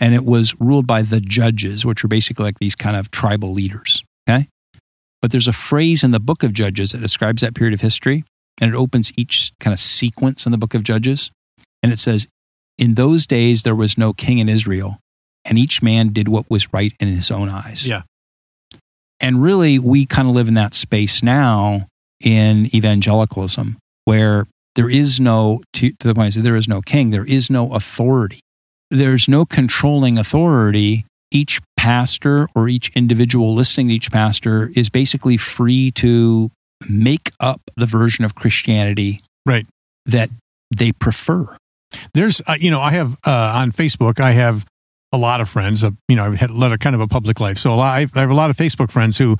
And 0.00 0.14
it 0.14 0.24
was 0.24 0.58
ruled 0.58 0.86
by 0.86 1.02
the 1.02 1.20
judges, 1.20 1.84
which 1.84 2.02
are 2.02 2.08
basically 2.08 2.44
like 2.44 2.58
these 2.58 2.74
kind 2.74 2.96
of 2.96 3.10
tribal 3.10 3.52
leaders. 3.52 4.02
Okay. 4.28 4.48
But 5.20 5.30
there's 5.30 5.48
a 5.48 5.52
phrase 5.52 6.02
in 6.02 6.10
the 6.10 6.20
book 6.20 6.42
of 6.42 6.52
Judges 6.52 6.92
that 6.92 7.00
describes 7.00 7.42
that 7.42 7.54
period 7.54 7.74
of 7.74 7.80
history 7.80 8.24
and 8.60 8.72
it 8.72 8.76
opens 8.76 9.12
each 9.16 9.52
kind 9.60 9.72
of 9.72 9.78
sequence 9.78 10.46
in 10.46 10.52
the 10.52 10.58
book 10.58 10.74
of 10.74 10.82
Judges. 10.82 11.30
And 11.82 11.92
it 11.92 11.98
says, 11.98 12.26
In 12.78 12.94
those 12.94 13.26
days 13.26 13.62
there 13.62 13.74
was 13.74 13.96
no 13.96 14.12
king 14.12 14.38
in 14.38 14.48
Israel, 14.48 14.98
and 15.44 15.58
each 15.58 15.82
man 15.82 16.08
did 16.12 16.28
what 16.28 16.50
was 16.50 16.72
right 16.72 16.92
in 17.00 17.08
his 17.08 17.30
own 17.30 17.48
eyes. 17.48 17.88
Yeah. 17.88 18.02
And 19.22 19.40
really, 19.42 19.78
we 19.78 20.04
kind 20.04 20.28
of 20.28 20.34
live 20.34 20.48
in 20.48 20.54
that 20.54 20.74
space 20.74 21.22
now 21.22 21.86
in 22.20 22.74
evangelicalism 22.74 23.78
where 24.04 24.46
there 24.74 24.90
is 24.90 25.20
no, 25.20 25.62
to, 25.74 25.92
to 25.92 26.08
the 26.08 26.14
point 26.14 26.26
I 26.26 26.28
said, 26.30 26.42
there 26.42 26.56
is 26.56 26.68
no 26.68 26.82
king, 26.82 27.10
there 27.10 27.24
is 27.24 27.48
no 27.48 27.72
authority. 27.72 28.40
There's 28.90 29.28
no 29.28 29.44
controlling 29.46 30.18
authority. 30.18 31.06
Each 31.30 31.60
pastor 31.76 32.48
or 32.54 32.68
each 32.68 32.90
individual 32.94 33.54
listening 33.54 33.88
to 33.88 33.94
each 33.94 34.10
pastor 34.10 34.70
is 34.76 34.90
basically 34.90 35.36
free 35.36 35.90
to 35.92 36.50
make 36.88 37.30
up 37.40 37.60
the 37.76 37.86
version 37.86 38.24
of 38.24 38.34
Christianity 38.34 39.20
Right. 39.46 39.66
that 40.04 40.30
they 40.76 40.92
prefer. 40.92 41.56
There's, 42.14 42.40
uh, 42.46 42.56
you 42.58 42.70
know, 42.70 42.80
I 42.80 42.90
have 42.92 43.16
uh, 43.26 43.52
on 43.54 43.72
Facebook, 43.72 44.20
I 44.20 44.32
have 44.32 44.66
a 45.12 45.18
lot 45.18 45.40
of 45.40 45.48
friends. 45.48 45.84
Uh, 45.84 45.90
you 46.08 46.16
know, 46.16 46.24
I've 46.26 46.38
had 46.38 46.50
led 46.50 46.72
a 46.72 46.78
kind 46.78 46.94
of 46.94 47.00
a 47.00 47.08
public 47.08 47.40
life, 47.40 47.58
so 47.58 47.72
a 47.72 47.76
lot, 47.76 47.96
I 47.96 48.00
have 48.18 48.30
a 48.30 48.34
lot 48.34 48.50
of 48.50 48.56
Facebook 48.56 48.90
friends 48.90 49.18
who, 49.18 49.36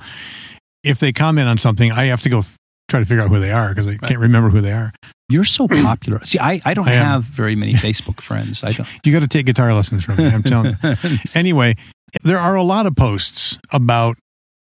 if 0.83 0.99
they 0.99 1.11
comment 1.11 1.47
on 1.47 1.57
something, 1.57 1.91
I 1.91 2.05
have 2.05 2.21
to 2.21 2.29
go 2.29 2.39
f- 2.39 2.55
try 2.89 2.99
to 2.99 3.05
figure 3.05 3.23
out 3.23 3.29
who 3.29 3.39
they 3.39 3.51
are 3.51 3.69
because 3.69 3.87
I 3.87 3.97
can't 3.97 4.19
remember 4.19 4.49
who 4.49 4.61
they 4.61 4.73
are. 4.73 4.93
You're 5.29 5.45
so 5.45 5.67
popular. 5.67 6.23
See, 6.25 6.37
I, 6.37 6.61
I 6.65 6.73
don't 6.73 6.87
I 6.87 6.91
have 6.91 7.23
very 7.23 7.55
many 7.55 7.73
Facebook 7.73 8.21
friends. 8.21 8.63
I 8.63 8.71
don't. 8.71 8.87
You 9.03 9.11
got 9.11 9.21
to 9.21 9.27
take 9.27 9.45
guitar 9.45 9.73
lessons 9.73 10.03
from 10.03 10.17
me. 10.17 10.27
I'm 10.27 10.43
telling 10.43 10.75
you. 10.83 10.95
Anyway, 11.35 11.75
there 12.23 12.37
are 12.37 12.55
a 12.55 12.63
lot 12.63 12.85
of 12.85 12.95
posts 12.95 13.57
about, 13.71 14.17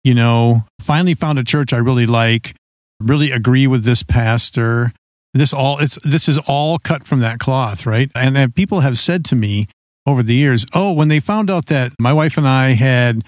you 0.05 0.15
know, 0.15 0.65
finally 0.81 1.15
found 1.15 1.39
a 1.39 1.45
church 1.45 1.73
I 1.73 1.79
really 1.79 2.07
like, 2.07 2.55
really 3.01 3.33
agree 3.33 3.67
with 3.67 3.85
this 3.85 4.03
pastor. 4.03 4.93
This 5.35 5.53
all 5.53 5.79
it's 5.79 5.99
this 6.03 6.29
is 6.29 6.39
all 6.39 6.79
cut 6.79 7.07
from 7.07 7.21
that 7.21 7.39
cloth, 7.39 7.85
right? 7.85 8.11
And, 8.15 8.39
and 8.39 8.55
people 8.55 8.81
have 8.81 8.97
said 8.99 9.25
to 9.27 9.37
me 9.37 9.67
over 10.07 10.23
the 10.23 10.35
years, 10.35 10.65
oh, 10.73 10.93
when 10.93 11.09
they 11.09 11.21
found 11.21 11.51
out 11.51 11.67
that 11.67 11.93
my 11.99 12.13
wife 12.13 12.39
and 12.39 12.47
I 12.47 12.71
had 12.71 13.23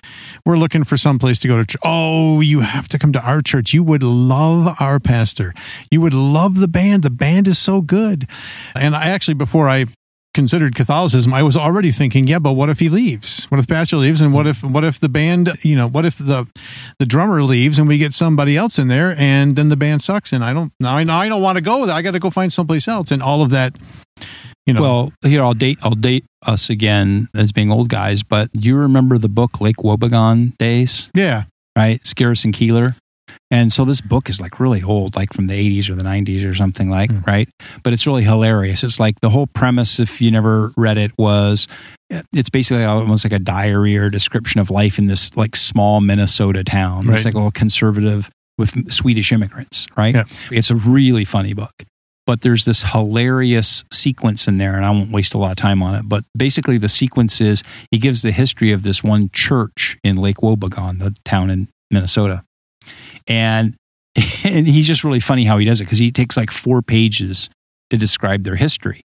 we're 0.44 0.56
looking 0.56 0.84
for 0.84 0.96
some 0.96 1.18
place 1.18 1.38
to 1.40 1.48
go 1.48 1.56
to 1.56 1.64
church. 1.64 1.80
Oh, 1.84 2.40
you 2.40 2.60
have 2.60 2.88
to 2.88 2.98
come 2.98 3.12
to 3.12 3.20
our 3.20 3.40
church. 3.40 3.74
You 3.74 3.82
would 3.82 4.02
love 4.02 4.76
our 4.80 5.00
pastor. 5.00 5.54
You 5.90 6.00
would 6.00 6.14
love 6.14 6.58
the 6.58 6.68
band. 6.68 7.02
The 7.02 7.10
band 7.10 7.48
is 7.48 7.58
so 7.58 7.80
good. 7.80 8.26
And 8.74 8.94
I 8.94 9.06
actually 9.06 9.34
before 9.34 9.68
I 9.68 9.86
considered 10.34 10.76
Catholicism, 10.76 11.34
I 11.34 11.42
was 11.42 11.56
already 11.56 11.90
thinking, 11.90 12.28
yeah, 12.28 12.38
but 12.38 12.52
what 12.52 12.68
if 12.68 12.78
he 12.78 12.88
leaves? 12.88 13.46
What 13.46 13.58
if 13.58 13.66
the 13.66 13.74
pastor 13.74 13.96
leaves, 13.96 14.20
and 14.20 14.32
what 14.32 14.46
if 14.46 14.62
what 14.62 14.84
if 14.84 15.00
the 15.00 15.08
band, 15.08 15.50
you 15.62 15.74
know, 15.74 15.88
what 15.88 16.04
if 16.04 16.18
the 16.18 16.46
the 16.98 17.06
drummer 17.06 17.42
leaves 17.42 17.78
and 17.78 17.88
we 17.88 17.98
get 17.98 18.14
somebody 18.14 18.56
else 18.56 18.78
in 18.78 18.88
there, 18.88 19.16
and 19.18 19.56
then 19.56 19.68
the 19.68 19.76
band 19.76 20.02
sucks, 20.02 20.32
and 20.32 20.44
I 20.44 20.52
don't 20.52 20.72
now 20.78 20.94
I, 20.96 21.04
now 21.04 21.18
I 21.18 21.28
don't 21.28 21.42
want 21.42 21.56
to 21.56 21.62
go. 21.62 21.90
I 21.90 22.02
got 22.02 22.12
to 22.12 22.20
go 22.20 22.30
find 22.30 22.52
someplace 22.52 22.86
else, 22.86 23.10
and 23.10 23.22
all 23.22 23.42
of 23.42 23.50
that, 23.50 23.76
you 24.68 24.74
know. 24.74 24.82
Well, 24.82 25.12
here 25.24 25.42
I'll 25.42 25.54
date 25.54 25.78
I'll 25.82 25.90
date 25.96 26.24
us 26.46 26.70
again 26.70 27.28
as 27.34 27.50
being 27.52 27.72
old 27.72 27.88
guys. 27.88 28.22
But 28.22 28.52
do 28.52 28.60
you 28.68 28.76
remember 28.76 29.18
the 29.18 29.28
book 29.28 29.60
Lake 29.60 29.76
Wobegon 29.78 30.56
days? 30.58 31.10
yeah, 31.14 31.44
Right, 31.76 31.96
it's 32.00 32.14
Garrison 32.14 32.52
Keillor. 32.52 32.94
And 33.50 33.72
so 33.72 33.84
this 33.86 34.00
book 34.02 34.28
is 34.28 34.40
like 34.40 34.60
really 34.60 34.82
old, 34.82 35.16
like 35.16 35.32
from 35.32 35.46
the 35.46 35.54
80s 35.54 35.88
or 35.88 35.94
the 35.94 36.02
90s 36.04 36.48
or 36.48 36.54
something 36.54 36.90
like, 36.90 37.10
Hmm. 37.10 37.20
right? 37.26 37.48
But 37.82 37.92
it's 37.94 38.06
really 38.06 38.22
hilarious. 38.24 38.84
It's 38.84 39.00
like 39.00 39.20
the 39.20 39.30
whole 39.30 39.46
premise, 39.46 39.98
if 40.00 40.20
you 40.20 40.30
never 40.30 40.70
read 40.76 40.98
it, 40.98 41.12
was 41.18 41.66
it's 42.32 42.50
basically 42.50 42.84
almost 42.84 43.24
like 43.24 43.32
a 43.32 43.38
diary 43.38 43.96
or 43.96 44.10
description 44.10 44.60
of 44.60 44.70
life 44.70 44.98
in 44.98 45.06
this 45.06 45.34
like 45.36 45.56
small 45.56 46.00
Minnesota 46.00 46.62
town. 46.64 47.08
It's 47.10 47.24
like 47.24 47.34
a 47.34 47.38
little 47.38 47.50
conservative 47.50 48.30
with 48.58 48.90
Swedish 48.92 49.30
immigrants, 49.32 49.86
right? 49.96 50.14
Yeah. 50.14 50.24
It's 50.50 50.70
a 50.70 50.74
really 50.74 51.24
funny 51.24 51.52
book. 51.54 51.72
But 52.28 52.42
there's 52.42 52.64
this 52.64 52.84
hilarious 52.84 53.84
sequence 53.90 54.46
in 54.46 54.58
there, 54.58 54.76
and 54.76 54.84
I 54.84 54.90
won't 54.90 55.10
waste 55.10 55.34
a 55.34 55.38
lot 55.38 55.50
of 55.50 55.56
time 55.56 55.82
on 55.82 55.96
it. 55.96 56.08
But 56.08 56.22
basically, 56.36 56.78
the 56.78 56.88
sequence 56.88 57.40
is 57.40 57.64
he 57.90 57.98
gives 57.98 58.22
the 58.22 58.30
history 58.30 58.70
of 58.70 58.84
this 58.84 59.02
one 59.02 59.30
church 59.32 59.98
in 60.04 60.14
Lake 60.14 60.36
Wobegon, 60.36 61.00
the 61.00 61.16
town 61.24 61.50
in 61.50 61.68
Minnesota 61.90 62.44
and 63.28 63.74
and 64.44 64.66
he's 64.66 64.86
just 64.86 65.04
really 65.04 65.20
funny 65.20 65.44
how 65.44 65.58
he 65.58 65.64
does 65.64 65.80
it 65.80 65.84
because 65.84 65.98
he 65.98 66.10
takes 66.10 66.36
like 66.36 66.50
four 66.50 66.82
pages 66.82 67.48
to 67.90 67.96
describe 67.96 68.42
their 68.42 68.56
history 68.56 69.02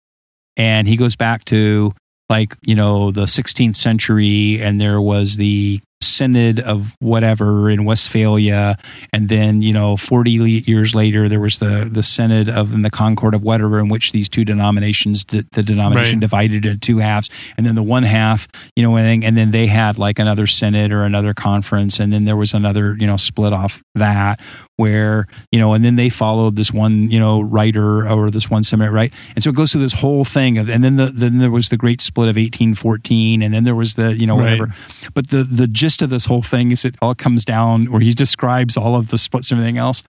and 0.56 0.86
he 0.86 0.96
goes 0.96 1.16
back 1.16 1.44
to 1.46 1.92
like 2.28 2.56
you 2.62 2.74
know 2.74 3.10
the 3.10 3.24
16th 3.24 3.76
century 3.76 4.60
and 4.60 4.80
there 4.80 5.00
was 5.00 5.36
the 5.36 5.80
synod 6.02 6.60
of 6.60 6.96
whatever 7.00 7.68
in 7.70 7.84
westphalia. 7.84 8.76
And 9.12 9.28
then 9.28 9.62
you 9.62 9.72
know 9.72 9.96
40 9.96 10.30
years 10.30 10.94
later 10.94 11.28
there 11.28 11.40
was 11.40 11.58
the 11.58 11.88
the 11.90 12.02
synod 12.02 12.48
of 12.48 12.72
in 12.72 12.82
the 12.82 12.90
concord 12.90 13.34
of 13.34 13.42
whatever 13.42 13.78
in 13.78 13.88
which 13.88 14.12
these 14.12 14.28
two 14.28 14.44
denominations 14.44 15.24
the 15.24 15.42
denomination 15.62 16.16
Right. 16.16 16.20
divided 16.20 16.64
into 16.66 16.78
two 16.78 16.98
halves. 16.98 17.28
And 17.56 17.66
then 17.66 17.74
the 17.74 17.82
one 17.82 18.02
half 18.02 18.48
you 18.76 18.82
know 18.82 18.96
and, 18.96 19.22
and 19.24 19.36
then 19.36 19.50
they 19.50 19.66
had 19.66 19.98
like 19.98 20.18
another 20.18 20.46
synod 20.46 20.92
or 20.92 21.04
another 21.04 21.34
conference. 21.34 22.00
And 22.00 22.12
then 22.12 22.24
there 22.24 22.36
was 22.36 22.54
another 22.54 22.96
you 22.98 23.06
know 23.06 23.16
split 23.16 23.52
off 23.52 23.82
that 23.94 24.40
where 24.80 25.26
you 25.52 25.58
know 25.60 25.74
and 25.74 25.84
then 25.84 25.96
they 25.96 26.08
followed 26.08 26.56
this 26.56 26.72
one 26.72 27.08
you 27.14 27.20
know 27.24 27.40
writer 27.54 28.08
or 28.08 28.30
this 28.30 28.48
one 28.50 28.62
seminary 28.64 28.94
right? 29.00 29.12
And 29.34 29.42
so 29.44 29.50
it 29.50 29.56
goes 29.56 29.70
through 29.72 29.82
this 29.82 29.98
whole 30.04 30.24
thing 30.24 30.58
of, 30.58 30.68
and 30.68 30.82
then 30.82 30.96
the 30.96 31.06
then 31.22 31.38
there 31.38 31.50
was 31.50 31.68
the 31.68 31.76
great 31.76 32.00
split 32.00 32.28
of 32.32 32.36
1814 32.36 33.42
and 33.42 33.52
then 33.54 33.64
there 33.64 33.74
was 33.74 33.94
the 33.94 34.16
you 34.16 34.26
know 34.26 34.36
Right. 34.38 34.58
whatever 34.58 34.74
but 35.14 35.28
the 35.30 35.44
the 35.44 35.66
gist 35.66 36.02
of 36.02 36.10
this 36.10 36.24
whole 36.26 36.42
thing 36.42 36.72
is 36.72 36.84
it 36.84 36.96
all 37.02 37.14
comes 37.14 37.44
down 37.44 37.90
where 37.92 38.00
he 38.00 38.12
describes 38.12 38.76
all 38.76 38.96
of 38.96 39.10
the 39.10 39.18
splits 39.18 39.50
and 39.50 39.60
everything 39.60 39.78
else. 39.78 40.02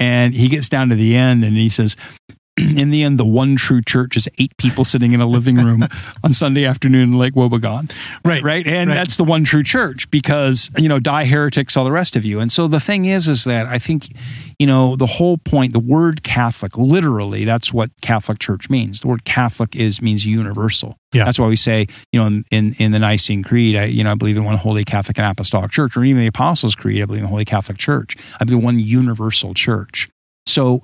And 0.00 0.32
he 0.32 0.48
gets 0.48 0.68
down 0.68 0.88
to 0.90 0.94
the 0.94 1.16
end 1.16 1.44
and 1.44 1.56
he 1.56 1.68
says 1.68 1.96
in 2.76 2.90
the 2.90 3.02
end, 3.02 3.18
the 3.18 3.24
one 3.24 3.56
true 3.56 3.80
church 3.82 4.16
is 4.16 4.28
eight 4.38 4.56
people 4.56 4.84
sitting 4.84 5.12
in 5.12 5.20
a 5.20 5.26
living 5.26 5.56
room 5.56 5.84
on 6.24 6.32
Sunday 6.32 6.64
afternoon 6.64 7.12
in 7.12 7.18
Lake 7.18 7.34
Wobegon. 7.34 7.94
Right. 8.24 8.42
Right. 8.42 8.66
And 8.66 8.90
Right. 8.90 8.96
that's 8.96 9.16
the 9.16 9.24
one 9.24 9.44
true 9.44 9.62
church 9.62 10.10
because, 10.10 10.70
you 10.76 10.88
know, 10.88 10.98
die 10.98 11.24
heretics, 11.24 11.76
all 11.76 11.84
the 11.84 11.92
rest 11.92 12.16
of 12.16 12.24
you. 12.24 12.40
And 12.40 12.50
so 12.50 12.68
the 12.68 12.80
thing 12.80 13.04
is, 13.04 13.28
is 13.28 13.44
that 13.44 13.66
I 13.66 13.78
think, 13.78 14.08
you 14.58 14.66
know, 14.66 14.96
the 14.96 15.06
whole 15.06 15.38
point, 15.38 15.72
the 15.72 15.78
word 15.78 16.22
Catholic, 16.22 16.76
literally, 16.76 17.44
that's 17.44 17.72
what 17.72 17.90
Catholic 18.02 18.38
Church 18.38 18.68
means. 18.68 19.00
The 19.00 19.08
word 19.08 19.24
Catholic 19.24 19.76
is 19.76 20.02
means 20.02 20.26
universal. 20.26 20.96
Yeah. 21.12 21.24
That's 21.24 21.38
why 21.38 21.46
we 21.46 21.56
say, 21.56 21.86
you 22.12 22.20
know, 22.20 22.26
in, 22.26 22.44
in, 22.50 22.74
in 22.78 22.92
the 22.92 22.98
Nicene 22.98 23.42
Creed, 23.42 23.76
I, 23.76 23.84
you 23.84 24.04
know, 24.04 24.12
I 24.12 24.14
believe 24.14 24.36
in 24.36 24.44
one 24.44 24.56
holy 24.58 24.84
Catholic 24.84 25.18
and 25.18 25.26
Apostolic 25.26 25.70
Church, 25.70 25.96
or 25.96 26.04
even 26.04 26.20
the 26.20 26.26
Apostles' 26.26 26.74
Creed, 26.74 27.02
I 27.02 27.06
believe 27.06 27.20
in 27.20 27.24
the 27.24 27.30
Holy 27.30 27.44
Catholic 27.46 27.78
Church. 27.78 28.16
I 28.40 28.44
believe 28.44 28.58
in 28.58 28.64
one 28.64 28.78
universal 28.78 29.54
church. 29.54 30.08
So, 30.48 30.82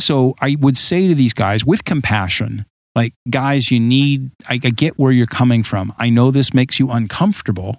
so 0.00 0.34
I 0.40 0.56
would 0.60 0.76
say 0.76 1.08
to 1.08 1.14
these 1.14 1.32
guys 1.34 1.64
with 1.64 1.84
compassion, 1.84 2.66
like, 2.94 3.14
guys, 3.30 3.70
you 3.70 3.80
need, 3.80 4.30
I, 4.48 4.54
I 4.54 4.70
get 4.70 4.98
where 4.98 5.12
you're 5.12 5.26
coming 5.26 5.62
from. 5.62 5.92
I 5.98 6.10
know 6.10 6.30
this 6.30 6.52
makes 6.52 6.78
you 6.78 6.90
uncomfortable, 6.90 7.78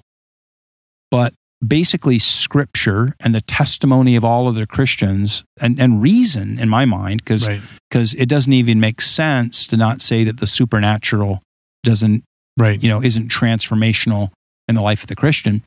but 1.11 1.33
basically 1.65 2.19
scripture 2.19 3.13
and 3.19 3.35
the 3.35 3.41
testimony 3.41 4.15
of 4.15 4.23
all 4.23 4.47
other 4.47 4.65
Christians 4.65 5.43
and, 5.59 5.79
and 5.79 6.01
reason 6.01 6.57
in 6.57 6.69
my 6.69 6.85
mind, 6.85 7.21
because 7.23 7.47
Right. 7.47 7.61
because 7.89 8.13
it 8.13 8.27
doesn't 8.27 8.53
even 8.53 8.79
make 8.79 9.01
sense 9.01 9.67
to 9.67 9.75
not 9.77 10.01
say 10.01 10.23
that 10.23 10.39
the 10.39 10.47
supernatural 10.47 11.41
doesn't 11.83 12.23
Right. 12.57 12.81
you 12.81 12.87
know 12.89 13.01
isn't 13.03 13.29
transformational 13.29 14.31
in 14.69 14.75
the 14.75 14.81
life 14.81 15.03
of 15.03 15.09
the 15.09 15.15
Christian, 15.15 15.63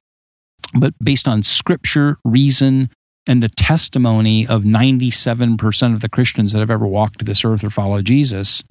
but 0.75 0.95
based 1.03 1.29
on 1.29 1.43
scripture, 1.43 2.17
reason, 2.25 2.89
and 3.27 3.43
the 3.43 3.49
testimony 3.49 4.47
of 4.47 4.63
97% 4.63 5.95
of 5.95 6.01
the 6.01 6.09
Christians 6.09 6.53
that 6.53 6.59
have 6.61 6.71
ever 6.71 6.87
walked 6.87 7.25
this 7.25 7.45
earth 7.45 7.63
or 7.65 7.71
followed 7.71 8.05
Jesus, 8.07 8.63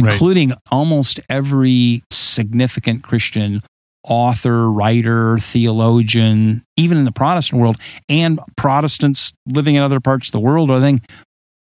Right. 0.00 0.12
including 0.12 0.52
almost 0.70 1.18
every 1.28 2.02
significant 2.12 3.02
Christian 3.02 3.62
author, 4.04 4.70
writer, 4.70 5.38
theologian, 5.38 6.62
even 6.76 6.96
in 6.98 7.04
the 7.04 7.12
Protestant 7.12 7.60
world, 7.60 7.76
and 8.08 8.38
Protestants 8.56 9.32
living 9.46 9.74
in 9.74 9.82
other 9.82 10.00
parts 10.00 10.28
of 10.28 10.32
the 10.32 10.40
world, 10.40 10.70
I 10.70 10.80
think, 10.80 11.02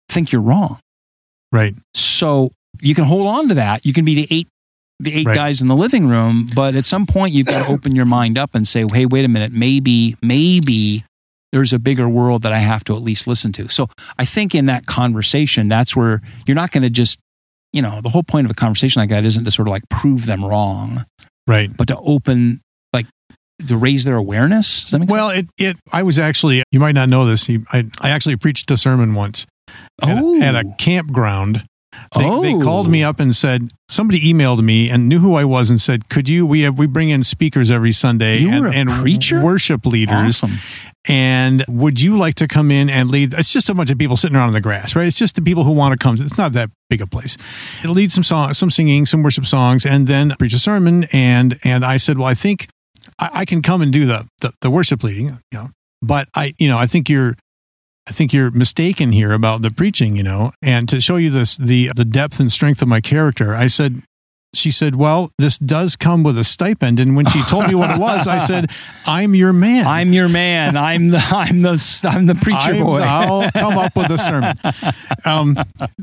think 0.09 0.31
you're 0.31 0.41
wrong. 0.41 0.79
Right. 1.51 1.75
So 1.93 2.51
you 2.81 2.95
can 2.95 3.03
hold 3.03 3.27
on 3.27 3.49
to 3.49 3.53
that. 3.55 3.85
You 3.85 3.93
can 3.93 4.05
be 4.05 4.15
the 4.15 4.27
eight 4.31 4.47
the 4.99 5.13
eight 5.15 5.25
Right. 5.27 5.35
guys 5.35 5.59
in 5.61 5.67
the 5.67 5.75
living 5.75 6.07
room, 6.07 6.47
but 6.55 6.75
at 6.75 6.85
some 6.85 7.05
point 7.05 7.33
you've 7.33 7.47
got 7.47 7.65
to 7.65 7.71
open 7.73 7.93
your 7.93 8.05
mind 8.05 8.37
up 8.37 8.55
and 8.55 8.65
say, 8.65 8.85
"Hey, 8.93 9.05
wait 9.05 9.25
a 9.25 9.27
minute, 9.27 9.51
maybe 9.51 10.15
maybe 10.21 11.03
there's 11.53 11.71
a 11.71 11.79
bigger 11.79 12.09
world 12.09 12.41
that 12.41 12.51
I 12.51 12.57
have 12.59 12.83
to 12.85 12.95
at 12.95 13.01
least 13.01 13.27
listen 13.27 13.53
to." 13.53 13.69
So 13.69 13.87
I 14.17 14.25
think 14.25 14.53
in 14.53 14.65
that 14.65 14.85
conversation, 14.85 15.69
that's 15.69 15.95
where 15.95 16.21
you're 16.45 16.55
not 16.55 16.71
going 16.71 16.83
to 16.83 16.89
just, 16.89 17.17
you 17.71 17.81
know, 17.81 18.01
the 18.01 18.09
whole 18.09 18.23
point 18.23 18.45
of 18.45 18.51
a 18.51 18.53
conversation 18.55 19.01
like 19.01 19.09
that 19.09 19.23
isn't 19.25 19.45
to 19.45 19.51
sort 19.51 19.67
of 19.67 19.71
like 19.71 19.87
prove 19.89 20.25
them 20.25 20.43
wrong, 20.43 21.05
Right. 21.47 21.69
but 21.75 21.87
to 21.87 21.97
open 21.97 22.59
like 22.91 23.07
to 23.67 23.77
raise 23.77 24.03
their 24.03 24.17
awareness. 24.17 24.83
Does 24.83 24.91
that 24.91 24.99
make 24.99 25.09
Well, 25.09 25.29
it, 25.29 25.47
it, 25.57 25.77
I 25.91 26.03
was 26.03 26.19
actually, 26.19 26.63
you 26.71 26.79
might 26.79 26.95
not 26.95 27.07
know 27.09 27.25
this. 27.25 27.49
I, 27.49 27.85
I 28.01 28.09
actually 28.09 28.35
preached 28.35 28.69
a 28.71 28.77
sermon 28.77 29.13
once 29.13 29.45
sense? 30.03 30.17
at, 30.17 30.17
a, 30.17 30.39
at 30.43 30.55
a 30.55 30.67
oh. 30.67 30.75
campground. 30.77 31.65
They, 32.15 32.21
they 32.23 32.53
Oh. 32.53 32.61
called 32.61 32.89
me 32.89 33.03
oh. 33.03 33.09
up 33.09 33.19
and 33.19 33.35
said, 33.35 33.69
somebody 33.89 34.21
emailed 34.33 34.61
me 34.61 34.89
and 34.89 35.09
knew 35.09 35.19
who 35.19 35.35
I 35.35 35.43
was 35.45 35.69
and 35.69 35.79
said, 35.81 36.09
could 36.09 36.29
you, 36.29 36.45
we 36.45 36.61
have, 36.61 36.77
we 36.77 36.85
bring 36.87 37.09
in 37.09 37.23
speakers 37.23 37.71
every 37.71 37.91
Sunday 37.91 38.39
You 38.39 38.65
and, 38.65 38.73
and 38.73 38.89
preacher? 38.89 39.41
worship 39.41 39.85
leaders. 39.85 40.43
Awesome. 40.43 40.57
And 41.05 41.65
would 41.67 41.99
you 41.99 42.17
like 42.17 42.35
to 42.35 42.47
come 42.47 42.71
in 42.71 42.89
and 42.89 43.09
lead? 43.11 43.33
It's 43.33 43.51
just 43.51 43.69
a 43.69 43.73
bunch 43.73 43.91
of 43.91 43.97
people 43.97 44.15
sitting 44.15 44.37
around 44.37 44.49
in 44.49 44.53
the 44.53 44.61
grass, 44.61 44.95
right? 44.95 45.05
It's 45.05 45.19
just 45.19 45.35
the 45.35 45.41
people 45.41 45.63
who 45.65 45.71
want 45.71 45.91
to 45.91 45.97
come. 46.01 46.15
It's 46.19 46.37
not 46.37 46.53
that 46.53 46.69
big 46.89 47.01
a 47.01 47.07
place. 47.07 47.37
It'll 47.83 47.95
lead 47.95 48.11
some 48.11 48.23
song, 48.23 48.53
some 48.53 48.71
singing, 48.71 49.05
some 49.05 49.21
worship 49.21 49.45
songs, 49.45 49.85
and 49.85 50.07
then 50.07 50.33
preach 50.39 50.53
a 50.53 50.59
sermon. 50.59 51.05
And 51.11 51.59
and 51.63 51.83
I 51.83 51.97
said, 51.97 52.17
well, 52.17 52.27
I 52.27 52.35
think 52.35 52.69
I, 53.19 53.29
I 53.41 53.45
can 53.45 53.61
come 53.61 53.81
and 53.81 53.91
do 53.91 54.05
the, 54.05 54.25
the 54.39 54.53
the 54.61 54.69
worship 54.71 55.03
leading, 55.03 55.25
you 55.25 55.37
know. 55.51 55.69
But 56.01 56.29
I, 56.35 56.53
you 56.57 56.67
know, 56.69 56.77
I 56.77 56.85
think 56.87 57.09
you're, 57.09 57.35
I 58.07 58.11
think 58.11 58.33
you're 58.33 58.51
mistaken 58.51 59.11
here 59.11 59.31
about 59.31 59.61
the 59.61 59.69
preaching, 59.71 60.15
you 60.17 60.23
know. 60.23 60.51
And 60.61 60.89
to 60.89 60.99
show 60.99 61.15
you 61.15 61.29
this, 61.29 61.55
the 61.57 61.91
the 61.95 62.05
depth 62.05 62.39
and 62.39 62.51
strength 62.51 62.81
of 62.81 62.87
my 62.87 63.01
character, 63.01 63.55
I 63.55 63.67
said. 63.67 64.01
She 64.55 64.69
said, 64.69 64.95
"Well, 64.95 65.31
this 65.39 65.57
does 65.57 65.95
come 65.95 66.21
with 66.21 66.37
a 66.37 66.43
stipend." 66.43 66.99
And 66.99 67.15
when 67.15 67.25
she 67.25 67.41
told 67.45 67.67
me 67.67 67.73
what 67.73 67.89
it 67.95 67.99
was, 67.99 68.27
I 68.27 68.37
said, 68.37 68.69
"I'm 69.07 69.33
your 69.33 69.51
man. 69.51 69.87
I'm 69.87 70.13
your 70.13 70.29
man. 70.29 70.77
I'm 70.77 71.09
the 71.09 71.17
I'm 71.31 71.63
the 71.63 72.01
I'm 72.07 72.27
the 72.27 72.35
preacher 72.35 72.73
I'm- 72.75 72.83
boy. 72.83 72.99
I'll 72.99 73.49
come 73.49 73.79
up 73.79 73.95
with 73.95 74.11
a 74.11 74.17
sermon. 74.19 74.55
Um, 75.25 75.57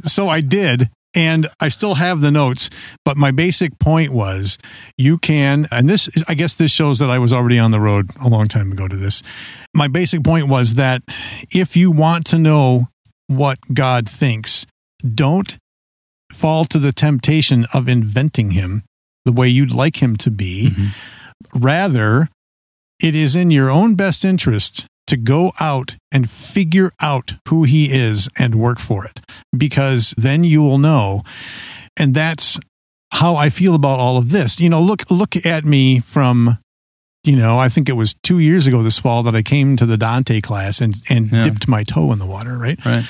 so 0.04 0.28
I 0.28 0.40
did, 0.40 0.88
and 1.14 1.48
I 1.58 1.68
still 1.68 1.94
have 1.96 2.20
the 2.20 2.30
notes. 2.30 2.70
But 3.04 3.16
my 3.16 3.30
basic 3.30 3.78
point 3.78 4.12
was, 4.12 4.58
you 4.96 5.18
can, 5.18 5.66
and 5.70 5.88
this, 5.88 6.08
I 6.28 6.34
guess, 6.34 6.54
this 6.54 6.70
shows 6.70 6.98
that 7.00 7.10
I 7.10 7.18
was 7.18 7.32
already 7.32 7.58
on 7.58 7.70
the 7.70 7.80
road 7.80 8.10
a 8.20 8.28
long 8.28 8.46
time 8.46 8.70
ago 8.72 8.86
to 8.88 8.96
this. 8.96 9.22
My 9.74 9.88
basic 9.88 10.22
point 10.22 10.48
was 10.48 10.74
that 10.74 11.02
if 11.50 11.76
you 11.76 11.90
want 11.90 12.26
to 12.26 12.38
know 12.38 12.88
what 13.26 13.58
God 13.72 14.08
thinks, 14.08 14.66
don't 15.14 15.56
fall 16.32 16.64
to 16.66 16.78
the 16.78 16.92
temptation 16.92 17.66
of 17.72 17.88
inventing 17.88 18.52
Him 18.52 18.84
the 19.24 19.32
way 19.32 19.48
you'd 19.48 19.72
like 19.72 20.02
Him 20.02 20.16
to 20.18 20.30
be. 20.30 20.70
Mhm. 20.70 20.88
Rather, 21.54 22.28
it 23.00 23.14
is 23.14 23.34
in 23.34 23.50
your 23.50 23.70
own 23.70 23.94
best 23.94 24.24
interest 24.24 24.86
to 25.10 25.16
go 25.16 25.52
out 25.60 25.96
and 26.10 26.28
figure 26.30 26.90
out 27.00 27.34
who 27.48 27.64
he 27.64 27.92
is 27.92 28.28
and 28.36 28.54
work 28.54 28.78
for 28.78 29.04
it 29.04 29.20
because 29.56 30.14
then 30.16 30.42
you 30.44 30.62
will 30.62 30.78
know 30.78 31.22
and 31.96 32.14
that's 32.14 32.58
how 33.12 33.36
I 33.36 33.50
feel 33.50 33.74
about 33.74 33.98
all 33.98 34.16
of 34.16 34.30
this. 34.30 34.60
You 34.60 34.68
know, 34.68 34.80
look 34.80 35.10
look 35.10 35.34
at 35.44 35.64
me 35.64 36.00
from 36.00 36.58
you 37.24 37.36
know, 37.36 37.58
I 37.58 37.68
think 37.68 37.88
it 37.90 37.92
was 37.96 38.14
2 38.22 38.38
years 38.38 38.66
ago 38.66 38.82
this 38.82 38.98
fall 38.98 39.22
that 39.24 39.34
I 39.36 39.42
came 39.42 39.76
to 39.76 39.84
the 39.84 39.96
Dante 39.98 40.40
class 40.40 40.80
and 40.80 40.94
and 41.08 41.30
Yeah. 41.30 41.44
dipped 41.44 41.68
my 41.68 41.82
toe 41.84 42.12
in 42.12 42.18
the 42.18 42.26
water, 42.26 42.56
right? 42.56 42.78
Right. 42.86 43.04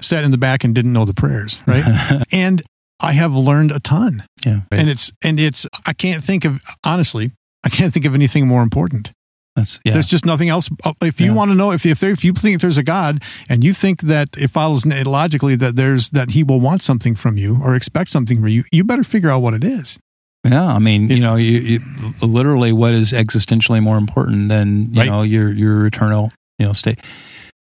Sat 0.00 0.24
in 0.24 0.30
the 0.30 0.38
back 0.38 0.64
and 0.64 0.74
didn't 0.74 0.92
know 0.94 1.04
the 1.04 1.12
prayers, 1.14 1.58
right? 1.66 1.84
and 2.32 2.62
I 3.00 3.12
have 3.12 3.34
learned 3.34 3.72
a 3.72 3.80
ton. 3.80 4.24
Yeah. 4.46 4.60
And 4.70 4.88
it's 4.88 5.12
and 5.20 5.38
it's 5.40 5.66
I 5.84 5.92
can't 5.92 6.22
think 6.24 6.44
of 6.46 6.60
honestly, 6.84 7.32
I 7.64 7.68
can't 7.68 7.92
think 7.92 8.06
of 8.06 8.14
anything 8.14 8.46
more 8.46 8.62
important. 8.62 9.12
That's 9.60 9.80
yeah. 9.84 9.92
There's 9.92 10.06
just 10.06 10.24
nothing 10.26 10.48
else. 10.48 10.68
Uh, 10.84 10.92
If 11.02 11.20
you 11.20 11.26
Yeah. 11.28 11.32
want 11.38 11.50
to 11.50 11.54
know, 11.54 11.70
if 11.72 11.84
if, 11.86 12.00
there, 12.00 12.10
if 12.12 12.24
you 12.24 12.32
think 12.32 12.60
there's 12.60 12.78
a 12.78 12.82
God 12.82 13.22
and 13.48 13.62
you 13.64 13.72
think 13.72 14.02
that 14.02 14.28
it 14.36 14.50
follows 14.50 14.84
logically 14.86 15.56
that 15.56 15.76
there's 15.76 16.10
that 16.10 16.30
He 16.32 16.42
will 16.42 16.60
want 16.60 16.82
something 16.82 17.14
from 17.16 17.36
you 17.36 17.60
or 17.62 17.74
expect 17.74 18.10
something 18.10 18.38
from 18.38 18.48
you, 18.48 18.64
you 18.72 18.84
better 18.84 19.04
figure 19.04 19.30
out 19.30 19.42
what 19.42 19.54
it 19.54 19.64
is. 19.64 19.98
Yeah, 20.44 20.64
I 20.66 20.78
mean, 20.78 21.08
you 21.10 21.20
know, 21.20 21.36
you, 21.36 21.58
you 21.58 21.80
literally 22.22 22.72
what 22.72 22.94
is 22.94 23.12
existentially 23.12 23.82
more 23.82 23.98
important 23.98 24.48
than 24.48 24.92
you 24.92 25.00
Right. 25.00 25.06
know 25.10 25.22
your 25.22 25.52
your 25.52 25.86
eternal 25.86 26.32
you 26.58 26.66
know 26.66 26.72
state. 26.72 26.98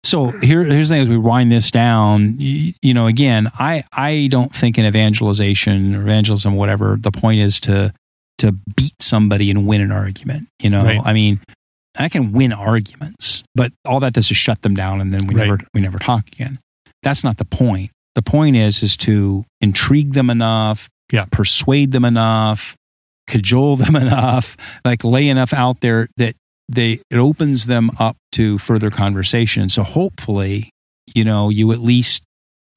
So 0.05 0.31
here 0.41 0.63
here's 0.65 0.89
the 0.89 0.95
thing: 0.95 1.03
as 1.03 1.09
we 1.09 1.17
wind 1.17 1.51
this 1.51 1.71
down, 1.71 2.35
you, 2.39 2.73
you 2.81 2.93
know, 2.93 3.07
again, 3.07 3.49
I 3.59 3.83
I 3.95 4.27
don't 4.31 4.53
think 4.53 4.77
in 4.77 4.85
evangelization 4.85 5.95
or 5.95 6.01
evangelism, 6.01 6.55
whatever. 6.55 6.97
The 6.99 7.11
point 7.11 7.39
is 7.39 7.59
to 7.61 7.93
to 8.39 8.51
beat 8.75 8.95
somebody 8.99 9.49
and 9.51 9.65
win 9.67 9.79
an 9.81 9.91
argument. 9.91 10.47
You 10.61 10.71
know, 10.71 10.83
Right. 10.83 10.99
I 11.05 11.13
mean, 11.13 11.39
I 11.97 12.09
can 12.09 12.31
win 12.31 12.51
arguments, 12.53 13.43
but 13.55 13.71
all 13.85 13.99
that 13.99 14.13
does 14.13 14.29
is 14.31 14.37
shut 14.37 14.61
them 14.63 14.73
down, 14.75 14.99
and 15.01 15.13
then 15.13 15.27
we 15.27 15.35
Right. 15.35 15.45
never 15.47 15.59
we 15.73 15.81
never 15.81 15.99
talk 15.99 16.27
again. 16.29 16.59
That's 17.03 17.23
not 17.23 17.37
the 17.37 17.45
point. 17.45 17.91
The 18.15 18.21
point 18.21 18.55
is 18.55 18.81
is 18.83 18.95
to 18.97 19.45
intrigue 19.61 20.13
them 20.13 20.29
enough, 20.29 20.89
Yeah. 21.11 21.25
persuade 21.31 21.91
them 21.91 22.05
enough, 22.05 22.75
cajole 23.27 23.75
them 23.77 23.95
enough, 24.07 24.57
like 24.85 25.03
lay 25.03 25.27
enough 25.29 25.53
out 25.53 25.81
there 25.81 26.07
that 26.17 26.35
they 26.69 27.01
it 27.11 27.17
opens 27.17 27.65
them 27.67 27.91
up 27.99 28.15
to 28.33 28.57
further 28.57 28.89
conversation. 28.89 29.69
So 29.69 29.83
hopefully, 29.83 30.69
you 31.13 31.23
know, 31.23 31.49
you 31.49 31.71
at 31.73 31.79
least 31.79 32.23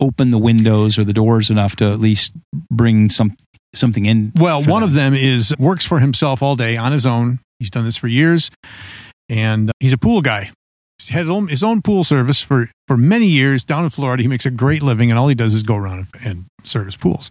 open 0.00 0.30
the 0.30 0.38
windows 0.38 0.98
or 0.98 1.04
the 1.04 1.12
doors 1.14 1.48
enough 1.48 1.76
to 1.76 1.86
at 1.90 2.00
least 2.00 2.32
bring 2.70 3.08
some 3.08 3.34
something 3.74 4.04
in. 4.06 4.32
Well, 4.36 4.58
one 4.62 4.82
them. 4.82 4.90
of 4.90 4.94
them 4.94 5.14
is 5.14 5.54
works 5.58 5.86
for 5.86 6.00
himself 6.00 6.42
all 6.42 6.54
day 6.56 6.76
on 6.76 6.92
his 6.92 7.06
own. 7.06 7.38
He's 7.58 7.70
done 7.70 7.84
this 7.86 7.96
for 7.96 8.08
years, 8.08 8.50
and 9.28 9.70
uh, 9.70 9.72
he's 9.80 9.92
a 9.92 9.98
pool 9.98 10.20
guy. 10.20 10.50
He's 10.98 11.10
had 11.10 11.26
his 11.48 11.62
own, 11.62 11.82
pool 11.82 12.04
service 12.04 12.42
for 12.42 12.70
for 12.88 12.96
many 12.96 13.26
years 13.26 13.64
down 13.64 13.84
in 13.84 13.90
Florida. 13.90 14.22
He 14.22 14.28
makes 14.28 14.46
a 14.46 14.50
great 14.50 14.82
living, 14.82 15.10
and 15.10 15.18
all 15.18 15.28
he 15.28 15.34
does 15.34 15.54
is 15.54 15.62
go 15.62 15.76
around 15.76 16.06
and, 16.14 16.26
and 16.26 16.44
service 16.64 16.96
pools. 16.96 17.30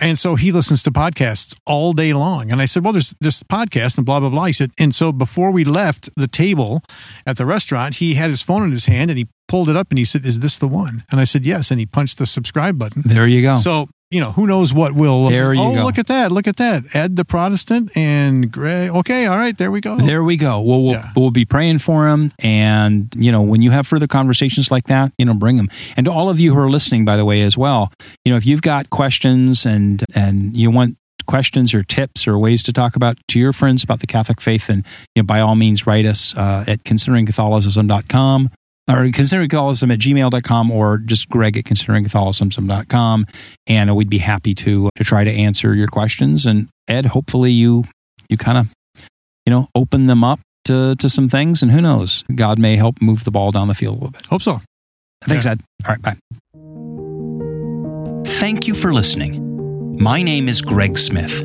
And 0.00 0.18
so 0.18 0.34
he 0.34 0.52
listens 0.52 0.82
to 0.84 0.90
podcasts 0.90 1.54
all 1.66 1.92
day 1.92 2.12
long. 2.12 2.50
And 2.50 2.60
I 2.60 2.64
said, 2.64 2.84
Well, 2.84 2.92
there's 2.92 3.14
this 3.20 3.42
podcast 3.42 3.96
and 3.96 4.06
blah, 4.06 4.20
blah, 4.20 4.28
blah. 4.28 4.44
He 4.44 4.52
said, 4.52 4.70
And 4.78 4.94
so 4.94 5.12
before 5.12 5.50
we 5.50 5.64
left 5.64 6.10
the 6.16 6.28
table 6.28 6.82
at 7.26 7.36
the 7.36 7.46
restaurant, 7.46 7.96
he 7.96 8.14
had 8.14 8.30
his 8.30 8.42
phone 8.42 8.62
in 8.62 8.70
his 8.70 8.86
hand 8.86 9.10
and 9.10 9.18
he 9.18 9.26
pulled 9.48 9.68
it 9.68 9.76
up 9.76 9.88
and 9.90 9.98
he 9.98 10.04
said, 10.04 10.26
Is 10.26 10.40
this 10.40 10.58
the 10.58 10.68
one? 10.68 11.04
And 11.10 11.20
I 11.20 11.24
said, 11.24 11.46
Yes. 11.46 11.70
And 11.70 11.80
he 11.80 11.86
punched 11.86 12.18
the 12.18 12.26
subscribe 12.26 12.78
button. 12.78 13.02
There 13.04 13.26
you 13.26 13.42
go. 13.42 13.56
So, 13.56 13.88
you 14.10 14.20
know, 14.20 14.30
who 14.32 14.46
knows 14.46 14.72
what 14.72 14.92
will. 14.92 15.28
There 15.30 15.52
you 15.52 15.60
oh, 15.60 15.74
go. 15.74 15.84
look 15.84 15.98
at 15.98 16.06
that. 16.06 16.30
Look 16.30 16.46
at 16.46 16.56
that. 16.58 16.94
Ed 16.94 17.16
the 17.16 17.24
Protestant 17.24 17.90
and 17.96 18.52
Gray. 18.52 18.88
Okay. 18.88 19.26
All 19.26 19.36
right. 19.36 19.56
There 19.56 19.70
we 19.70 19.80
go. 19.80 19.98
There 19.98 20.22
we 20.22 20.36
go. 20.36 20.60
Well, 20.60 20.82
we'll, 20.82 20.92
Yeah. 20.92 21.10
we'll 21.16 21.32
be 21.32 21.44
praying 21.44 21.78
for 21.80 22.08
him. 22.08 22.30
And, 22.38 23.12
you 23.18 23.32
know, 23.32 23.42
when 23.42 23.62
you 23.62 23.72
have 23.72 23.86
further 23.86 24.06
conversations 24.06 24.70
like 24.70 24.84
that, 24.84 25.12
you 25.18 25.24
know, 25.24 25.34
bring 25.34 25.56
them. 25.56 25.68
And 25.96 26.04
to 26.06 26.12
all 26.12 26.30
of 26.30 26.38
you 26.38 26.54
who 26.54 26.60
are 26.60 26.70
listening, 26.70 27.04
by 27.04 27.16
the 27.16 27.24
way, 27.24 27.42
as 27.42 27.58
well, 27.58 27.92
you 28.24 28.30
know, 28.30 28.36
if 28.36 28.46
you've 28.46 28.62
got 28.62 28.90
questions 28.90 29.66
and, 29.66 30.04
and 30.14 30.56
you 30.56 30.70
want 30.70 30.96
questions 31.26 31.74
or 31.74 31.82
tips 31.82 32.28
or 32.28 32.38
ways 32.38 32.62
to 32.62 32.72
talk 32.72 32.94
about 32.94 33.18
to 33.26 33.40
your 33.40 33.52
friends 33.52 33.82
about 33.82 33.98
the 33.98 34.06
Catholic 34.06 34.40
faith, 34.40 34.68
and, 34.68 34.86
you 35.16 35.22
know, 35.22 35.26
by 35.26 35.40
all 35.40 35.56
means, 35.56 35.84
write 35.84 36.06
us 36.06 36.32
uh, 36.36 36.64
at 36.68 36.84
consideringcatholicism.com 36.84 38.50
or 38.88 39.10
considering 39.12 39.48
Catholicism 39.48 39.90
at 39.90 39.98
gmail.com 39.98 40.70
or 40.70 40.98
just 40.98 41.28
greg 41.28 41.56
at 41.56 41.64
consideringcatholicism.com. 41.64 43.26
And 43.66 43.96
we'd 43.96 44.10
be 44.10 44.18
happy 44.18 44.54
to, 44.54 44.90
to 44.94 45.04
try 45.04 45.24
to 45.24 45.30
answer 45.30 45.74
your 45.74 45.88
questions. 45.88 46.46
And 46.46 46.68
Ed, 46.88 47.06
hopefully 47.06 47.50
you, 47.50 47.84
you 48.28 48.36
kind 48.36 48.58
of 48.58 48.72
you 49.44 49.52
know, 49.52 49.68
open 49.74 50.06
them 50.06 50.24
up 50.24 50.40
to, 50.64 50.94
to 50.96 51.08
some 51.08 51.28
things. 51.28 51.62
And 51.62 51.70
who 51.70 51.80
knows, 51.80 52.24
God 52.34 52.58
may 52.58 52.76
help 52.76 53.00
move 53.00 53.24
the 53.24 53.30
ball 53.30 53.52
down 53.52 53.68
the 53.68 53.74
field 53.74 53.92
a 53.94 53.98
little 53.98 54.10
bit. 54.10 54.26
Hope 54.26 54.42
so. 54.42 54.60
Thanks, 55.24 55.44
Yeah. 55.44 55.52
Ed. 55.52 55.60
All 55.86 55.94
right, 55.94 56.02
bye. 56.02 56.16
Thank 58.38 58.66
you 58.66 58.74
for 58.74 58.92
listening. 58.92 59.96
My 59.98 60.22
name 60.22 60.48
is 60.48 60.60
Greg 60.60 60.98
Smith. 60.98 61.44